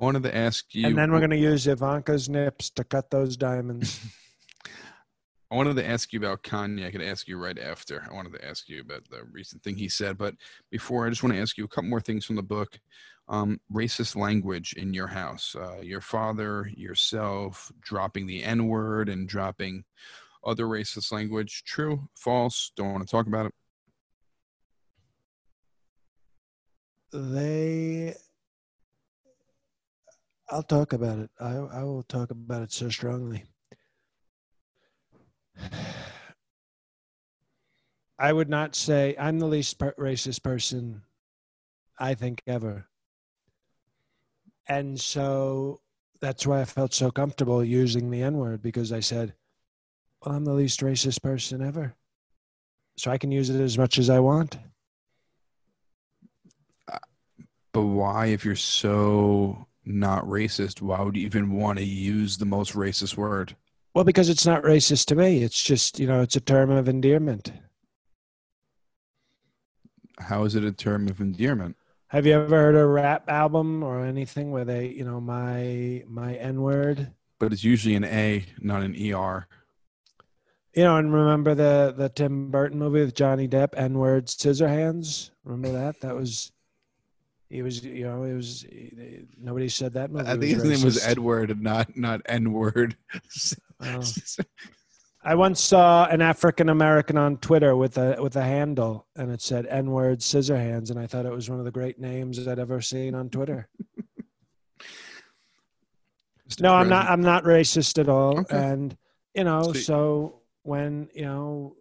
I 0.00 0.04
wanted 0.04 0.22
to 0.22 0.34
ask 0.34 0.74
you. 0.74 0.86
and 0.86 0.96
then 0.96 1.12
we're 1.12 1.20
gonna 1.20 1.36
use 1.36 1.66
Ivanka's 1.66 2.28
nips 2.28 2.70
to 2.70 2.84
cut 2.84 3.10
those 3.10 3.36
diamonds. 3.36 4.00
I 5.52 5.56
wanted 5.56 5.76
to 5.76 5.86
ask 5.86 6.12
you 6.12 6.20
about 6.20 6.42
Kanye. 6.44 6.86
I 6.86 6.90
could 6.92 7.02
ask 7.02 7.26
you 7.26 7.36
right 7.36 7.58
after. 7.58 8.06
I 8.08 8.14
wanted 8.14 8.32
to 8.34 8.46
ask 8.46 8.68
you 8.68 8.80
about 8.80 9.02
the 9.10 9.24
recent 9.32 9.62
thing 9.62 9.76
he 9.76 9.88
said, 9.88 10.16
but 10.16 10.34
before, 10.70 11.06
I 11.06 11.10
just 11.10 11.24
want 11.24 11.34
to 11.34 11.40
ask 11.40 11.58
you 11.58 11.64
a 11.64 11.68
couple 11.68 11.90
more 11.90 12.00
things 12.00 12.24
from 12.24 12.36
the 12.36 12.42
book. 12.42 12.78
Um, 13.28 13.60
racist 13.72 14.16
language 14.16 14.74
in 14.74 14.94
your 14.94 15.08
house. 15.08 15.56
Uh, 15.58 15.80
your 15.82 16.00
father, 16.00 16.70
yourself, 16.74 17.70
dropping 17.80 18.26
the 18.26 18.42
N 18.44 18.68
word 18.68 19.08
and 19.08 19.28
dropping 19.28 19.84
other 20.44 20.66
racist 20.66 21.12
language. 21.12 21.64
True, 21.64 22.08
false. 22.14 22.72
Don't 22.76 22.92
want 22.92 23.06
to 23.06 23.10
talk 23.10 23.26
about 23.26 23.46
it. 23.46 23.54
they 27.12 28.14
i'll 30.50 30.62
talk 30.62 30.92
about 30.92 31.18
it. 31.18 31.30
I 31.38 31.54
i 31.56 31.82
will 31.82 32.02
talk 32.02 32.30
about 32.30 32.62
it 32.62 32.72
so 32.72 32.88
strongly. 32.88 33.44
I 38.18 38.32
would 38.32 38.48
not 38.50 38.74
say 38.74 39.14
i'm 39.18 39.38
the 39.38 39.46
least 39.46 39.78
racist 39.78 40.42
person 40.42 41.02
i 41.98 42.14
think 42.14 42.42
ever. 42.46 42.86
And 44.68 45.00
so 45.00 45.80
that's 46.20 46.46
why 46.46 46.60
i 46.60 46.64
felt 46.64 46.94
so 46.94 47.10
comfortable 47.10 47.64
using 47.64 48.10
the 48.10 48.22
n 48.22 48.36
word 48.36 48.62
because 48.62 48.92
i 48.92 49.00
said 49.00 49.34
well 50.24 50.34
i'm 50.34 50.44
the 50.44 50.52
least 50.52 50.80
racist 50.80 51.22
person 51.22 51.62
ever 51.62 51.94
so 52.96 53.10
i 53.10 53.16
can 53.18 53.32
use 53.32 53.48
it 53.50 53.60
as 53.60 53.78
much 53.78 53.98
as 53.98 54.10
i 54.10 54.18
want. 54.20 54.58
Uh, 56.92 56.98
but 57.72 57.82
why, 57.82 58.26
if 58.26 58.44
you're 58.44 58.54
so 58.56 59.66
not 59.84 60.24
racist, 60.24 60.80
why 60.82 61.00
would 61.00 61.16
you 61.16 61.24
even 61.26 61.52
want 61.52 61.78
to 61.78 61.84
use 61.84 62.36
the 62.36 62.46
most 62.46 62.74
racist 62.74 63.16
word? 63.16 63.56
Well, 63.94 64.04
because 64.04 64.28
it's 64.28 64.46
not 64.46 64.62
racist 64.62 65.06
to 65.06 65.16
me. 65.16 65.42
It's 65.42 65.62
just, 65.62 65.98
you 65.98 66.06
know, 66.06 66.20
it's 66.20 66.36
a 66.36 66.40
term 66.40 66.70
of 66.70 66.88
endearment. 66.88 67.52
How 70.18 70.44
is 70.44 70.54
it 70.54 70.64
a 70.64 70.72
term 70.72 71.08
of 71.08 71.20
endearment? 71.20 71.76
Have 72.08 72.26
you 72.26 72.34
ever 72.34 72.56
heard 72.56 72.76
a 72.76 72.86
rap 72.86 73.28
album 73.28 73.82
or 73.82 74.04
anything 74.04 74.50
where 74.50 74.64
they, 74.64 74.88
you 74.88 75.04
know, 75.04 75.20
my 75.20 76.02
my 76.08 76.34
N 76.34 76.60
word? 76.60 77.12
But 77.38 77.52
it's 77.52 77.64
usually 77.64 77.94
an 77.94 78.04
A, 78.04 78.44
not 78.60 78.82
an 78.82 78.94
ER. 78.94 79.46
You 80.74 80.84
know, 80.84 80.96
and 80.96 81.12
remember 81.12 81.54
the 81.54 81.94
the 81.96 82.08
Tim 82.08 82.50
Burton 82.50 82.78
movie 82.78 83.00
with 83.00 83.14
Johnny 83.14 83.48
Depp, 83.48 83.70
N 83.76 83.94
word, 83.98 84.26
Scissorhands. 84.26 85.30
Remember 85.44 85.72
that? 85.72 86.00
That 86.00 86.14
was. 86.14 86.52
He 87.50 87.62
was, 87.62 87.84
you 87.84 88.04
know, 88.04 88.22
it 88.22 88.34
was. 88.34 88.64
Eh, 88.70 89.22
nobody 89.38 89.68
said 89.68 89.92
that 89.94 90.12
movie. 90.12 90.26
I 90.28 90.32
think 90.36 90.44
his 90.54 90.64
name 90.64 90.82
was. 90.84 91.04
Edward, 91.04 91.60
not 91.60 91.96
not 91.96 92.20
N 92.26 92.52
word. 92.52 92.96
Oh. 93.82 94.02
I 95.22 95.34
once 95.34 95.60
saw 95.60 96.06
an 96.06 96.22
African 96.22 96.68
American 96.70 97.18
on 97.18 97.36
Twitter 97.38 97.74
with 97.76 97.98
a 97.98 98.16
with 98.22 98.36
a 98.36 98.42
handle, 98.42 99.06
and 99.16 99.30
it 99.32 99.42
said 99.42 99.66
"N 99.66 99.90
word 99.90 100.22
scissor 100.22 100.56
hands, 100.56 100.90
and 100.90 100.98
I 100.98 101.06
thought 101.08 101.26
it 101.26 101.32
was 101.32 101.50
one 101.50 101.58
of 101.58 101.64
the 101.64 101.70
great 101.72 101.98
names 101.98 102.46
I'd 102.46 102.58
ever 102.60 102.80
seen 102.80 103.14
on 103.14 103.28
Twitter. 103.28 103.68
No, 106.58 106.74
I'm 106.74 106.88
not. 106.88 107.06
I'm 107.08 107.20
not 107.20 107.44
racist 107.44 107.98
at 108.00 108.08
all, 108.08 108.40
Okay. 108.40 108.56
and 108.56 108.96
you 109.34 109.44
know, 109.44 109.72
So- 109.72 109.72
so 109.74 110.40
when 110.62 111.08
you 111.14 111.22
know 111.22 111.76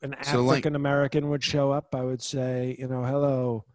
an 0.00 0.14
African 0.14 0.74
American 0.76 1.28
would 1.28 1.44
show 1.44 1.70
up, 1.70 1.94
I 1.94 2.00
would 2.02 2.22
say, 2.22 2.74
you 2.78 2.88
know, 2.88 3.04
hello, 3.04 3.66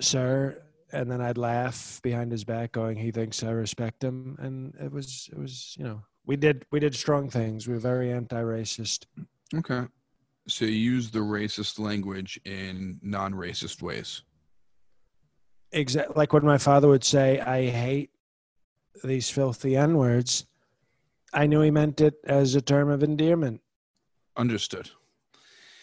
sir, 0.00 0.62
and 0.92 1.10
then 1.10 1.20
I'd 1.20 1.38
laugh 1.38 2.00
behind 2.02 2.32
his 2.32 2.44
back, 2.44 2.72
going, 2.72 2.96
he 2.96 3.10
thinks 3.10 3.42
I 3.42 3.50
respect 3.50 4.02
him, 4.02 4.36
and 4.38 4.74
it 4.80 4.90
was, 4.90 5.28
it 5.32 5.38
was, 5.38 5.76
you 5.78 5.84
know, 5.84 6.02
we 6.24 6.36
did, 6.36 6.64
we 6.70 6.80
did 6.80 6.94
strong 6.94 7.30
things. 7.30 7.66
We 7.66 7.74
were 7.74 7.80
very 7.80 8.12
anti-racist. 8.12 9.06
Okay. 9.54 9.86
So 10.46 10.64
you 10.64 10.72
use 10.72 11.10
the 11.10 11.18
racist 11.18 11.78
language 11.78 12.40
in 12.44 12.98
non-racist 13.02 13.82
ways. 13.82 14.22
Exactly 15.72 16.14
like 16.16 16.32
when 16.32 16.46
my 16.46 16.56
father 16.56 16.88
would 16.88 17.04
say, 17.04 17.38
"I 17.40 17.66
hate 17.66 18.10
these 19.04 19.28
filthy 19.28 19.76
n 19.76 19.98
words." 19.98 20.46
I 21.34 21.46
knew 21.46 21.60
he 21.60 21.70
meant 21.70 22.00
it 22.00 22.14
as 22.24 22.54
a 22.54 22.62
term 22.62 22.88
of 22.88 23.02
endearment. 23.02 23.60
Understood. 24.34 24.90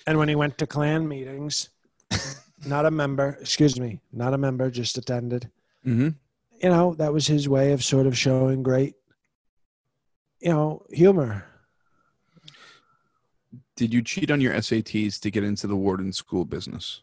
And 0.08 0.18
when 0.18 0.28
he 0.28 0.34
went 0.34 0.58
to 0.58 0.66
Klan 0.66 1.08
meetings, 1.08 1.70
not 2.66 2.86
a 2.86 2.92
member, 2.92 3.38
excuse 3.40 3.80
me, 3.80 4.00
not 4.12 4.34
a 4.34 4.38
member, 4.38 4.70
just 4.70 4.98
attended. 4.98 5.50
Mm-hmm. 5.86 6.10
You 6.62 6.70
know, 6.70 6.96
that 6.96 7.14
was 7.14 7.28
his 7.28 7.50
way 7.50 7.74
of 7.74 7.84
sort 7.84 8.08
of 8.08 8.18
showing 8.18 8.64
great, 8.64 8.96
you 10.40 10.50
know, 10.50 10.86
humor. 10.90 11.46
Did 13.76 13.94
you 13.94 14.02
cheat 14.02 14.32
on 14.32 14.40
your 14.40 14.54
SATs 14.54 15.20
to 15.20 15.32
get 15.32 15.44
into 15.44 15.68
the 15.68 15.76
Wharton 15.76 16.14
School 16.14 16.46
business? 16.46 17.02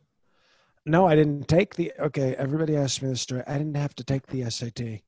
No, 0.87 1.07
I 1.07 1.15
didn't 1.15 1.47
take 1.47 1.75
the. 1.77 1.93
Okay, 1.99 2.35
everybody 2.37 2.77
asked 2.77 3.03
me 3.03 3.11
this 3.11 3.21
story. 3.21 3.43
I 3.47 3.59
didn't 3.59 3.77
have 3.77 3.95
to 3.97 4.05
take 4.05 4.27
the 4.27 4.51
SAT. 4.51 5.03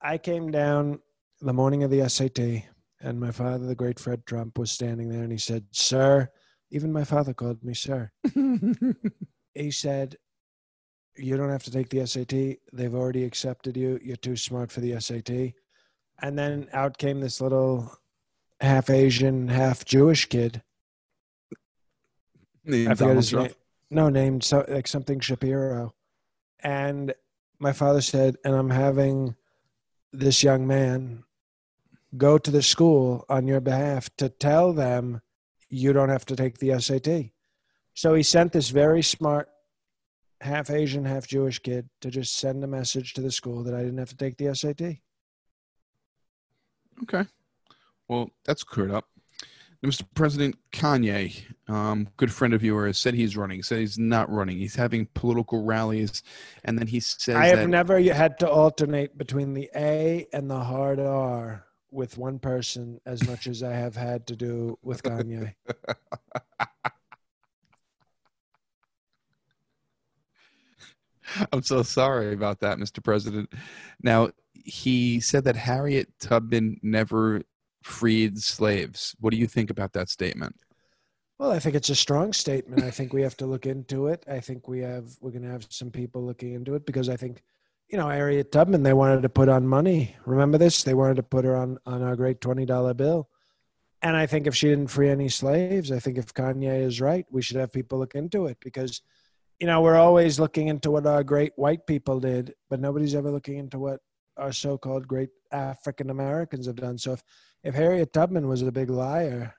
I 0.00 0.18
came 0.18 0.50
down 0.50 1.00
the 1.40 1.52
morning 1.52 1.84
of 1.84 1.90
the 1.90 2.08
SAT, 2.08 2.64
and 3.00 3.20
my 3.20 3.30
father, 3.30 3.66
the 3.66 3.76
great 3.76 4.00
Fred 4.00 4.26
Trump, 4.26 4.58
was 4.58 4.72
standing 4.72 5.08
there, 5.08 5.22
and 5.22 5.30
he 5.30 5.38
said, 5.38 5.66
"Sir," 5.70 6.30
even 6.70 6.92
my 6.92 7.04
father 7.04 7.32
called 7.32 7.62
me 7.62 7.74
sir. 7.74 8.10
He 9.54 9.70
said, 9.70 10.16
"You 11.16 11.36
don't 11.36 11.50
have 11.50 11.64
to 11.64 11.70
take 11.70 11.88
the 11.88 12.06
SAT. 12.06 12.58
They've 12.72 12.94
already 12.94 13.24
accepted 13.24 13.76
you. 13.76 13.98
You're 14.02 14.16
too 14.16 14.36
smart 14.36 14.70
for 14.70 14.80
the 14.80 15.00
SAT." 15.00 15.54
And 16.20 16.38
then 16.38 16.68
out 16.72 16.98
came 16.98 17.20
this 17.20 17.40
little 17.40 17.98
half 18.60 18.90
Asian, 18.90 19.48
half 19.48 19.84
Jewish 19.84 20.26
kid. 20.26 20.62
Named 22.64 22.96
Donald 22.96 23.28
Trump? 23.28 23.48
name. 23.48 23.56
No, 23.90 24.08
named 24.08 24.42
so, 24.42 24.64
like 24.68 24.88
something 24.88 25.20
Shapiro. 25.20 25.94
And 26.60 27.14
my 27.58 27.72
father 27.72 28.00
said, 28.00 28.36
and 28.44 28.54
I'm 28.54 28.70
having 28.70 29.36
this 30.12 30.42
young 30.42 30.66
man 30.66 31.24
go 32.16 32.38
to 32.38 32.50
the 32.50 32.62
school 32.62 33.24
on 33.28 33.46
your 33.46 33.60
behalf 33.60 34.08
to 34.16 34.28
tell 34.28 34.72
them 34.72 35.20
you 35.68 35.92
don't 35.92 36.08
have 36.08 36.24
to 36.26 36.36
take 36.36 36.58
the 36.58 36.78
SAT. 36.80 37.30
So 37.94 38.14
he 38.14 38.22
sent 38.22 38.52
this 38.52 38.70
very 38.70 39.02
smart, 39.02 39.48
half 40.40 40.68
Asian, 40.70 41.04
half 41.04 41.26
Jewish 41.26 41.60
kid 41.60 41.88
to 42.00 42.10
just 42.10 42.36
send 42.36 42.62
a 42.64 42.66
message 42.66 43.14
to 43.14 43.20
the 43.20 43.30
school 43.30 43.62
that 43.62 43.74
I 43.74 43.78
didn't 43.78 43.98
have 43.98 44.10
to 44.10 44.16
take 44.16 44.36
the 44.36 44.54
SAT. 44.54 44.98
Okay. 47.02 47.28
Well, 48.08 48.30
that's 48.44 48.64
cleared 48.64 48.90
up. 48.90 49.08
Mr. 49.84 50.02
President 50.14 50.56
Kanye, 50.72 51.42
um, 51.68 52.08
good 52.16 52.32
friend 52.32 52.54
of 52.54 52.64
yours, 52.64 52.98
said 52.98 53.12
he's 53.12 53.36
running. 53.36 53.62
Said 53.62 53.80
he's 53.80 53.98
not 53.98 54.30
running. 54.30 54.56
He's 54.56 54.74
having 54.74 55.06
political 55.14 55.62
rallies, 55.62 56.22
and 56.64 56.78
then 56.78 56.86
he 56.86 57.00
says 57.00 57.36
I 57.36 57.46
have 57.46 57.68
never 57.68 58.00
had 58.00 58.38
to 58.38 58.48
alternate 58.48 59.18
between 59.18 59.52
the 59.52 59.68
A 59.76 60.26
and 60.32 60.50
the 60.50 60.58
hard 60.58 60.98
R 60.98 61.66
with 61.90 62.16
one 62.16 62.38
person 62.38 62.98
as 63.04 63.26
much 63.28 63.46
as 63.46 63.62
I 63.62 63.72
have 63.72 63.94
had 63.94 64.26
to 64.28 64.36
do 64.36 64.78
with 64.82 65.02
Kanye. 65.04 65.54
I'm 71.52 71.62
so 71.62 71.82
sorry 71.82 72.32
about 72.32 72.60
that, 72.60 72.78
Mr. 72.78 73.02
President. 73.02 73.52
Now, 74.02 74.30
he 74.52 75.20
said 75.20 75.44
that 75.44 75.56
Harriet 75.56 76.08
Tubman 76.20 76.78
never 76.82 77.42
freed 77.82 78.38
slaves. 78.38 79.14
What 79.20 79.30
do 79.30 79.36
you 79.36 79.46
think 79.46 79.70
about 79.70 79.92
that 79.92 80.08
statement? 80.08 80.56
Well, 81.38 81.50
I 81.50 81.58
think 81.58 81.74
it's 81.74 81.90
a 81.90 81.96
strong 81.96 82.32
statement. 82.32 82.82
I 82.82 82.90
think 82.90 83.12
we 83.12 83.22
have 83.22 83.36
to 83.38 83.46
look 83.46 83.66
into 83.66 84.06
it. 84.06 84.24
I 84.30 84.40
think 84.40 84.68
we 84.68 84.80
have 84.80 85.10
we're 85.20 85.32
going 85.32 85.42
to 85.42 85.50
have 85.50 85.66
some 85.68 85.90
people 85.90 86.24
looking 86.24 86.54
into 86.54 86.74
it 86.74 86.86
because 86.86 87.08
I 87.08 87.16
think, 87.16 87.42
you 87.88 87.98
know, 87.98 88.08
Harriet 88.08 88.52
Tubman 88.52 88.82
they 88.82 88.92
wanted 88.92 89.22
to 89.22 89.28
put 89.28 89.48
on 89.48 89.66
money. 89.66 90.16
Remember 90.24 90.58
this? 90.58 90.84
They 90.84 90.94
wanted 90.94 91.16
to 91.16 91.22
put 91.24 91.44
her 91.44 91.56
on 91.56 91.78
on 91.84 92.02
our 92.02 92.14
great 92.16 92.40
twenty 92.40 92.64
dollar 92.64 92.94
bill. 92.94 93.28
And 94.00 94.16
I 94.16 94.26
think 94.26 94.46
if 94.46 94.54
she 94.54 94.68
didn't 94.68 94.88
free 94.88 95.08
any 95.08 95.30
slaves, 95.30 95.90
I 95.90 95.98
think 95.98 96.18
if 96.18 96.34
Kanye 96.34 96.82
is 96.82 97.00
right, 97.00 97.24
we 97.30 97.40
should 97.40 97.56
have 97.56 97.72
people 97.72 97.98
look 97.98 98.14
into 98.14 98.46
it 98.46 98.58
because, 98.60 99.00
you 99.60 99.66
know, 99.66 99.80
we're 99.80 99.96
always 99.96 100.38
looking 100.40 100.68
into 100.68 100.90
what 100.90 101.06
our 101.06 101.22
great 101.22 101.52
white 101.56 101.86
people 101.86 102.20
did, 102.20 102.54
but 102.70 102.80
nobody's 102.80 103.14
ever 103.14 103.30
looking 103.30 103.58
into 103.58 103.78
what 103.78 104.00
our 104.36 104.52
so-called 104.52 105.06
great 105.06 105.30
African 105.52 106.10
Americans 106.10 106.66
have 106.66 106.76
done. 106.76 106.98
So 106.98 107.12
if 107.12 107.22
if 107.62 107.74
Harriet 107.74 108.12
Tubman 108.12 108.46
was 108.48 108.60
a 108.62 108.70
big 108.72 108.90
liar 108.90 109.54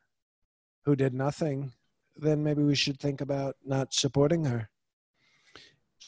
who 0.83 0.95
did 0.95 1.13
nothing, 1.13 1.71
then 2.15 2.43
maybe 2.43 2.61
we 2.61 2.75
should 2.75 2.99
think 2.99 3.19
about 3.21 3.55
not 3.65 3.93
supporting 3.93 4.45
her. 4.45 4.69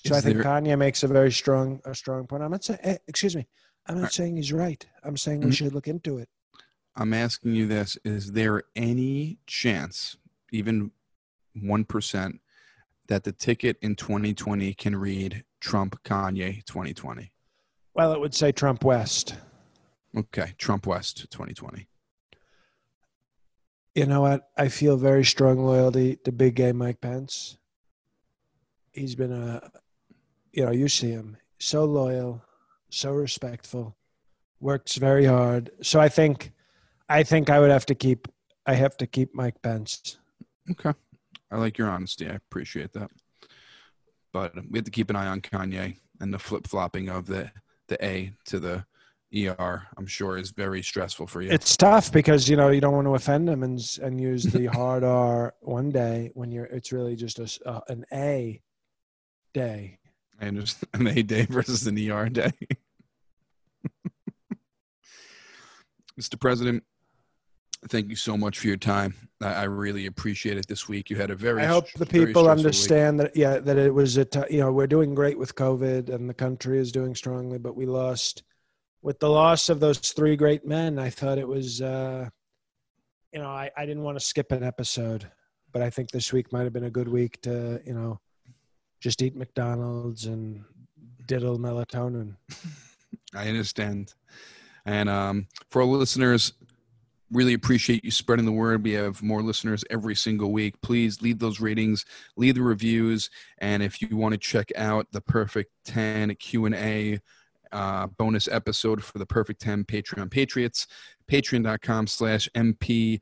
So 0.05 0.11
Is 0.13 0.17
I 0.17 0.21
think 0.21 0.35
there- 0.35 0.43
Kanye 0.43 0.77
makes 0.77 1.01
a 1.03 1.07
very 1.07 1.31
strong 1.31 1.81
a 1.85 1.95
strong 1.95 2.27
point. 2.27 2.43
I'm 2.43 2.51
not 2.51 2.63
saying 2.63 2.79
eh, 2.83 2.97
excuse 3.07 3.35
me. 3.35 3.47
I'm 3.87 4.01
not 4.01 4.11
saying 4.11 4.35
he's 4.35 4.51
right. 4.51 4.85
I'm 5.03 5.15
saying 5.17 5.39
we 5.41 5.51
Mhm. 5.51 5.53
should 5.55 5.73
look 5.73 5.87
into 5.87 6.17
it. 6.17 6.29
I'm 6.95 7.13
asking 7.13 7.53
you 7.53 7.67
this: 7.67 7.97
Is 8.03 8.33
there 8.33 8.63
any 8.75 9.39
chance, 9.47 10.17
even 10.51 10.91
one 11.53 11.85
percent, 11.85 12.41
that 13.07 13.23
the 13.23 13.31
ticket 13.31 13.77
in 13.81 13.95
2020 13.95 14.73
can 14.73 14.95
read 14.95 15.43
Trump 15.59 16.01
Kanye 16.03 16.63
2020? 16.65 17.31
Well, 17.93 18.13
it 18.13 18.19
would 18.19 18.35
say 18.35 18.51
Trump 18.51 18.83
West. 18.83 19.35
Okay, 20.15 20.53
Trump 20.57 20.85
West 20.85 21.29
2020. 21.31 21.87
You 23.95 24.05
know 24.05 24.21
what? 24.21 24.49
I 24.57 24.67
feel 24.67 24.97
very 24.97 25.25
strong 25.25 25.57
loyalty 25.57 26.17
to 26.17 26.31
big 26.31 26.55
gay 26.55 26.71
Mike 26.71 27.01
Pence. 27.01 27.57
He's 28.91 29.15
been 29.15 29.31
a, 29.31 29.71
you 30.51 30.65
know, 30.65 30.71
you 30.71 30.87
see 30.87 31.09
him 31.09 31.37
so 31.59 31.85
loyal, 31.85 32.43
so 32.89 33.11
respectful, 33.11 33.95
works 34.59 34.97
very 34.97 35.25
hard. 35.25 35.71
So 35.81 35.99
I 35.99 36.09
think, 36.09 36.51
I 37.09 37.23
think 37.23 37.49
I 37.49 37.59
would 37.59 37.71
have 37.71 37.85
to 37.87 37.95
keep, 37.95 38.27
I 38.65 38.73
have 38.75 38.97
to 38.97 39.07
keep 39.07 39.33
Mike 39.33 39.61
Pence. 39.61 40.17
Okay, 40.69 40.93
I 41.51 41.57
like 41.57 41.77
your 41.77 41.89
honesty. 41.89 42.27
I 42.27 42.33
appreciate 42.33 42.93
that. 42.93 43.11
But 44.33 44.55
we 44.69 44.77
have 44.77 44.85
to 44.85 44.91
keep 44.91 45.09
an 45.09 45.15
eye 45.15 45.27
on 45.27 45.41
Kanye 45.41 45.97
and 46.19 46.33
the 46.33 46.39
flip 46.39 46.67
flopping 46.67 47.09
of 47.09 47.25
the 47.25 47.51
the 47.87 48.03
A 48.05 48.33
to 48.45 48.59
the 48.59 48.85
ER. 49.35 49.87
I'm 49.97 50.07
sure 50.07 50.37
is 50.37 50.51
very 50.51 50.81
stressful 50.81 51.27
for 51.27 51.41
you. 51.41 51.51
It's 51.51 51.75
tough 51.75 52.11
because 52.11 52.47
you 52.49 52.55
know 52.55 52.69
you 52.69 52.81
don't 52.81 52.93
want 52.93 53.07
to 53.07 53.15
offend 53.15 53.49
him 53.49 53.63
and 53.63 53.79
and 54.01 54.19
use 54.19 54.43
the 54.43 54.65
hard 54.73 55.03
R 55.03 55.53
one 55.61 55.89
day 55.91 56.31
when 56.33 56.51
you're. 56.51 56.65
It's 56.65 56.91
really 56.91 57.15
just 57.15 57.39
a, 57.39 57.49
uh, 57.67 57.81
an 57.87 58.05
A 58.13 58.61
day. 59.53 59.99
I 60.39 60.47
understand 60.47 60.89
an 60.93 61.07
A 61.07 61.23
day 61.23 61.45
versus 61.45 61.87
an 61.87 61.97
ER 61.97 62.29
day. 62.29 62.51
Mr. 66.19 66.39
President, 66.39 66.83
thank 67.89 68.09
you 68.09 68.15
so 68.15 68.37
much 68.37 68.59
for 68.59 68.67
your 68.67 68.77
time. 68.77 69.13
I, 69.41 69.53
I 69.53 69.63
really 69.63 70.05
appreciate 70.05 70.57
it 70.57 70.67
this 70.67 70.87
week. 70.87 71.09
You 71.09 71.15
had 71.15 71.29
a 71.29 71.35
very 71.35 71.61
I 71.61 71.65
hope 71.65 71.91
the 71.93 72.05
people 72.05 72.27
stressful 72.27 72.43
week. 72.43 72.51
understand 72.51 73.19
that. 73.19 73.35
Yeah, 73.35 73.59
that 73.59 73.77
it 73.77 73.93
was 73.93 74.17
a. 74.17 74.25
T- 74.25 74.41
you 74.49 74.59
know, 74.59 74.71
we're 74.71 74.87
doing 74.87 75.13
great 75.15 75.37
with 75.37 75.55
COVID, 75.55 76.09
and 76.09 76.29
the 76.29 76.33
country 76.33 76.79
is 76.79 76.91
doing 76.91 77.15
strongly, 77.15 77.57
but 77.57 77.75
we 77.75 77.85
lost. 77.85 78.43
With 79.01 79.19
the 79.19 79.29
loss 79.29 79.69
of 79.69 79.79
those 79.79 79.99
three 79.99 80.35
great 80.35 80.65
men, 80.65 80.99
I 80.99 81.09
thought 81.09 81.37
it 81.37 81.47
was. 81.47 81.81
uh 81.81 82.29
You 83.31 83.39
know, 83.39 83.49
I, 83.49 83.69
I 83.77 83.85
didn't 83.85 84.03
want 84.03 84.19
to 84.19 84.25
skip 84.25 84.51
an 84.51 84.63
episode, 84.63 85.29
but 85.71 85.81
I 85.81 85.89
think 85.89 86.09
this 86.11 86.33
week 86.33 86.51
might 86.51 86.63
have 86.63 86.73
been 86.73 86.85
a 86.85 86.89
good 86.91 87.07
week 87.07 87.41
to 87.43 87.81
you 87.85 87.93
know, 87.93 88.19
just 88.99 89.21
eat 89.21 89.35
McDonald's 89.35 90.25
and 90.25 90.63
diddle 91.27 91.59
melatonin. 91.59 92.35
I 93.35 93.47
understand. 93.47 94.13
And 94.85 95.09
um, 95.09 95.47
for 95.69 95.81
our 95.81 95.87
listeners, 95.87 96.53
really 97.31 97.53
appreciate 97.53 98.03
you 98.03 98.11
spreading 98.11 98.45
the 98.45 98.51
word. 98.51 98.83
We 98.83 98.93
have 98.93 99.21
more 99.21 99.41
listeners 99.41 99.83
every 99.89 100.15
single 100.15 100.51
week. 100.51 100.81
Please 100.81 101.21
leave 101.21 101.39
those 101.39 101.59
ratings, 101.59 102.05
leave 102.35 102.55
the 102.55 102.61
reviews, 102.61 103.29
and 103.57 103.83
if 103.83 104.01
you 104.01 104.15
want 104.15 104.33
to 104.33 104.37
check 104.37 104.71
out 104.75 105.07
the 105.11 105.21
Perfect 105.21 105.71
10 105.85 106.35
Q&A 106.35 107.19
uh, 107.71 108.07
bonus 108.07 108.47
episode 108.47 109.03
for 109.03 109.19
the 109.19 109.25
Perfect 109.25 109.61
10 109.61 109.83
Patreon 109.85 110.31
Patriots, 110.31 110.87
patreon.com 111.29 112.07
slash 112.07 112.47
mpga. 112.55 113.19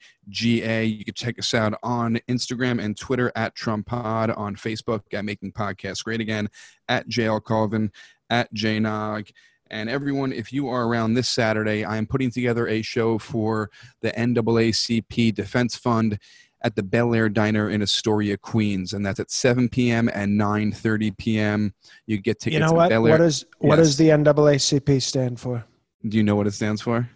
You 0.97 1.05
can 1.05 1.13
check 1.13 1.39
us 1.39 1.53
out 1.53 1.77
on 1.81 2.19
Instagram 2.29 2.83
and 2.83 2.97
Twitter 2.97 3.31
at 3.35 3.55
TrumpPod, 3.55 4.37
on 4.37 4.55
Facebook 4.55 5.01
at 5.13 5.25
Making 5.25 5.51
Podcasts 5.51 6.03
Great 6.03 6.21
Again, 6.21 6.49
at 6.87 7.09
JL 7.09 7.41
Cauvin, 7.41 7.91
at 8.29 8.53
JNog. 8.53 9.31
And 9.69 9.89
everyone, 9.89 10.31
if 10.31 10.53
you 10.53 10.69
are 10.69 10.87
around 10.87 11.13
this 11.13 11.27
Saturday, 11.27 11.83
I 11.83 11.97
am 11.97 12.05
putting 12.05 12.29
together 12.29 12.67
a 12.67 12.81
show 12.81 13.17
for 13.17 13.71
the 14.01 14.11
NAACP 14.11 15.33
Defense 15.33 15.75
Fund 15.75 16.19
at 16.61 16.75
the 16.75 16.83
Bel 16.83 17.13
Air 17.13 17.29
Diner 17.29 17.69
in 17.69 17.81
Astoria, 17.81 18.37
Queens, 18.37 18.93
and 18.93 19.05
that's 19.05 19.19
at 19.19 19.31
7 19.31 19.69
p.m. 19.69 20.09
and 20.13 20.39
9:30 20.39 21.17
p.m. 21.17 21.73
You 22.05 22.17
get 22.19 22.39
tickets. 22.39 22.53
You 22.53 22.59
know 22.59 22.71
at 22.73 22.75
what? 22.75 22.89
Bel 22.89 23.07
Air. 23.07 23.11
What 23.13 23.17
does 23.19 23.45
what 23.59 23.77
Yes. 23.77 23.85
does 23.85 23.97
the 23.97 24.09
NAACP 24.09 25.01
stand 25.01 25.39
for? 25.39 25.63
Do 26.07 26.17
you 26.17 26.23
know 26.23 26.35
what 26.35 26.47
it 26.47 26.51
stands 26.53 26.81
for? 26.81 27.09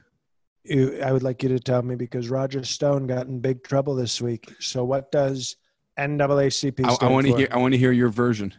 You, 0.63 0.99
I 1.03 1.11
would 1.11 1.23
like 1.23 1.41
you 1.41 1.49
to 1.49 1.59
tell 1.59 1.81
me 1.81 1.95
because 1.95 2.29
Roger 2.29 2.63
Stone 2.63 3.07
got 3.07 3.27
in 3.27 3.39
big 3.39 3.63
trouble 3.63 3.95
this 3.95 4.21
week. 4.21 4.53
So, 4.59 4.83
what 4.83 5.11
does 5.11 5.55
NAACP 5.97 6.85
I, 6.85 6.93
stand 6.93 7.09
I 7.09 7.13
want 7.13 7.25
to 7.27 7.31
for? 7.31 7.37
hear. 7.39 7.47
I 7.51 7.57
want 7.57 7.73
to 7.73 7.77
hear 7.77 7.91
your 7.91 8.09
version. 8.09 8.53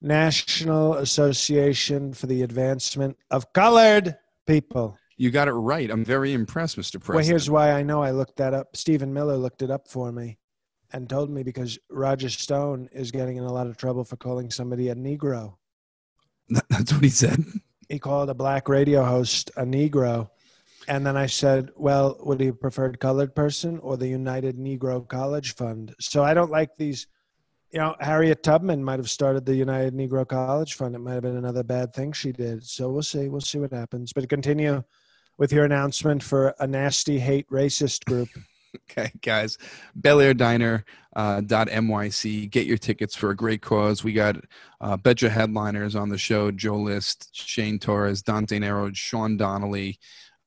National 0.00 0.94
Association 0.94 2.12
for 2.12 2.26
the 2.26 2.42
Advancement 2.42 3.16
of 3.30 3.52
Colored 3.52 4.16
People. 4.46 4.98
You 5.16 5.30
got 5.30 5.48
it 5.48 5.52
right. 5.52 5.90
I'm 5.90 6.04
very 6.04 6.32
impressed, 6.32 6.78
Mr. 6.78 6.92
President. 6.92 7.14
Well, 7.14 7.24
here's 7.24 7.50
why 7.50 7.72
I 7.72 7.82
know 7.82 8.02
I 8.02 8.10
looked 8.10 8.36
that 8.36 8.54
up. 8.54 8.74
Stephen 8.74 9.12
Miller 9.12 9.36
looked 9.36 9.60
it 9.60 9.70
up 9.70 9.86
for 9.86 10.10
me 10.12 10.38
and 10.92 11.08
told 11.08 11.30
me 11.30 11.42
because 11.42 11.78
Roger 11.90 12.30
Stone 12.30 12.88
is 12.92 13.10
getting 13.10 13.36
in 13.36 13.44
a 13.44 13.52
lot 13.52 13.66
of 13.66 13.76
trouble 13.76 14.04
for 14.04 14.16
calling 14.16 14.50
somebody 14.50 14.88
a 14.88 14.94
Negro. 14.94 15.56
That's 16.70 16.92
what 16.92 17.04
he 17.04 17.10
said. 17.10 17.44
He 17.88 17.98
called 17.98 18.30
a 18.30 18.34
black 18.34 18.68
radio 18.68 19.04
host 19.04 19.50
a 19.56 19.64
Negro. 19.64 20.30
And 20.88 21.06
then 21.06 21.16
I 21.16 21.26
said, 21.26 21.70
well, 21.76 22.16
would 22.20 22.40
he 22.40 22.50
preferred 22.50 22.98
colored 22.98 23.34
person 23.34 23.78
or 23.80 23.96
the 23.96 24.08
United 24.08 24.56
Negro 24.56 25.06
College 25.06 25.54
Fund? 25.54 25.94
So 26.00 26.24
I 26.24 26.34
don't 26.34 26.50
like 26.50 26.70
these. 26.76 27.06
You 27.72 27.78
know, 27.78 27.94
Harriet 28.00 28.42
Tubman 28.42 28.82
might 28.82 28.98
have 28.98 29.10
started 29.10 29.46
the 29.46 29.54
United 29.54 29.94
Negro 29.94 30.26
College 30.26 30.74
Fund. 30.74 30.96
It 30.96 30.98
might 30.98 31.14
have 31.14 31.22
been 31.22 31.36
another 31.36 31.62
bad 31.62 31.94
thing 31.94 32.12
she 32.12 32.32
did. 32.32 32.64
So 32.64 32.90
we'll 32.90 33.02
see. 33.02 33.28
We'll 33.28 33.40
see 33.40 33.58
what 33.58 33.72
happens. 33.72 34.12
But 34.12 34.28
continue 34.28 34.82
with 35.38 35.52
your 35.52 35.64
announcement 35.64 36.22
for 36.22 36.54
a 36.58 36.66
nasty 36.66 37.18
hate 37.18 37.48
racist 37.50 38.04
group. 38.04 38.28
Okay, 38.88 39.10
guys, 39.20 39.58
Bel 39.96 40.20
Air 40.20 40.32
Diner 40.32 40.84
uh, 41.16 41.40
NYC. 41.40 42.48
Get 42.48 42.66
your 42.66 42.78
tickets 42.78 43.16
for 43.16 43.30
a 43.30 43.36
great 43.36 43.62
cause. 43.62 44.04
We 44.04 44.12
got 44.12 44.36
uh, 44.80 44.96
Betcha 44.96 45.28
headliners 45.28 45.96
on 45.96 46.08
the 46.08 46.18
show: 46.18 46.52
Joe 46.52 46.76
List, 46.76 47.30
Shane 47.32 47.80
Torres, 47.80 48.22
Dante 48.22 48.60
Nero, 48.60 48.92
Sean 48.92 49.36
Donnelly, 49.36 49.98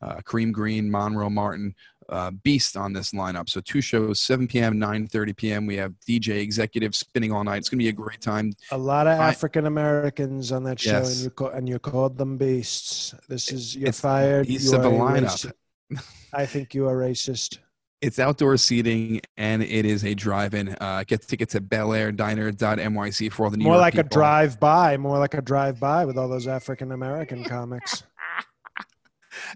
uh, 0.02 0.18
Kareem 0.22 0.54
Green, 0.54 0.90
Monroe 0.90 1.30
Martin. 1.30 1.76
Uh, 2.10 2.32
beast 2.32 2.76
on 2.78 2.94
this 2.94 3.12
lineup. 3.12 3.50
So 3.50 3.62
two 3.62 3.82
shows, 3.82 4.20
7 4.20 4.48
p.m., 4.48 4.80
9:30 4.80 5.36
p.m. 5.36 5.66
We 5.66 5.78
have 5.78 5.94
DJ 6.08 6.40
executive 6.42 6.96
spinning 6.96 7.32
all 7.32 7.44
night. 7.44 7.58
It's 7.58 7.70
gonna 7.70 7.80
be 7.80 7.90
a 7.90 7.94
great 7.94 8.22
time. 8.22 8.54
A 8.72 8.78
lot 8.78 9.08
of 9.08 9.20
African 9.20 9.66
Americans 9.66 10.52
on 10.52 10.64
that 10.64 10.80
show, 10.80 10.92
Yes. 10.92 11.16
and 11.16 11.24
you 11.26 11.30
call, 11.30 11.50
and 11.50 11.70
you 11.70 11.80
called 11.80 12.18
them 12.18 12.38
beasts. 12.38 13.14
This 13.30 13.52
is 13.52 13.76
you're 13.76 13.90
It's 13.90 14.00
fired. 14.00 14.48
Beast 14.48 14.72
You 14.72 14.78
of 14.80 14.86
a 14.86 14.90
lineup. 14.90 15.52
I 16.34 16.46
think 16.46 16.74
you 16.74 16.88
are 16.88 16.96
racist. 16.96 17.60
It's 18.02 18.20
outdoor 18.20 18.58
seating 18.58 19.22
and 19.38 19.64
it 19.64 19.86
is 19.86 20.04
a 20.04 20.14
drive-in. 20.14 20.76
Uh, 20.82 21.06
get 21.08 21.26
tickets 21.26 21.56
at 21.56 21.70
belair.diner.nyc 21.70 23.32
for 23.32 23.46
all 23.46 23.50
the 23.50 23.56
New 23.56 23.64
more 23.64 23.76
York 23.76 23.82
like 23.82 23.98
a 23.98 24.04
drive 24.04 24.60
by, 24.60 24.98
more 24.98 25.18
like 25.20 25.34
a 25.36 25.42
drive 25.42 25.80
by 25.80 26.04
with 26.04 26.18
all 26.18 26.28
those 26.28 26.46
African 26.46 26.92
American 26.92 27.46
comics. 27.46 28.04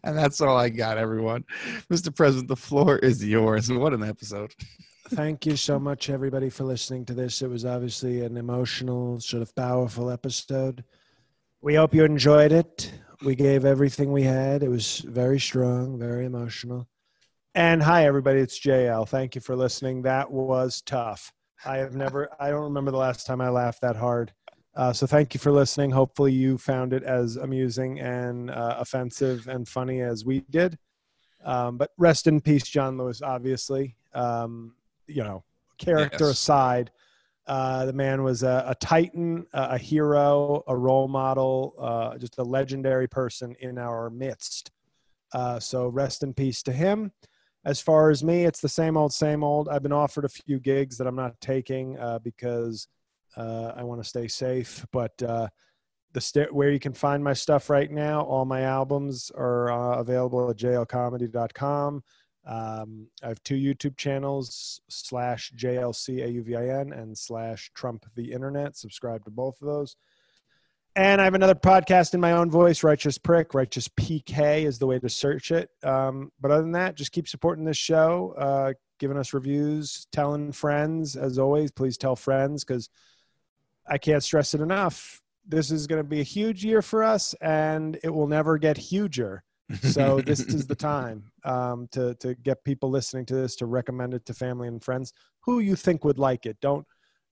And 0.04 0.18
that's 0.18 0.41
all 0.41 0.58
I 0.58 0.70
got, 0.70 0.98
everyone. 0.98 1.43
Mr. 1.91 2.16
President, 2.16 2.48
the 2.48 2.56
floor 2.56 2.98
is 2.98 3.24
yours. 3.24 3.72
What 3.72 3.93
an 3.93 4.04
episode. 4.04 4.54
Thank 5.10 5.45
you 5.45 5.56
so 5.56 5.80
much, 5.80 6.10
everybody, 6.10 6.50
for 6.50 6.66
listening 6.66 7.06
to 7.06 7.14
this. 7.14 7.41
It 7.41 7.50
was 7.50 7.64
obviously 7.64 8.22
an 8.22 8.36
emotional, 8.36 9.20
sort 9.22 9.41
of 9.41 9.56
powerful 9.56 10.10
episode. 10.10 10.84
We 11.62 11.76
hope 11.76 11.93
you 11.93 12.04
enjoyed 12.04 12.52
it. 12.52 12.91
We 13.24 13.34
gave 13.34 13.66
everything 13.66 14.12
we 14.12 14.24
had. 14.24 14.64
It 14.64 14.70
was 14.70 15.00
very 15.00 15.39
strong, 15.39 15.98
very 15.98 16.26
emotional. 16.26 16.88
And 17.56 17.82
hi, 17.82 18.06
everybody. 18.06 18.39
It's 18.39 18.60
JL. 18.60 19.08
Thank 19.08 19.34
you 19.34 19.41
for 19.41 19.56
listening. 19.56 20.04
That 20.04 20.30
was 20.30 20.82
tough. 20.86 21.32
I 21.66 21.78
have 21.78 21.95
never, 21.95 22.30
I 22.39 22.50
don't 22.50 22.66
remember 22.66 22.91
the 22.91 22.98
last 22.98 23.26
time 23.26 23.41
I 23.41 23.50
laughed 23.50 23.82
that 23.82 23.95
hard. 23.95 24.34
Uh, 24.78 24.94
so 24.94 25.08
thank 25.08 25.34
you 25.34 25.40
for 25.40 25.52
listening. 25.52 25.90
Hopefully, 25.90 26.32
you 26.32 26.56
found 26.56 26.94
it 26.94 27.02
as 27.02 27.36
amusing 27.36 28.00
and 28.00 28.52
uh, 28.52 28.76
offensive 28.78 29.48
and 29.48 29.68
funny 29.68 30.02
as 30.02 30.24
we 30.24 30.42
did. 30.52 30.78
Um, 31.44 31.78
but 31.78 31.92
rest 31.98 32.28
in 32.28 32.40
peace, 32.40 32.64
John 32.64 32.96
Lewis, 32.96 33.24
obviously. 33.24 33.96
Um, 34.14 34.76
you 35.08 35.24
know, 35.24 35.44
character 35.80 36.26
Yes. 36.26 36.34
aside, 36.34 36.92
uh, 37.48 37.88
the 37.88 37.94
man 37.94 38.22
was 38.22 38.44
a, 38.44 38.66
a 38.68 38.76
titan, 38.76 39.48
a, 39.52 39.70
a 39.72 39.78
hero, 39.80 40.64
a 40.68 40.78
role 40.78 41.08
model, 41.08 41.74
uh, 41.80 42.18
just 42.20 42.38
a 42.38 42.44
legendary 42.44 43.08
person 43.08 43.56
in 43.60 43.80
our 43.80 44.12
midst. 44.12 44.70
Uh, 45.34 45.60
so 45.60 45.88
rest 45.88 46.22
in 46.22 46.36
peace 46.36 46.62
to 46.62 46.72
him. 46.72 47.12
As 47.66 47.82
far 47.82 48.12
as 48.12 48.24
me, 48.24 48.46
it's 48.46 48.62
the 48.62 48.70
same 48.70 48.96
old, 48.96 49.12
same 49.12 49.44
old. 49.44 49.70
I've 49.70 49.84
been 49.84 49.92
offered 49.92 50.26
a 50.26 50.30
few 50.30 50.60
gigs 50.60 50.98
that 50.98 51.08
I'm 51.08 51.16
not 51.16 51.40
taking 51.42 51.98
uh, 51.98 52.20
because 52.20 52.88
uh, 53.38 53.74
I 53.76 53.84
want 53.84 54.02
to 54.02 54.10
stay 54.10 54.28
safe. 54.28 54.86
But 54.92 55.22
uh, 55.22 55.48
the 56.14 56.22
st- 56.22 56.54
where 56.54 56.72
you 56.72 56.80
can 56.80 56.94
find 56.94 57.24
my 57.24 57.34
stuff 57.34 57.70
right 57.70 57.92
now, 57.92 58.22
all 58.22 58.46
my 58.46 58.62
albums 58.62 59.32
are 59.36 59.72
uh, 59.72 60.00
available 60.00 60.50
at 60.50 60.58
jlcomedy.com. 60.58 62.04
Um, 62.48 63.08
I 63.22 63.28
have 63.28 63.44
two 63.44 63.56
YouTube 63.56 63.98
channels 63.98 64.80
slash 64.90 65.52
JLCAUVIN 65.58 66.98
and 66.98 67.18
slash 67.18 67.70
Trump 67.76 68.06
the 68.16 68.32
Internet. 68.32 68.78
Subscribe 68.78 69.26
to 69.26 69.32
both 69.32 69.62
of 69.62 69.68
those. 69.68 69.98
And 70.96 71.22
I 71.22 71.26
have 71.26 71.36
another 71.36 71.54
podcast 71.54 72.16
in 72.16 72.20
my 72.20 72.32
own 72.32 72.50
voice, 72.50 72.84
Righteous 72.84 73.20
Prick. 73.20 73.54
Righteous 73.54 73.88
PK 73.90 74.64
is 74.64 74.80
the 74.80 74.88
way 74.88 74.98
to 74.98 75.10
search 75.10 75.52
it. 75.52 75.70
Um, 75.84 76.32
but 76.42 76.50
other 76.50 76.64
than 76.64 76.72
that, 76.72 76.96
just 76.96 77.12
keep 77.12 77.28
supporting 77.28 77.66
this 77.66 77.78
show, 77.78 78.34
uh, 78.36 78.74
giving 78.98 79.18
us 79.18 79.34
reviews, 79.34 80.08
telling 80.12 80.52
friends. 80.52 81.16
As 81.16 81.38
always, 81.38 81.70
please 81.70 81.98
tell 81.98 82.16
friends 82.16 82.64
because 82.64 82.90
I 83.88 83.98
can't 83.98 84.24
stress 84.24 84.54
it 84.54 84.62
enough. 84.62 85.22
This 85.48 85.72
is 85.72 85.88
going 85.88 86.04
to 86.04 86.08
be 86.08 86.20
a 86.20 86.24
huge 86.24 86.64
year 86.64 86.82
for 86.82 87.04
us, 87.04 87.34
and 87.42 87.98
it 88.04 88.10
will 88.10 88.28
never 88.28 88.58
get 88.58 88.78
huger. 88.78 89.44
So 89.82 90.22
this 90.22 90.40
is 90.42 90.66
the 90.66 90.76
time 90.94 91.24
um, 91.44 91.88
to 91.92 92.16
to 92.16 92.36
get 92.36 92.64
people 92.64 92.90
listening 92.90 93.26
to 93.28 93.36
this 93.36 93.56
to 93.58 93.66
recommend 93.66 94.14
it 94.14 94.26
to 94.26 94.34
family 94.34 94.68
and 94.68 94.84
friends 94.84 95.14
who 95.42 95.60
you 95.60 95.76
think 95.76 96.04
would 96.04 96.20
like 96.20 96.46
it. 96.46 96.58
Don't 96.62 96.86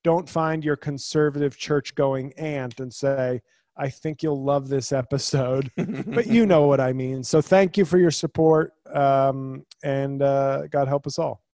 don't 0.03 0.29
find 0.29 0.63
your 0.63 0.75
conservative 0.75 1.57
church 1.57 1.95
going 1.95 2.33
aunt 2.33 2.79
and 2.79 2.93
say, 2.93 3.41
"I 3.77 3.89
think 3.89 4.21
you'll 4.21 4.43
love 4.43 4.67
this 4.69 4.91
episode," 4.91 5.71
but 5.77 6.27
you 6.27 6.45
know 6.45 6.67
what 6.67 6.79
I 6.81 6.93
mean. 6.93 7.23
So 7.23 7.41
thank 7.41 7.77
you 7.77 7.85
for 7.85 7.97
your 7.97 8.11
support, 8.11 8.73
um, 8.93 9.65
and 9.83 10.21
uh, 10.21 10.67
God 10.67 10.87
help 10.87 11.07
us 11.07 11.17
all. 11.17 11.44